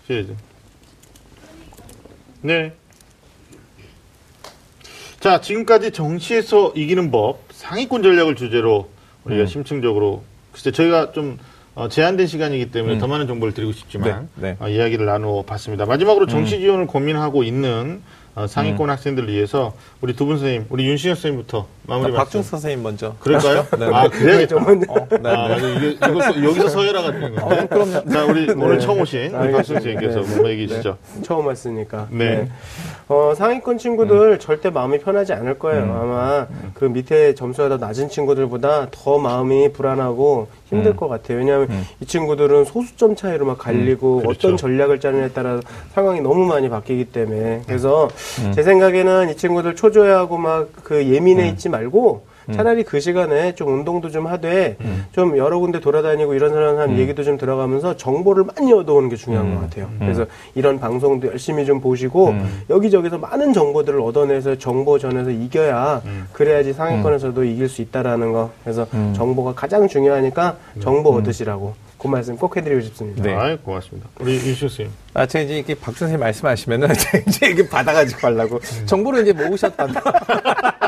시리즈. 0.07 0.35
네. 2.41 2.73
자, 5.19 5.41
지금까지 5.41 5.91
정시에서 5.91 6.71
이기는 6.75 7.11
법 7.11 7.41
상위권 7.51 8.03
전략을 8.03 8.35
주제로 8.35 8.89
우리가 9.25 9.41
음. 9.41 9.47
심층적으로 9.47 10.23
글쎄 10.53 10.71
저희가 10.71 11.11
좀 11.11 11.37
어, 11.79 11.87
제한된 11.87 12.27
시간이기 12.27 12.71
때문에 12.71 12.95
음. 12.95 12.99
더 12.99 13.07
많은 13.07 13.25
정보를 13.27 13.53
드리고 13.53 13.71
싶지만 13.71 14.27
네, 14.35 14.49
네. 14.49 14.57
어, 14.59 14.67
이야기를 14.67 15.05
나누어 15.05 15.43
봤습니다. 15.43 15.85
마지막으로 15.85 16.27
정시 16.27 16.59
지원을 16.59 16.87
고민하고 16.87 17.43
있는 17.43 18.01
어, 18.35 18.45
상위권 18.47 18.89
학생들을 18.89 19.27
위해서 19.29 19.73
우리 20.01 20.13
두 20.15 20.25
분 20.25 20.37
선생님, 20.37 20.65
우리 20.69 20.85
윤신혁 20.87 21.15
선생님부터 21.17 21.67
마무리 21.87 22.11
자, 22.11 22.17
말씀. 22.19 22.23
박중 22.23 22.43
선생님 22.43 22.83
먼저. 22.83 23.15
그럴까요? 23.19 23.65
네. 23.79 23.85
아, 23.91 24.07
그래야겠다. 24.07 24.55
어, 24.57 24.59
네, 24.59 24.85
아, 24.89 25.47
네. 25.47 25.55
맞아. 25.55 25.67
이게, 25.67 25.89
이것도 25.91 26.43
여기서 26.45 26.67
서열화가 26.69 27.11
되는 27.11 27.35
거예요. 27.35 27.67
그럼요. 27.67 28.09
자, 28.09 28.25
우리 28.25 28.51
오늘 28.51 28.79
처음 28.79 29.01
오신 29.01 29.33
우리 29.35 29.51
박 29.51 29.63
선생님께서 29.65 30.21
네, 30.21 30.35
뭐 30.37 30.49
얘기해 30.49 30.67
주시죠. 30.67 30.97
처음 31.23 31.47
왔으니까. 31.47 32.07
네. 32.11 32.47
어, 33.07 33.33
상위권 33.35 33.77
친구들 33.79 34.37
절대 34.39 34.69
마음이 34.69 34.99
편하지 34.99 35.33
않을 35.33 35.57
거예요. 35.57 35.83
음. 35.83 35.91
아마 35.91 36.47
그 36.75 36.85
밑에 36.85 37.33
점수가 37.33 37.69
더 37.69 37.77
낮은 37.77 38.09
친구들보다 38.09 38.89
더 38.91 39.17
마음이 39.17 39.73
불안하고 39.73 40.47
힘들 40.69 40.91
음. 40.91 40.95
것 40.95 41.07
같아요. 41.07 41.39
왜냐하면 41.39 41.67
이 41.99 42.05
친구들은 42.05 42.65
소수점 42.65 43.15
차이로 43.15 43.45
막 43.45 43.57
갈리고 43.57 44.21
그렇죠. 44.21 44.47
어떤 44.47 44.57
전략을 44.57 44.99
짜느냐에 44.99 45.29
따라 45.29 45.59
상황이 45.93 46.21
너무 46.21 46.45
많이 46.45 46.69
바뀌기 46.69 47.05
때문에 47.05 47.63
그래서 47.65 48.07
음. 48.43 48.51
제 48.53 48.63
생각에는 48.63 49.29
이 49.29 49.37
친구들 49.37 49.75
초조해하고 49.75 50.37
막 50.37 50.69
그 50.83 51.05
예민해 51.05 51.43
음. 51.43 51.47
있지 51.49 51.69
말고 51.69 52.25
차라리 52.53 52.83
그 52.83 52.99
시간에 52.99 53.55
좀 53.55 53.73
운동도 53.73 54.09
좀 54.09 54.27
하되 54.27 54.77
좀 55.11 55.37
여러 55.37 55.59
군데 55.59 55.79
돌아다니고 55.79 56.33
이런 56.33 56.51
사람 56.53 56.97
얘기도 56.97 57.23
좀 57.23 57.37
들어가면서 57.37 57.97
정보를 57.97 58.43
많이 58.55 58.71
얻어오는 58.73 59.09
게 59.09 59.15
중요한 59.15 59.53
것 59.55 59.61
같아요. 59.61 59.89
그래서 59.99 60.25
이런 60.55 60.79
방송도 60.79 61.27
열심히 61.27 61.65
좀 61.65 61.79
보시고 61.81 62.33
여기저기서 62.69 63.17
많은 63.17 63.53
정보들을 63.53 63.99
얻어내서 64.01 64.57
정보전에서 64.57 65.29
이겨야 65.31 66.01
그래야지 66.33 66.73
상위권에서도 66.73 67.43
이길 67.43 67.69
수 67.69 67.81
있다라는 67.81 68.31
거. 68.33 68.51
그래서 68.63 68.87
정보가 69.15 69.53
가장 69.53 69.87
중요하니까 69.87 70.57
정보 70.81 71.11
얻으시라고 71.15 71.73
그 71.99 72.07
말씀 72.07 72.37
꼭 72.37 72.55
해드리고 72.55 72.79
싶습니다. 72.81 73.21
네. 73.21 73.35
아이, 73.35 73.57
고맙습니다. 73.57 74.07
우리 74.21 74.39
선생님. 74.39 74.89
아, 75.13 75.25
제가 75.25 75.43
이제 75.43 75.57
이렇게 75.57 75.75
박 75.75 75.93
선생님 75.93 76.21
말씀하시면은 76.21 76.87
제가 76.95 77.23
이제 77.27 77.49
이게 77.49 77.67
받아가지고 77.67 78.27
하려고 78.27 78.59
정보를 78.85 79.23
이제 79.23 79.33
모으셨다. 79.33 79.85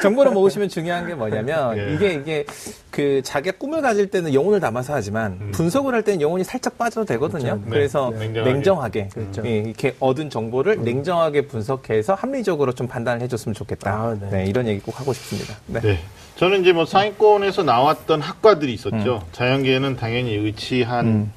정보를 0.00 0.32
모으시면 0.32 0.68
중요한 0.68 1.06
게 1.06 1.14
뭐냐면 1.14 1.76
예. 1.78 1.94
이게 1.94 2.14
이게 2.14 2.44
그 2.90 3.22
자기가 3.22 3.58
꿈을 3.58 3.82
가질 3.82 4.08
때는 4.08 4.34
영혼을 4.34 4.60
담아서 4.60 4.94
하지만 4.94 5.50
분석을 5.52 5.94
할 5.94 6.02
때는 6.02 6.20
영혼이 6.20 6.44
살짝 6.44 6.78
빠져도 6.78 7.04
되거든요. 7.06 7.56
네. 7.64 7.70
그래서 7.70 8.10
네. 8.10 8.26
냉정하게. 8.26 8.52
냉정하게, 8.52 9.08
그렇죠. 9.12 9.42
예, 9.46 9.58
이렇게 9.58 9.94
얻은 10.00 10.30
정보를 10.30 10.82
냉정하게 10.82 11.46
분석해서 11.46 12.14
합리적으로 12.14 12.72
좀 12.72 12.86
판단을 12.86 13.22
해줬으면 13.22 13.54
좋겠다. 13.54 13.90
아, 13.92 14.16
네. 14.20 14.28
네. 14.30 14.46
이런 14.46 14.66
얘기 14.66 14.80
꼭 14.80 14.98
하고 14.98 15.12
싶습니다. 15.12 15.56
네. 15.66 15.80
네. 15.80 15.98
저는 16.36 16.62
이제 16.62 16.72
뭐 16.72 16.84
상위권에서 16.84 17.62
나왔던 17.62 18.20
학과들이 18.20 18.72
있었죠. 18.74 19.22
음. 19.24 19.32
자연계에는 19.32 19.96
당연히 19.96 20.34
의치한 20.34 21.30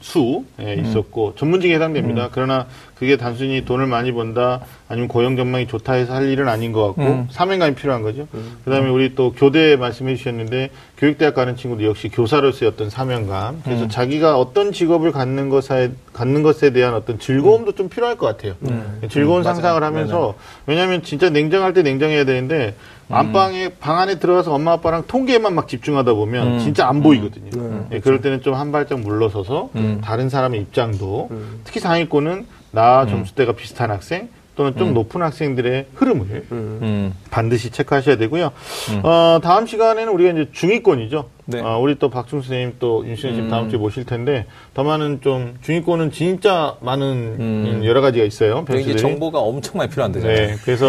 수 0.00 0.44
예, 0.60 0.74
있었고 0.74 1.34
전문직에 1.36 1.74
해당됩니다. 1.74 2.28
그러나 2.30 2.66
그게 2.98 3.16
단순히 3.16 3.64
돈을 3.64 3.86
많이 3.86 4.12
번다 4.12 4.60
아니면 4.88 5.08
고용 5.08 5.36
전망이 5.36 5.66
좋다 5.66 5.94
해서 5.94 6.14
할 6.14 6.28
일은 6.28 6.48
아닌 6.48 6.72
것 6.72 6.86
같고 6.88 7.02
음. 7.02 7.28
사명감이 7.30 7.74
필요한 7.74 8.02
거죠. 8.02 8.28
그다음에 8.64 8.88
우리 8.88 9.14
또 9.14 9.32
교대 9.32 9.76
말씀해 9.76 10.16
주셨는데 10.16 10.70
교육대학 10.98 11.34
가는 11.34 11.56
친구도 11.56 11.84
역시 11.84 12.08
교사로서의 12.08 12.70
어떤 12.70 12.88
사명감. 12.90 13.62
그래서 13.64 13.88
자기가 13.88 14.38
어떤 14.38 14.72
직업을 14.72 15.12
갖는 15.12 15.48
것에 15.48 15.92
갖는 16.12 16.42
것에 16.42 16.70
대한 16.70 16.94
어떤 16.94 17.18
즐거움도 17.18 17.72
좀 17.72 17.88
필요할 17.88 18.16
것 18.16 18.26
같아요. 18.26 18.54
즐거운 19.10 19.42
상상을 19.42 19.82
하면서 19.82 20.34
왜냐하면 20.66 21.02
진짜 21.02 21.30
냉정할 21.30 21.74
때 21.74 21.82
냉정해야 21.82 22.24
되는데 22.24 22.74
안방에 23.08 23.70
방 23.80 23.98
안에 23.98 24.18
들어가서 24.18 24.52
엄마 24.52 24.72
아빠랑 24.72 25.04
통계에만 25.06 25.54
막 25.54 25.68
집중하다 25.68 26.14
보면 26.14 26.58
진짜 26.60 26.88
안 26.88 27.02
보이거든요. 27.02 27.86
예, 27.92 28.00
그럴 28.00 28.20
때는 28.20 28.42
좀 28.42 28.54
한 28.56 28.72
발짝 28.72 29.00
물러서서 29.00 29.70
다른 30.02 30.28
사람의 30.28 30.60
입장도 30.62 31.30
특히 31.64 31.78
상위권은 31.80 32.46
나 32.72 33.06
점수대가 33.06 33.52
비슷한 33.52 33.90
학생 33.90 34.28
또는 34.56 34.74
좀 34.76 34.94
높은 34.94 35.20
학생들의 35.22 35.86
흐름을 35.94 36.46
음. 36.50 37.14
반드시 37.30 37.70
체크하셔야 37.70 38.16
되고요. 38.16 38.50
어, 39.02 39.38
다음 39.42 39.66
시간에는 39.66 40.10
우리가 40.12 40.30
이제 40.32 40.48
중위권이죠. 40.52 41.28
네. 41.48 41.60
어, 41.60 41.78
우리 41.78 41.96
또 41.98 42.10
박중 42.10 42.40
선생님 42.42 42.76
또 42.80 43.06
윤신혜 43.06 43.28
선생님 43.30 43.50
다음 43.50 43.70
주에 43.70 43.78
모실 43.78 44.04
텐데 44.04 44.46
더 44.74 44.82
많은 44.82 45.20
좀 45.20 45.54
중위권은 45.62 46.10
진짜 46.10 46.74
많은 46.80 47.06
음, 47.38 47.80
여러 47.84 48.00
가지가 48.00 48.24
있어요. 48.24 48.64
이제 48.64 48.72
변수들이. 48.72 48.98
정보가 48.98 49.38
엄청 49.38 49.78
많이 49.78 49.88
필요한데잖아요. 49.90 50.36
네, 50.36 50.56
그래서 50.64 50.86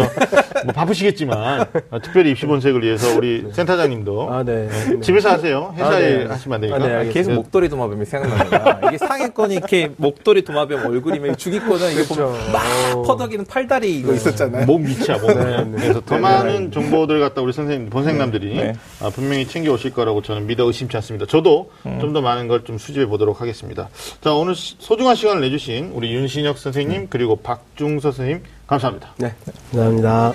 뭐 0.64 0.72
바쁘시겠지만 0.74 1.60
어, 1.90 1.98
특별히 2.02 2.32
입시 2.32 2.44
본색을 2.46 2.82
위해서 2.82 3.16
우리 3.16 3.46
센터장님도 3.52 4.32
아, 4.32 4.42
네. 4.42 4.68
네. 4.68 5.00
집에서 5.00 5.30
하세요. 5.30 5.72
회사에 5.76 5.94
아, 5.94 6.18
네. 6.18 6.24
하시면 6.26 6.54
안 6.56 6.60
되니까. 6.60 6.76
아, 6.76 6.78
네, 6.78 6.84
아, 6.94 6.98
알겠습니다. 6.98 7.12
계속 7.12 7.32
목도리 7.34 7.68
도마뱀이 7.68 8.04
생각납니다. 8.04 8.80
이게 8.88 8.98
상위권이 8.98 9.54
이렇게 9.54 9.90
목도리 9.96 10.42
도마뱀 10.42 10.84
얼굴이면 10.86 11.36
주기권은 11.36 11.92
이게 11.92 12.04
보면 12.04 12.32
그렇죠. 12.32 12.52
막 12.52 13.02
퍼덕이는 13.04 13.44
팔다리 13.44 13.98
이거 14.00 14.12
있었잖아요. 14.12 14.66
목 14.66 14.80
밑이야, 14.80 15.18
목. 15.18 15.28
네, 15.28 15.64
네. 15.64 15.70
그래서 15.76 16.00
더 16.04 16.18
많은 16.18 16.72
정보들 16.72 17.20
갖다 17.20 17.42
우리 17.42 17.52
선생님, 17.52 17.90
본생남들이 17.90 18.56
네. 18.56 18.72
아, 19.00 19.10
분명히 19.10 19.46
챙겨 19.46 19.72
오실 19.72 19.92
거라고 19.92 20.20
저는 20.22 20.47
믿어 20.48 20.64
의심치 20.64 20.96
않습니다. 20.96 21.26
저도 21.26 21.70
음. 21.86 21.98
좀더 22.00 22.20
많은 22.20 22.48
걸 22.48 22.64
좀 22.64 22.76
수집해 22.78 23.06
보도록 23.06 23.40
하겠습니다. 23.40 23.88
자, 24.20 24.32
오늘 24.32 24.54
시- 24.56 24.74
소중한 24.80 25.14
시간을 25.14 25.40
내주신 25.42 25.92
우리 25.94 26.12
윤신혁 26.12 26.58
선생님, 26.58 27.02
음. 27.02 27.06
그리고 27.08 27.36
박중서 27.36 28.10
선생님, 28.10 28.42
감사합니다. 28.66 29.14
네. 29.18 29.32
감사합니다. 29.70 30.34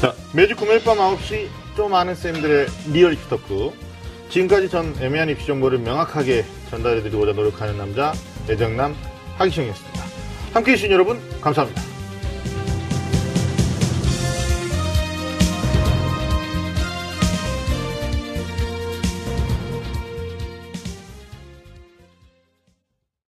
자, 0.00 0.14
매주 0.32 0.56
금요일 0.56 0.82
밤 0.82 0.96
9시 0.98 1.46
좀 1.76 1.94
아는 1.94 2.14
쌤들의 2.14 2.66
real 2.92 3.12
입시 3.12 3.28
talk. 3.28 3.70
지금까지 4.30 4.68
전 4.68 4.94
애매한 5.00 5.28
입시 5.28 5.46
정보를 5.46 5.78
명확하게 5.78 6.44
전달해 6.70 7.02
드리고자 7.02 7.32
노력하는 7.32 7.76
남자, 7.76 8.12
애정남 8.48 8.96
하기성이었습니다. 9.36 10.00
함께 10.54 10.72
해 10.72 10.76
주신 10.76 10.90
여러분 10.92 11.20
감사합니다. 11.40 11.82